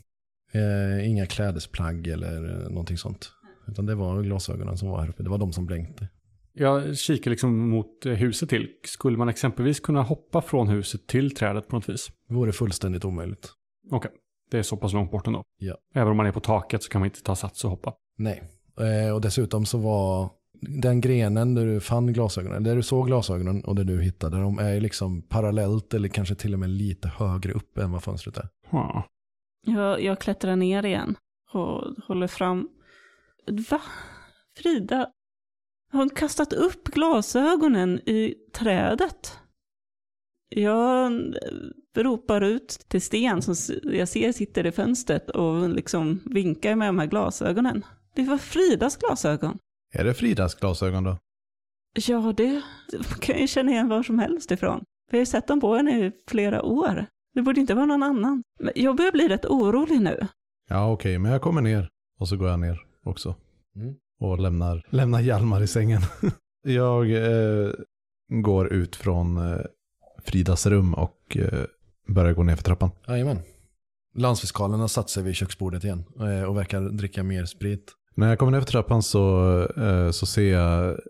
Eh, 0.53 1.11
inga 1.11 1.27
klädesplagg 1.27 2.07
eller 2.07 2.63
eh, 2.63 2.69
någonting 2.69 2.97
sånt. 2.97 3.31
Utan 3.69 3.87
det 3.87 3.95
var 3.95 4.23
glasögonen 4.23 4.77
som 4.77 4.89
var 4.89 5.01
här 5.01 5.09
uppe. 5.09 5.23
Det 5.23 5.31
var 5.31 5.39
de 5.39 5.53
som 5.53 5.67
blänkte. 5.67 6.09
Jag 6.53 6.97
kikar 6.97 7.31
liksom 7.31 7.69
mot 7.69 8.07
eh, 8.07 8.13
huset 8.13 8.49
till. 8.49 8.69
Skulle 8.85 9.17
man 9.17 9.29
exempelvis 9.29 9.81
kunna 9.81 10.03
hoppa 10.03 10.43
från 10.43 10.69
huset 10.69 11.07
till 11.07 11.35
trädet 11.35 11.69
på 11.69 11.77
något 11.77 11.89
vis? 11.89 12.09
Det 12.29 12.35
vore 12.35 12.53
fullständigt 12.53 13.05
omöjligt. 13.05 13.49
Okej, 13.91 14.11
det 14.51 14.59
är 14.59 14.63
så 14.63 14.77
pass 14.77 14.93
långt 14.93 15.11
bort 15.11 15.27
ändå. 15.27 15.43
Ja. 15.59 15.77
Även 15.95 16.11
om 16.11 16.17
man 16.17 16.27
är 16.27 16.33
på 16.33 16.41
taket 16.41 16.83
så 16.83 16.91
kan 16.91 17.01
man 17.01 17.07
inte 17.07 17.23
ta 17.23 17.37
sats 17.37 17.65
och 17.65 17.71
hoppa. 17.71 17.95
Nej. 18.19 18.43
Eh, 18.81 19.15
och 19.15 19.21
dessutom 19.21 19.67
så 19.67 19.79
var 19.79 20.31
den 20.61 21.01
grenen 21.01 21.55
där 21.55 21.67
du 21.67 21.81
fann 21.81 22.13
glasögonen, 22.13 22.63
där 22.65 22.77
du 22.77 22.83
såg 22.83 23.07
glasögonen 23.07 23.65
och 23.65 23.75
där 23.75 23.85
du 23.85 24.03
hittade 24.03 24.41
dem 24.41 24.59
är 24.59 24.81
liksom 24.81 25.23
parallellt 25.23 25.95
eller 25.95 26.09
kanske 26.09 26.35
till 26.35 26.55
och 26.55 26.61
med 26.61 26.71
lite 26.71 27.09
högre 27.09 27.53
upp 27.53 27.79
än 27.79 27.93
vad 27.93 28.03
fönstret 28.03 28.37
är. 28.37 28.49
Ha. 28.71 29.05
Jag, 29.67 30.03
jag 30.03 30.19
klättrar 30.21 30.57
ner 30.57 30.85
igen 30.85 31.17
och 31.53 32.05
håller 32.07 32.27
fram. 32.27 32.69
Va? 33.71 33.81
Frida? 34.57 35.11
Har 35.93 35.99
hon 35.99 36.11
kastat 36.11 36.53
upp 36.53 36.85
glasögonen 36.85 38.01
i 38.09 38.35
trädet? 38.53 39.39
Jag 40.49 41.13
eh, 41.13 42.03
ropar 42.03 42.41
ut 42.41 42.69
till 42.89 43.03
Sten 43.03 43.43
som 43.43 43.55
jag 43.83 44.09
ser 44.09 44.33
sitter 44.33 44.67
i 44.67 44.73
fönstret 44.73 45.31
och 45.31 45.69
liksom 45.69 46.21
vinkar 46.25 46.75
med 46.75 46.89
de 46.89 46.99
här 46.99 47.07
glasögonen. 47.07 47.85
Det 48.15 48.23
var 48.23 48.39
Fridas 48.39 48.97
glasögon. 48.97 49.59
Är 49.93 50.05
det 50.05 50.15
Fridas 50.15 50.55
glasögon 50.55 51.05
då? 51.05 51.19
Ja, 52.07 52.33
det 52.37 52.63
kan 53.21 53.41
jag 53.41 53.49
känna 53.49 53.73
igen 53.73 53.89
var 53.89 54.03
som 54.03 54.19
helst 54.19 54.51
ifrån. 54.51 54.85
Vi 55.11 55.17
har 55.17 55.21
ju 55.21 55.27
sett 55.27 55.47
dem 55.47 55.61
på 55.61 55.75
henne 55.75 56.07
i 56.07 56.13
flera 56.29 56.63
år. 56.63 57.07
Det 57.35 57.43
borde 57.43 57.61
inte 57.61 57.75
vara 57.75 57.87
någon 57.87 58.03
annan. 58.03 58.43
Men 58.61 58.73
jag 58.75 58.97
börjar 58.97 59.13
bli 59.13 59.29
rätt 59.29 59.45
orolig 59.45 60.01
nu. 60.01 60.27
Ja, 60.69 60.93
okej, 60.93 61.19
men 61.19 61.33
jag 61.33 61.43
kommer 61.43 61.63
ner. 61.63 61.89
Och 62.19 62.29
så 62.29 62.37
går 62.37 62.49
jag 62.49 62.61
ner 62.61 62.81
också. 63.05 63.35
Mm. 63.77 63.95
Och 64.21 64.39
lämnar, 64.39 64.87
lämnar 64.91 65.21
Hjalmar 65.21 65.63
i 65.63 65.67
sängen. 65.67 66.01
jag 66.63 67.11
eh, 67.11 67.71
går 68.29 68.73
ut 68.73 68.97
från 68.97 69.37
eh, 69.37 69.61
Fridas 70.25 70.67
rum 70.67 70.95
och 70.95 71.37
eh, 71.37 71.65
börjar 72.09 72.33
gå 72.33 72.43
ner 72.43 72.57
för 72.57 72.63
trappan. 72.63 72.91
Jajamän. 73.09 73.39
Landsfiskalen 74.15 74.81
har 74.81 74.89
satt 74.89 75.11
sig 75.11 75.23
vid 75.23 75.35
köksbordet 75.35 75.85
igen 75.85 76.05
eh, 76.21 76.43
och 76.43 76.57
verkar 76.57 76.81
dricka 76.81 77.23
mer 77.23 77.45
sprit. 77.45 77.93
När 78.15 78.29
jag 78.29 78.39
kommer 78.39 78.53
ner 78.53 78.61
för 78.61 78.67
trappan 78.67 79.03
så, 79.03 79.59
eh, 79.77 80.11
så 80.11 80.27
ser 80.27 80.53
jag 80.53 81.01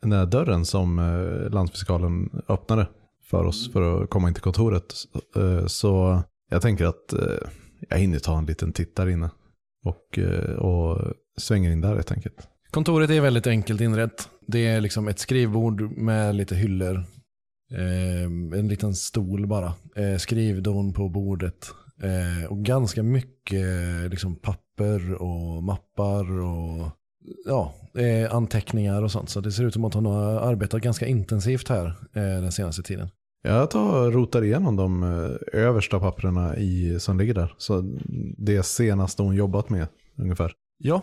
den 0.00 0.10
där 0.10 0.26
dörren 0.26 0.64
som 0.64 0.98
eh, 0.98 1.50
landsfiskalen 1.50 2.42
öppnade 2.48 2.86
för 3.30 3.44
oss 3.44 3.72
för 3.72 4.02
att 4.02 4.10
komma 4.10 4.28
in 4.28 4.34
till 4.34 4.42
kontoret. 4.42 4.94
Eh, 5.36 5.66
så 5.66 6.22
jag 6.50 6.62
tänker 6.62 6.84
att 6.84 7.12
eh, 7.12 7.48
jag 7.88 7.98
hinner 7.98 8.18
ta 8.18 8.38
en 8.38 8.46
liten 8.46 8.72
titt 8.72 8.96
där 8.96 9.08
inne. 9.08 9.30
Och, 9.84 10.18
eh, 10.18 10.54
och 10.54 11.14
svänger 11.36 11.70
in 11.70 11.80
där 11.80 11.94
helt 11.94 12.12
enkelt. 12.12 12.48
Kontoret 12.70 13.10
är 13.10 13.20
väldigt 13.20 13.46
enkelt 13.46 13.80
inrett. 13.80 14.28
Det 14.46 14.66
är 14.66 14.80
liksom 14.80 15.08
ett 15.08 15.18
skrivbord 15.18 15.80
med 15.80 16.34
lite 16.34 16.56
hyllor. 16.56 17.04
En 18.54 18.68
liten 18.68 18.94
stol 18.94 19.46
bara. 19.46 19.74
Skrivdon 20.18 20.92
på 20.92 21.08
bordet. 21.08 21.70
Och 22.48 22.64
ganska 22.64 23.02
mycket 23.02 23.64
liksom 24.10 24.36
papper 24.36 25.22
och 25.22 25.62
mappar 25.62 26.40
och 26.40 26.90
ja, 27.44 27.74
anteckningar 28.30 29.02
och 29.02 29.12
sånt. 29.12 29.30
Så 29.30 29.40
det 29.40 29.52
ser 29.52 29.64
ut 29.64 29.74
som 29.74 29.84
att 29.84 29.94
hon 29.94 30.06
har 30.06 30.40
arbetat 30.40 30.82
ganska 30.82 31.06
intensivt 31.06 31.68
här 31.68 31.94
den 32.12 32.52
senaste 32.52 32.82
tiden. 32.82 33.08
Jag 33.42 33.70
tar 33.70 34.06
och 34.06 34.12
rotar 34.12 34.44
igenom 34.44 34.76
de 34.76 35.02
eh, 35.02 35.60
översta 35.60 36.00
papperna 36.00 36.56
i, 36.56 37.00
som 37.00 37.18
ligger 37.18 37.34
där. 37.34 37.54
Så 37.58 37.98
det 38.38 38.62
senaste 38.62 39.22
hon 39.22 39.34
jobbat 39.34 39.70
med 39.70 39.86
ungefär. 40.16 40.52
Ja, 40.78 41.02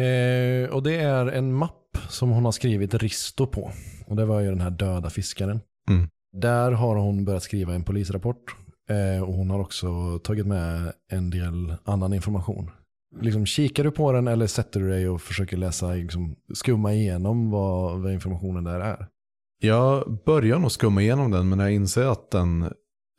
eh, 0.00 0.70
och 0.70 0.82
det 0.82 0.94
är 0.94 1.26
en 1.26 1.52
mapp 1.52 1.98
som 2.08 2.30
hon 2.30 2.44
har 2.44 2.52
skrivit 2.52 2.94
Risto 2.94 3.46
på. 3.46 3.70
Och 4.06 4.16
det 4.16 4.24
var 4.24 4.40
ju 4.40 4.48
den 4.48 4.60
här 4.60 4.70
döda 4.70 5.10
fiskaren. 5.10 5.60
Mm. 5.90 6.08
Där 6.32 6.72
har 6.72 6.96
hon 6.96 7.24
börjat 7.24 7.42
skriva 7.42 7.74
en 7.74 7.84
polisrapport. 7.84 8.56
Eh, 8.90 9.22
och 9.22 9.34
hon 9.34 9.50
har 9.50 9.60
också 9.60 10.18
tagit 10.18 10.46
med 10.46 10.92
en 11.12 11.30
del 11.30 11.74
annan 11.84 12.12
information. 12.12 12.70
Liksom, 13.20 13.46
kikar 13.46 13.84
du 13.84 13.90
på 13.90 14.12
den 14.12 14.28
eller 14.28 14.46
sätter 14.46 14.80
du 14.80 14.88
dig 14.88 15.08
och 15.08 15.22
försöker 15.22 15.56
läsa, 15.56 15.92
liksom, 15.92 16.36
skumma 16.54 16.92
igenom 16.92 17.50
vad, 17.50 18.00
vad 18.00 18.12
informationen 18.12 18.64
där 18.64 18.80
är? 18.80 19.06
Jag 19.62 20.18
börjar 20.26 20.58
nog 20.58 20.72
skumma 20.72 21.02
igenom 21.02 21.30
den 21.30 21.48
men 21.48 21.58
när 21.58 21.64
jag 21.64 21.74
inser 21.74 22.06
att 22.06 22.30
den 22.30 22.62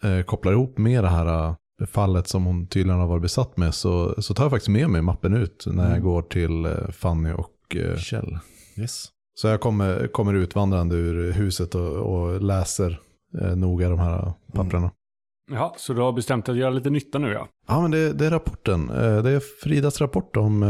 eh, 0.04 0.22
kopplar 0.26 0.52
ihop 0.52 0.78
med 0.78 1.04
det 1.04 1.10
här 1.10 1.48
eh, 1.82 1.88
fallet 1.88 2.28
som 2.28 2.46
hon 2.46 2.68
tydligen 2.68 3.00
har 3.00 3.08
varit 3.08 3.22
besatt 3.22 3.58
med 3.58 3.74
så, 3.74 4.22
så 4.22 4.34
tar 4.34 4.44
jag 4.44 4.52
faktiskt 4.52 4.70
med 4.70 4.90
mig 4.90 5.02
mappen 5.02 5.34
ut 5.34 5.64
när 5.68 5.84
jag 5.84 5.92
Mm. 5.92 6.04
går 6.04 6.22
till 6.22 6.66
eh, 6.66 6.90
Fanny 6.92 7.32
och 7.34 7.76
eh, 7.76 7.98
Kjell. 7.98 8.38
Yes. 8.78 9.06
Så 9.34 9.48
jag 9.48 9.62
kommer, 9.62 10.08
kommer 10.08 10.34
utvandrande 10.34 10.96
ur 10.96 11.32
huset 11.32 11.76
och, 11.76 11.92
och 11.96 12.42
läser 12.42 13.00
eh, 13.42 13.56
noga 13.56 13.90
de 13.90 14.00
här 14.00 14.34
papperna. 14.54 14.92
Ja, 15.52 15.74
så 15.78 15.94
du 15.94 16.02
har 16.02 16.12
bestämt 16.14 16.46
dig 16.46 16.54
att 16.54 16.60
göra 16.60 16.70
lite 16.70 16.90
nytta 16.90 17.20
nu 17.20 17.32
ja. 17.32 17.48
Ja, 17.68 17.82
men 17.82 17.92
det, 17.92 18.14
det 18.14 18.26
är 18.26 18.30
rapporten. 18.32 18.90
Eh, 18.90 19.24
Det 19.24 19.30
är 19.32 19.40
Fridas 19.64 20.02
rapport 20.02 20.38
om, 20.38 20.64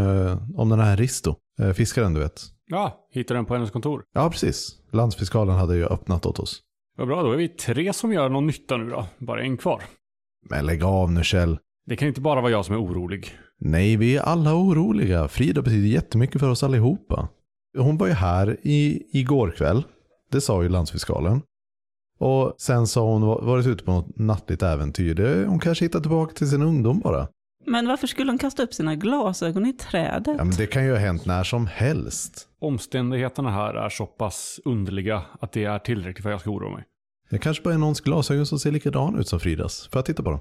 om 0.56 0.70
den 0.70 0.80
här 0.80 0.98
Risto. 0.98 1.36
Fiskaren, 1.76 2.14
du 2.14 2.20
vet. 2.20 2.42
Ja, 2.68 3.08
hittade 3.14 3.38
den 3.38 3.46
på 3.46 3.54
hennes 3.54 3.72
kontor. 3.72 4.04
Ja, 4.14 4.30
precis. 4.30 4.78
Landsfiskalen 4.94 5.56
hade 5.56 5.76
ju 5.76 5.86
öppnat 5.86 6.26
åt 6.26 6.40
oss. 6.40 6.60
Vad 6.98 7.08
bra, 7.08 7.24
då 7.24 7.32
är 7.32 7.38
vi 7.38 7.48
tre 7.48 7.94
som 7.94 8.14
gör 8.14 8.30
någon 8.30 8.48
nytta 8.48 8.78
nu 8.78 8.90
då. 8.90 9.06
Bara 9.20 9.42
en 9.42 9.58
kvar. 9.58 9.84
Men 10.50 10.66
lägg 10.66 10.84
av 10.84 11.12
nu 11.12 11.24
Kjell. 11.24 11.58
Det 11.86 11.96
kan 11.96 12.08
inte 12.08 12.22
bara 12.22 12.42
vara 12.42 12.52
jag 12.52 12.66
som 12.66 12.76
är 12.76 12.82
orolig. 12.82 13.36
Nej, 13.60 13.96
vi 13.98 14.18
är 14.18 14.22
alla 14.22 14.56
oroliga. 14.56 15.28
Frida 15.28 15.62
betyder 15.62 15.88
jättemycket 15.88 16.42
för 16.42 16.50
oss 16.50 16.64
allihopa. 16.64 17.28
Hon 17.78 17.98
var 17.98 18.08
ju 18.08 18.14
här 18.14 18.58
i, 18.62 19.04
igår 19.20 19.52
kväll. 19.58 19.84
Det 20.32 20.42
sa 20.42 20.64
ju 20.64 20.70
landsfiskalen. 20.70 21.42
Och 22.20 22.56
sen 22.58 22.78
har 22.96 23.02
hon 23.02 23.22
va- 23.28 23.42
varit 23.42 23.68
ute 23.68 23.84
på 23.84 23.92
något 23.92 24.18
nattligt 24.18 24.64
äventyr. 24.64 25.14
Det, 25.16 25.46
hon 25.48 25.60
kanske 25.60 25.86
hittar 25.86 26.00
tillbaka 26.00 26.34
till 26.34 26.50
sin 26.50 26.62
ungdom 26.62 27.00
bara. 27.00 27.28
Men 27.66 27.88
varför 27.88 28.08
skulle 28.08 28.32
hon 28.32 28.38
kasta 28.38 28.64
upp 28.64 28.74
sina 28.74 28.96
glasögon 28.96 29.66
i 29.66 29.74
trädet? 29.74 30.36
Ja, 30.38 30.44
men 30.44 30.56
det 30.58 30.68
kan 30.68 30.86
ju 30.86 30.92
ha 30.92 30.98
hänt 30.98 31.26
när 31.26 31.44
som 31.44 31.68
helst. 31.68 32.48
Omständigheterna 32.62 33.52
här 33.52 33.74
är 33.74 33.90
så 33.90 34.06
pass 34.06 34.60
underliga 34.66 35.24
att 35.40 35.52
det 35.52 35.64
är 35.64 35.80
tillräckligt 35.80 36.24
för 36.24 36.30
att 36.30 36.34
jag 36.34 36.42
ska 36.42 36.50
oroa 36.50 36.76
mig. 36.76 36.84
Det 37.30 37.38
kanske 37.38 37.64
bara 37.64 37.74
är 37.74 37.78
någons 37.78 38.02
glasögon 38.02 38.46
som 38.46 38.60
ser 38.60 38.72
likadan 38.72 39.20
ut 39.20 39.28
som 39.28 39.40
Fridas. 39.40 39.88
Får 39.88 39.98
jag 39.98 40.06
titta 40.06 40.24
på 40.24 40.30
dem? 40.30 40.40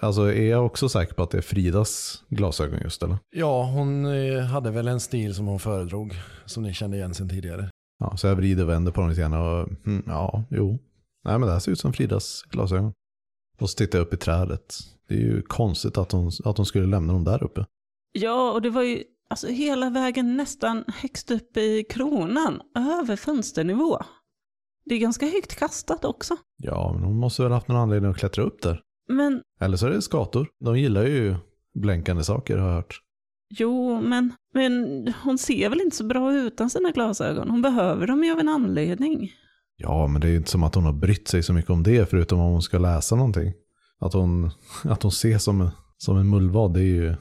Alltså 0.00 0.32
är 0.32 0.50
jag 0.50 0.66
också 0.66 0.88
säker 0.88 1.14
på 1.14 1.22
att 1.22 1.30
det 1.30 1.38
är 1.38 1.42
Fridas 1.42 2.24
glasögon 2.28 2.80
just 2.82 3.02
eller? 3.02 3.18
Ja, 3.30 3.64
hon 3.64 4.06
eh, 4.06 4.40
hade 4.40 4.70
väl 4.70 4.88
en 4.88 5.00
stil 5.00 5.34
som 5.34 5.46
hon 5.46 5.58
föredrog, 5.58 6.14
som 6.44 6.62
ni 6.62 6.74
kände 6.74 6.96
igen 6.96 7.14
sedan 7.14 7.28
tidigare. 7.28 7.70
Ja, 7.98 8.16
så 8.16 8.26
jag 8.26 8.36
vrider 8.36 8.62
och 8.62 8.70
vänder 8.70 8.92
på 8.92 9.00
dem 9.00 9.10
lite 9.10 9.20
grann 9.20 9.34
och 9.34 9.68
mm, 9.86 10.02
ja, 10.06 10.44
jo. 10.50 10.78
Nej 11.24 11.38
men 11.38 11.46
det 11.46 11.52
här 11.52 11.60
ser 11.60 11.72
ut 11.72 11.80
som 11.80 11.92
Fridas 11.92 12.42
glasögon. 12.50 12.92
Och 13.60 13.70
så 13.70 13.76
tittar 13.76 13.98
jag 13.98 14.06
upp 14.06 14.14
i 14.14 14.16
trädet. 14.16 14.74
Det 15.08 15.14
är 15.14 15.18
ju 15.18 15.42
konstigt 15.42 15.98
att 15.98 16.12
hon, 16.12 16.30
att 16.44 16.56
hon 16.56 16.66
skulle 16.66 16.86
lämna 16.86 17.12
dem 17.12 17.24
där 17.24 17.42
uppe. 17.42 17.66
Ja, 18.12 18.52
och 18.52 18.62
det 18.62 18.70
var 18.70 18.82
ju 18.82 19.04
alltså, 19.30 19.46
hela 19.46 19.90
vägen 19.90 20.36
nästan 20.36 20.84
högst 21.02 21.30
upp 21.30 21.56
i 21.56 21.84
kronan, 21.90 22.60
över 22.74 23.16
fönsternivå. 23.16 23.98
Det 24.84 24.94
är 24.94 24.98
ganska 24.98 25.26
högt 25.26 25.56
kastat 25.58 26.04
också. 26.04 26.36
Ja, 26.56 26.92
men 26.94 27.02
hon 27.02 27.16
måste 27.20 27.42
väl 27.42 27.52
haft 27.52 27.68
någon 27.68 27.76
anledning 27.76 28.10
att 28.10 28.18
klättra 28.18 28.44
upp 28.44 28.62
där. 28.62 28.80
Men 29.08 29.42
Eller 29.60 29.76
så 29.76 29.86
är 29.86 29.90
det 29.90 30.02
skator. 30.02 30.48
De 30.64 30.78
gillar 30.78 31.04
ju 31.04 31.34
blänkande 31.74 32.24
saker 32.24 32.56
har 32.58 32.68
jag 32.68 32.74
hört. 32.74 33.00
jo, 33.50 34.00
men, 34.00 34.32
men 34.54 34.72
hon 35.22 35.38
ser 35.38 35.68
väl 35.68 35.80
inte 35.80 35.96
så 35.96 36.04
bra 36.04 36.34
ut 36.34 36.52
utan 36.52 36.70
sina 36.70 36.90
glasögon. 36.90 37.50
Hon 37.50 37.62
behöver 37.62 38.06
dem 38.06 38.24
ju 38.24 38.32
av 38.32 38.38
en 38.40 38.48
anledning. 38.48 39.32
Ja, 39.76 40.06
men 40.06 40.20
det 40.20 40.26
är 40.26 40.30
ju 40.30 40.36
inte 40.36 40.50
som 40.50 40.62
att 40.62 40.74
hon 40.74 40.84
har 40.84 40.92
brytt 40.92 41.28
sig 41.28 41.42
så 41.42 41.52
mycket 41.52 41.70
om 41.70 41.82
det 41.82 42.10
förutom 42.10 42.40
om 42.40 42.52
hon 42.52 42.62
ska 42.62 42.78
läsa 42.78 43.16
någonting. 43.16 43.52
Att 44.00 44.12
hon, 44.12 44.50
att 44.84 45.02
hon 45.02 45.12
ser 45.12 45.38
som, 45.38 45.70
som 45.96 46.16
en 46.16 46.30
mullvad, 46.30 46.74
det 46.74 46.80
är 46.80 46.84
ju, 46.84 47.14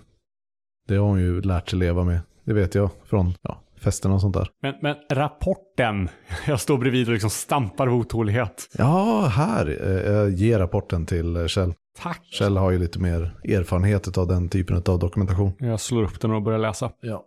det 0.87 0.95
har 0.95 1.07
hon 1.07 1.19
ju 1.19 1.41
lärt 1.41 1.69
sig 1.69 1.79
leva 1.79 2.03
med. 2.03 2.19
Det 2.43 2.53
vet 2.53 2.75
jag 2.75 2.89
från 3.05 3.33
ja, 3.41 3.61
festerna 3.79 4.15
och 4.15 4.21
sånt 4.21 4.33
där. 4.35 4.47
Men, 4.61 4.73
men 4.81 4.95
rapporten. 5.11 6.09
Jag 6.47 6.59
står 6.61 6.77
bredvid 6.77 7.07
och 7.07 7.13
liksom 7.13 7.29
stampar 7.29 7.87
av 7.87 7.93
otålighet. 7.93 8.69
Ja, 8.77 9.25
här. 9.35 9.77
eh, 9.87 10.13
Jag 10.13 10.29
ger 10.31 10.59
rapporten 10.59 11.05
till 11.05 11.35
eh, 11.35 11.45
Kjell. 11.47 11.73
Tack. 11.99 12.21
Kjell 12.23 12.57
har 12.57 12.71
ju 12.71 12.79
lite 12.79 12.99
mer 12.99 13.35
erfarenhet 13.43 14.17
av 14.17 14.27
den 14.27 14.49
typen 14.49 14.75
av 14.75 14.99
dokumentation. 14.99 15.51
Jag 15.59 15.79
slår 15.79 16.03
upp 16.03 16.21
den 16.21 16.31
och 16.31 16.41
börjar 16.41 16.59
läsa. 16.59 16.91
Ja. 17.01 17.23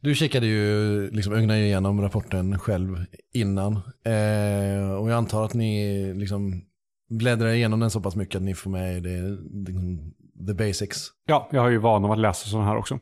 Du 0.00 0.14
kikade 0.14 0.46
ju, 0.46 1.10
liksom 1.10 1.32
ögnade 1.32 1.60
igenom 1.60 2.00
rapporten 2.00 2.58
själv 2.58 3.04
innan. 3.34 3.72
Eh, 4.04 4.92
och 5.00 5.10
jag 5.10 5.12
antar 5.12 5.44
att 5.44 5.54
ni 5.54 6.14
liksom 6.14 6.62
bläddrar 7.10 7.48
igenom 7.48 7.80
den 7.80 7.90
så 7.90 8.00
pass 8.00 8.16
mycket 8.16 8.36
att 8.36 8.42
ni 8.42 8.54
får 8.54 8.70
med 8.70 9.02
det, 9.02 9.38
liksom, 9.68 10.12
the 10.46 10.54
basics. 10.54 11.08
Ja, 11.26 11.48
jag 11.52 11.60
har 11.60 11.70
ju 11.70 11.78
van 11.78 12.04
av 12.04 12.12
att 12.12 12.18
läsa 12.18 12.48
sådana 12.48 12.68
här 12.68 12.76
också. 12.76 12.98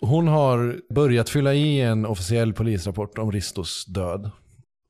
Hon 0.00 0.28
har 0.28 0.80
börjat 0.94 1.30
fylla 1.30 1.54
i 1.54 1.80
en 1.80 2.06
officiell 2.06 2.52
polisrapport 2.52 3.18
om 3.18 3.32
Ristos 3.32 3.86
död. 3.86 4.30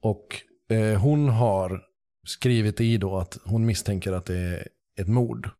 Och 0.02 0.40
eh, 0.70 1.00
hon 1.00 1.28
har 1.28 1.82
skrivit 2.26 2.80
i 2.80 2.96
då 2.96 3.16
att 3.16 3.38
hon 3.44 3.66
misstänker 3.66 4.12
att 4.12 4.26
det 4.26 4.36
är 4.36 4.68
ett 5.00 5.08
mord. 5.08 5.50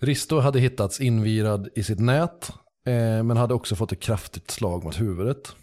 Risto 0.00 0.38
hade 0.38 0.60
hittats 0.60 1.00
invirad 1.00 1.68
i 1.74 1.82
sitt 1.82 2.00
nät, 2.00 2.50
eh, 2.86 3.22
men 3.22 3.36
hade 3.36 3.54
också 3.54 3.76
fått 3.76 3.92
ett 3.92 4.00
kraftigt 4.00 4.50
slag 4.50 4.84
mot 4.84 5.00
huvudet. 5.00 5.56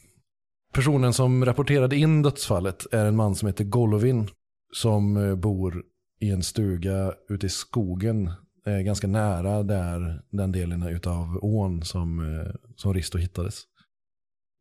Personen 0.73 1.13
som 1.13 1.45
rapporterade 1.45 1.95
in 1.95 2.21
dödsfallet 2.21 2.85
är 2.91 3.05
en 3.05 3.15
man 3.15 3.35
som 3.35 3.47
heter 3.47 3.63
Golovin, 3.63 4.27
som 4.73 5.17
eh, 5.17 5.35
bor 5.35 5.83
i 6.19 6.29
en 6.29 6.43
stuga 6.43 7.13
ute 7.29 7.45
i 7.45 7.49
skogen, 7.49 8.31
Eh, 8.69 8.81
ganska 8.81 9.07
nära 9.07 9.63
där 9.63 10.21
den 10.29 10.51
delen 10.51 10.83
utav 10.83 11.39
ån 11.41 11.83
som, 11.83 12.19
eh, 12.19 12.53
som 12.75 12.93
Risto 12.93 13.17
hittades. 13.17 13.63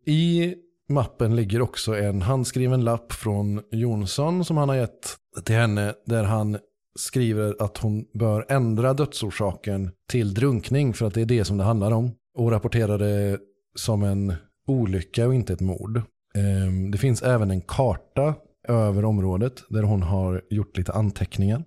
I 0.07 0.55
mappen 0.89 1.37
ligger 1.37 1.63
också 1.63 1.97
en 1.97 2.23
handskriven 2.23 2.85
lapp 2.85 3.13
från 3.13 3.63
Jonsson 3.71 4.45
som 4.45 4.57
han 4.57 4.69
har 4.69 4.77
gett 4.77 5.17
till 5.45 5.55
henne 5.55 5.95
där 6.07 6.25
han 6.25 6.59
skriver 6.99 7.57
att 7.59 7.79
hon 7.79 8.05
bör 8.15 8.47
ändra 8.49 8.95
dödsorsaken 8.95 9.91
till 10.11 10.35
drunkning 10.35 10.95
för 10.95 11.07
att 11.07 11.15
det 11.15 11.21
är 11.21 11.27
det 11.27 11.45
som 11.45 11.57
det 11.59 11.65
handlar 11.65 11.91
om. 11.91 12.11
Och 12.35 12.51
rapporterar 12.51 12.99
det 12.99 13.39
som 13.75 14.03
en 14.03 14.35
olycka 14.67 15.27
och 15.27 15.35
inte 15.35 15.53
ett 15.53 15.61
mord. 15.61 16.03
Ehm, 16.35 16.91
det 16.91 16.99
finns 16.99 17.23
även 17.23 17.51
en 17.51 17.61
karta 17.61 18.35
över 18.69 19.05
området 19.05 19.65
där 19.69 19.83
hon 19.83 20.03
har 20.03 20.43
gjort 20.51 20.77
lite 20.77 20.93
anteckningar. 20.93 21.65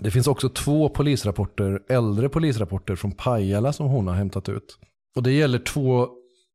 Det 0.00 0.10
finns 0.10 0.26
också 0.26 0.48
två 0.48 0.88
polisrapporter, 0.88 1.82
äldre 1.88 2.28
polisrapporter 2.28 2.96
från 2.96 3.12
Pajala 3.12 3.72
som 3.72 3.86
hon 3.86 4.06
har 4.06 4.14
hämtat 4.14 4.48
ut. 4.48 4.78
Och 5.16 5.22
det 5.22 5.32
gäller 5.32 5.58
två 5.58 6.08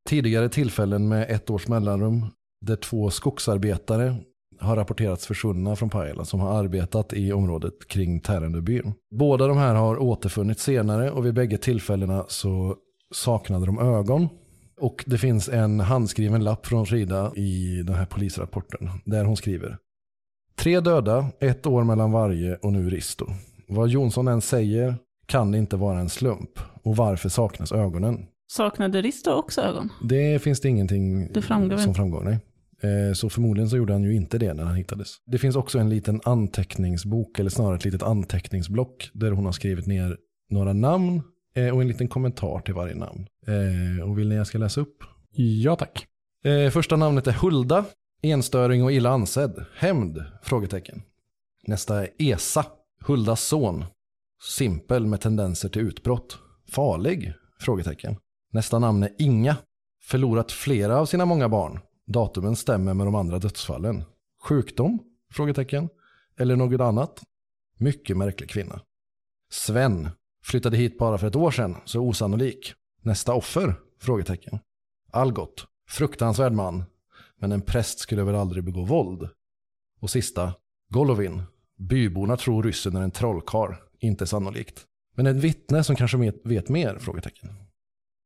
tidigare 0.09 0.49
tillfällen 0.49 1.07
med 1.07 1.31
ett 1.31 1.49
års 1.49 1.67
mellanrum 1.67 2.25
där 2.65 2.75
två 2.75 3.09
skogsarbetare 3.09 4.15
har 4.59 4.75
rapporterats 4.75 5.27
försvunna 5.27 5.75
från 5.75 5.89
Pajala 5.89 6.25
som 6.25 6.39
har 6.39 6.59
arbetat 6.59 7.13
i 7.13 7.33
området 7.33 7.87
kring 7.87 8.19
Tärendöbyn. 8.19 8.93
Båda 9.15 9.47
de 9.47 9.57
här 9.57 9.75
har 9.75 10.01
återfunnits 10.01 10.63
senare 10.63 11.11
och 11.11 11.25
vid 11.25 11.33
bägge 11.33 11.57
tillfällena 11.57 12.25
så 12.27 12.75
saknade 13.13 13.65
de 13.65 13.79
ögon. 13.79 14.27
Och 14.81 15.03
det 15.07 15.17
finns 15.17 15.49
en 15.49 15.79
handskriven 15.79 16.43
lapp 16.43 16.65
från 16.65 16.85
Frida 16.85 17.31
i 17.35 17.83
den 17.83 17.95
här 17.95 18.05
polisrapporten 18.05 18.89
där 19.05 19.25
hon 19.25 19.37
skriver 19.37 19.77
Tre 20.59 20.79
döda, 20.79 21.25
ett 21.39 21.65
år 21.67 21.83
mellan 21.83 22.11
varje 22.11 22.55
och 22.55 22.73
nu 22.73 22.89
Risto. 22.89 23.25
Vad 23.67 23.89
Jonsson 23.89 24.27
än 24.27 24.41
säger 24.41 24.95
kan 25.25 25.51
det 25.51 25.57
inte 25.57 25.75
vara 25.77 25.99
en 25.99 26.09
slump. 26.09 26.49
Och 26.83 26.95
varför 26.95 27.29
saknas 27.29 27.71
ögonen? 27.71 28.25
Saknade 28.51 29.01
Risto 29.01 29.31
också 29.31 29.61
ögon? 29.61 29.89
Det 30.03 30.39
finns 30.41 30.61
det 30.61 30.69
ingenting 30.69 31.33
Det 31.33 31.41
framgår 31.41 31.77
som 31.77 31.93
framgår. 31.95 32.21
Nej. 32.23 32.39
Eh, 32.83 33.13
Så 33.13 33.29
förmodligen 33.29 33.69
så 33.69 33.77
gjorde 33.77 33.93
han 33.93 34.03
ju 34.03 34.15
inte 34.15 34.37
det 34.37 34.53
när 34.53 34.63
han 34.63 34.75
hittades. 34.75 35.09
Det 35.25 35.37
finns 35.37 35.55
också 35.55 35.79
en 35.79 35.89
liten 35.89 36.21
anteckningsbok, 36.23 37.39
eller 37.39 37.49
snarare 37.49 37.75
ett 37.75 37.85
litet 37.85 38.03
anteckningsblock, 38.03 39.09
där 39.13 39.31
hon 39.31 39.45
har 39.45 39.51
skrivit 39.51 39.87
ner 39.87 40.17
några 40.49 40.73
namn 40.73 41.21
eh, 41.55 41.69
och 41.75 41.81
en 41.81 41.87
liten 41.87 42.07
kommentar 42.07 42.59
till 42.59 42.73
varje 42.73 42.95
namn. 42.95 43.25
Eh, 43.47 44.09
Och 44.09 44.17
vill 44.19 44.29
ni 44.29 44.35
jag 44.35 44.47
ska 44.47 44.57
läsa 44.57 44.81
upp? 44.81 44.97
Ja, 45.31 45.75
tack. 45.75 46.05
Första 46.71 46.95
namnet 46.95 47.27
är 47.27 47.31
Hulda, 47.31 47.85
enstöring 48.21 48.83
och 48.83 48.91
illa 48.91 49.09
ansedd. 49.09 49.65
Hämnd? 49.75 50.25
Frågetecken. 50.43 51.01
Nästa 51.67 52.01
är 52.01 52.09
Esa, 52.17 52.65
Huldas 52.99 53.41
son. 53.41 53.85
Simpel 54.43 55.05
med 55.05 55.21
tendenser 55.21 55.69
till 55.69 55.81
utbrott. 55.81 56.37
Farlig? 56.71 57.33
Frågetecken. 57.59 58.15
Nästa 58.51 58.79
namn 58.79 59.03
är 59.03 59.11
Inga. 59.19 59.57
Förlorat 60.03 60.51
flera 60.51 60.99
av 60.99 61.05
sina 61.05 61.25
många 61.25 61.49
barn. 61.49 61.79
Datumen 62.05 62.55
stämmer 62.55 62.93
med 62.93 63.07
de 63.07 63.15
andra 63.15 63.39
dödsfallen. 63.39 64.03
Sjukdom? 64.43 64.99
Frågetecken. 65.31 65.89
Eller 66.37 66.55
något 66.55 66.81
annat? 66.81 67.23
Mycket 67.77 68.17
märklig 68.17 68.49
kvinna. 68.49 68.81
Sven. 69.51 70.09
Flyttade 70.43 70.77
hit 70.77 70.97
bara 70.97 71.17
för 71.17 71.27
ett 71.27 71.35
år 71.35 71.51
sedan, 71.51 71.75
så 71.85 71.99
osannolik. 71.99 72.73
Nästa 73.01 73.33
offer? 73.33 73.75
Frågetecken. 74.01 74.59
Algot. 75.11 75.67
Fruktansvärd 75.89 76.53
man. 76.53 76.83
Men 77.41 77.51
en 77.51 77.61
präst 77.61 77.99
skulle 77.99 78.23
väl 78.23 78.35
aldrig 78.35 78.63
begå 78.63 78.83
våld. 78.83 79.29
Och 79.99 80.09
sista. 80.09 80.53
Golovin. 80.89 81.41
Byborna 81.77 82.37
tror 82.37 82.63
ryssen 82.63 82.95
är 82.95 83.01
en 83.01 83.11
trollkarl. 83.11 83.73
Inte 83.99 84.27
sannolikt. 84.27 84.85
Men 85.15 85.27
ett 85.27 85.35
vittne 85.35 85.83
som 85.83 85.95
kanske 85.95 86.17
vet- 86.17 86.41
vet 86.45 86.69
mer? 86.69 86.97
Frågetecken. 86.99 87.49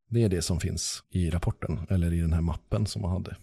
Det 0.09 0.23
är 0.23 0.29
det 0.29 0.41
som 0.41 0.59
finns 0.59 1.03
i 1.09 1.29
rapporten, 1.29 1.79
eller 1.89 2.13
i 2.13 2.19
den 2.21 2.33
här 2.33 2.41
mappen 2.41 2.85
som 2.85 3.01
man 3.01 3.11
hade. 3.11 3.35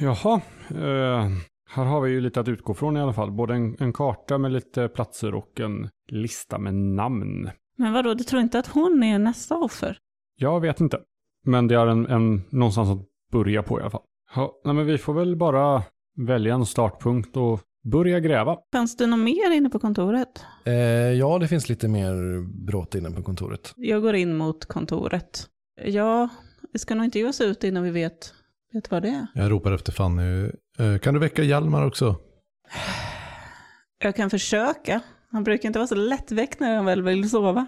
Jaha, 0.00 0.40
eh, 0.70 1.30
här 1.68 1.84
har 1.84 2.00
vi 2.00 2.10
ju 2.10 2.20
lite 2.20 2.40
att 2.40 2.48
utgå 2.48 2.74
från 2.74 2.96
i 2.96 3.00
alla 3.00 3.12
fall. 3.12 3.30
Både 3.32 3.54
en, 3.54 3.76
en 3.80 3.92
karta 3.92 4.38
med 4.38 4.52
lite 4.52 4.88
platser 4.88 5.34
och 5.34 5.60
en 5.60 5.88
lista 6.08 6.58
med 6.58 6.74
namn. 6.74 7.50
Men 7.78 7.92
vadå, 7.92 8.14
du 8.14 8.24
tror 8.24 8.42
inte 8.42 8.58
att 8.58 8.66
hon 8.66 9.02
är 9.02 9.18
nästa 9.18 9.56
offer? 9.56 9.98
Jag 10.36 10.60
vet 10.60 10.80
inte. 10.80 11.00
Men 11.44 11.68
det 11.68 11.74
är 11.74 11.86
en, 11.86 12.06
en 12.06 12.42
någonstans 12.50 12.88
att 12.88 13.06
börja 13.32 13.62
på 13.62 13.78
i 13.78 13.82
alla 13.82 13.90
fall. 13.90 14.02
Ja, 14.34 14.60
nej, 14.64 14.74
men 14.74 14.86
vi 14.86 14.98
får 14.98 15.14
väl 15.14 15.36
bara 15.36 15.82
välja 16.16 16.54
en 16.54 16.66
startpunkt 16.66 17.36
och 17.36 17.60
börja 17.84 18.20
gräva. 18.20 18.56
Fanns 18.72 18.96
det 18.96 19.06
något 19.06 19.18
mer 19.18 19.52
inne 19.56 19.70
på 19.70 19.78
kontoret? 19.78 20.44
Eh, 20.64 20.72
ja, 21.12 21.38
det 21.38 21.48
finns 21.48 21.68
lite 21.68 21.88
mer 21.88 22.40
bråt 22.66 22.94
inne 22.94 23.10
på 23.10 23.22
kontoret. 23.22 23.72
Jag 23.76 24.02
går 24.02 24.14
in 24.14 24.36
mot 24.36 24.64
kontoret. 24.66 25.46
Ja, 25.84 26.28
vi 26.72 26.78
ska 26.78 26.94
nog 26.94 27.04
inte 27.04 27.18
ge 27.18 27.28
oss 27.28 27.40
ut 27.40 27.64
innan 27.64 27.82
vi 27.82 27.90
vet 27.90 28.32
Vet 28.72 28.90
vad 28.90 29.02
det 29.02 29.08
är? 29.08 29.26
Jag 29.34 29.50
ropar 29.50 29.72
efter 29.72 29.92
Fanny. 29.92 30.50
Eh, 30.78 30.98
Kan 31.02 31.14
du 31.14 31.20
väcka 31.20 31.42
Hjalmar 31.42 31.86
också? 31.86 32.16
Jag 33.98 34.16
kan 34.16 34.30
försöka. 34.30 35.00
Han 35.30 35.44
brukar 35.44 35.68
inte 35.68 35.78
vara 35.78 35.86
så 35.86 35.94
lättväckt 35.94 36.60
när 36.60 36.76
han 36.76 36.84
väl 36.84 37.02
vill 37.02 37.30
sova. 37.30 37.66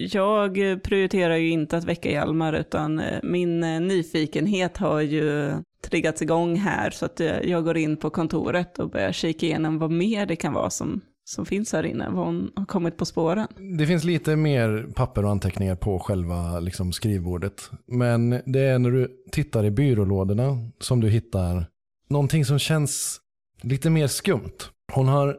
Jag 0.00 0.54
prioriterar 0.82 1.36
ju 1.36 1.50
inte 1.50 1.76
att 1.76 1.84
väcka 1.84 2.10
Hjalmar, 2.10 2.52
utan 2.52 2.98
eh, 2.98 3.18
min 3.22 3.64
eh, 3.64 3.80
nyfikenhet 3.80 4.76
har 4.76 5.00
ju 5.00 5.52
triggats 5.84 6.22
igång 6.22 6.56
här, 6.56 6.90
så 6.90 7.06
att 7.06 7.20
eh, 7.20 7.40
jag 7.40 7.64
går 7.64 7.76
in 7.76 7.96
på 7.96 8.10
kontoret 8.10 8.78
och 8.78 8.90
börjar 8.90 9.12
kika 9.12 9.46
igenom 9.46 9.78
vad 9.78 9.90
mer 9.90 10.26
det 10.26 10.36
kan 10.36 10.52
vara 10.52 10.70
som, 10.70 11.00
som 11.24 11.46
finns 11.46 11.72
här 11.72 11.86
inne, 11.86 12.08
vad 12.10 12.26
hon 12.26 12.50
har 12.56 12.64
kommit 12.64 12.96
på 12.96 13.04
spåren. 13.04 13.48
Det 13.78 13.86
finns 13.86 14.04
lite 14.04 14.36
mer 14.36 14.86
papper 14.94 15.24
och 15.24 15.30
anteckningar 15.30 15.76
på 15.76 15.98
själva 15.98 16.60
liksom, 16.60 16.92
skrivbordet. 16.92 17.70
Men 17.86 18.30
det 18.30 18.60
är 18.60 18.78
när 18.78 18.90
du 18.90 19.08
tittar 19.32 19.64
i 19.64 19.70
byrålådorna 19.70 20.56
som 20.78 21.00
du 21.00 21.08
hittar 21.08 21.66
någonting 22.08 22.44
som 22.44 22.58
känns 22.58 23.20
lite 23.62 23.90
mer 23.90 24.06
skumt. 24.06 24.58
Hon 24.92 25.08
har 25.08 25.36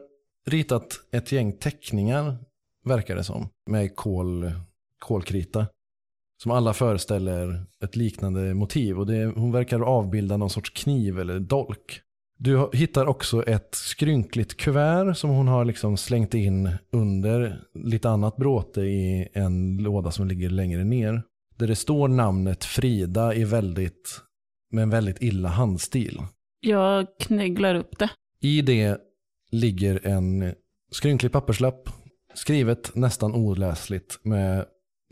ritat 0.50 1.00
ett 1.12 1.32
gäng 1.32 1.52
teckningar, 1.52 2.36
verkar 2.84 3.16
det 3.16 3.24
som, 3.24 3.48
med 3.66 3.96
kol, 3.96 4.52
kolkrita. 4.98 5.66
Som 6.42 6.52
alla 6.52 6.74
föreställer 6.74 7.64
ett 7.84 7.96
liknande 7.96 8.54
motiv. 8.54 8.98
Och 8.98 9.06
det, 9.06 9.24
hon 9.24 9.52
verkar 9.52 9.80
avbilda 9.80 10.36
någon 10.36 10.50
sorts 10.50 10.70
kniv 10.70 11.18
eller 11.18 11.40
dolk. 11.40 12.00
Du 12.38 12.68
hittar 12.72 13.06
också 13.06 13.42
ett 13.42 13.74
skrynkligt 13.74 14.56
kuvert 14.56 15.14
som 15.14 15.30
hon 15.30 15.48
har 15.48 15.64
liksom 15.64 15.96
slängt 15.96 16.34
in 16.34 16.70
under 16.92 17.60
lite 17.74 18.10
annat 18.10 18.36
bråte 18.36 18.80
i 18.80 19.28
en 19.32 19.76
låda 19.76 20.10
som 20.10 20.28
ligger 20.28 20.50
längre 20.50 20.84
ner. 20.84 21.22
Där 21.56 21.66
det 21.66 21.76
står 21.76 22.08
namnet 22.08 22.64
Frida 22.64 23.34
i 23.34 23.44
väldigt, 23.44 24.20
med 24.70 24.82
en 24.82 24.90
väldigt 24.90 25.22
illa 25.22 25.48
handstil. 25.48 26.20
Jag 26.60 27.06
knägglar 27.20 27.74
upp 27.74 27.98
det. 27.98 28.10
I 28.40 28.62
det 28.62 28.98
ligger 29.50 30.06
en 30.06 30.54
skrynklig 30.90 31.32
papperslapp, 31.32 31.88
skrivet 32.34 32.94
nästan 32.94 33.34
oläsligt 33.34 34.18
med 34.22 34.64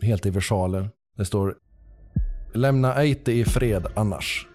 helt 0.03 0.27
i 0.27 0.31
versaler. 0.31 0.91
Det 1.17 1.25
står 1.25 1.57
Lämna 2.55 3.03
Eite 3.03 3.33
i 3.33 3.45
fred 3.45 3.87
annars. 3.97 4.47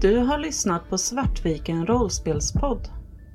Du 0.00 0.18
har 0.18 0.38
lyssnat 0.38 0.88
på 0.88 0.98
Svartviken 0.98 1.86
rollspelspodd. 1.86 2.88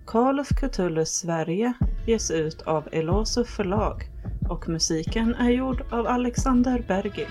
Call 0.06 0.40
of 0.40 0.48
Cthulhu 0.48 1.06
Sverige 1.06 1.74
ges 2.08 2.32
ut 2.32 2.62
av 2.62 2.88
Eloso 2.92 3.44
förlag 3.44 4.04
och 4.50 4.70
musiken 4.70 5.36
är 5.36 5.50
gjord 5.50 5.84
av 5.92 6.08
Alexander 6.08 6.86
Bergil. 6.88 7.28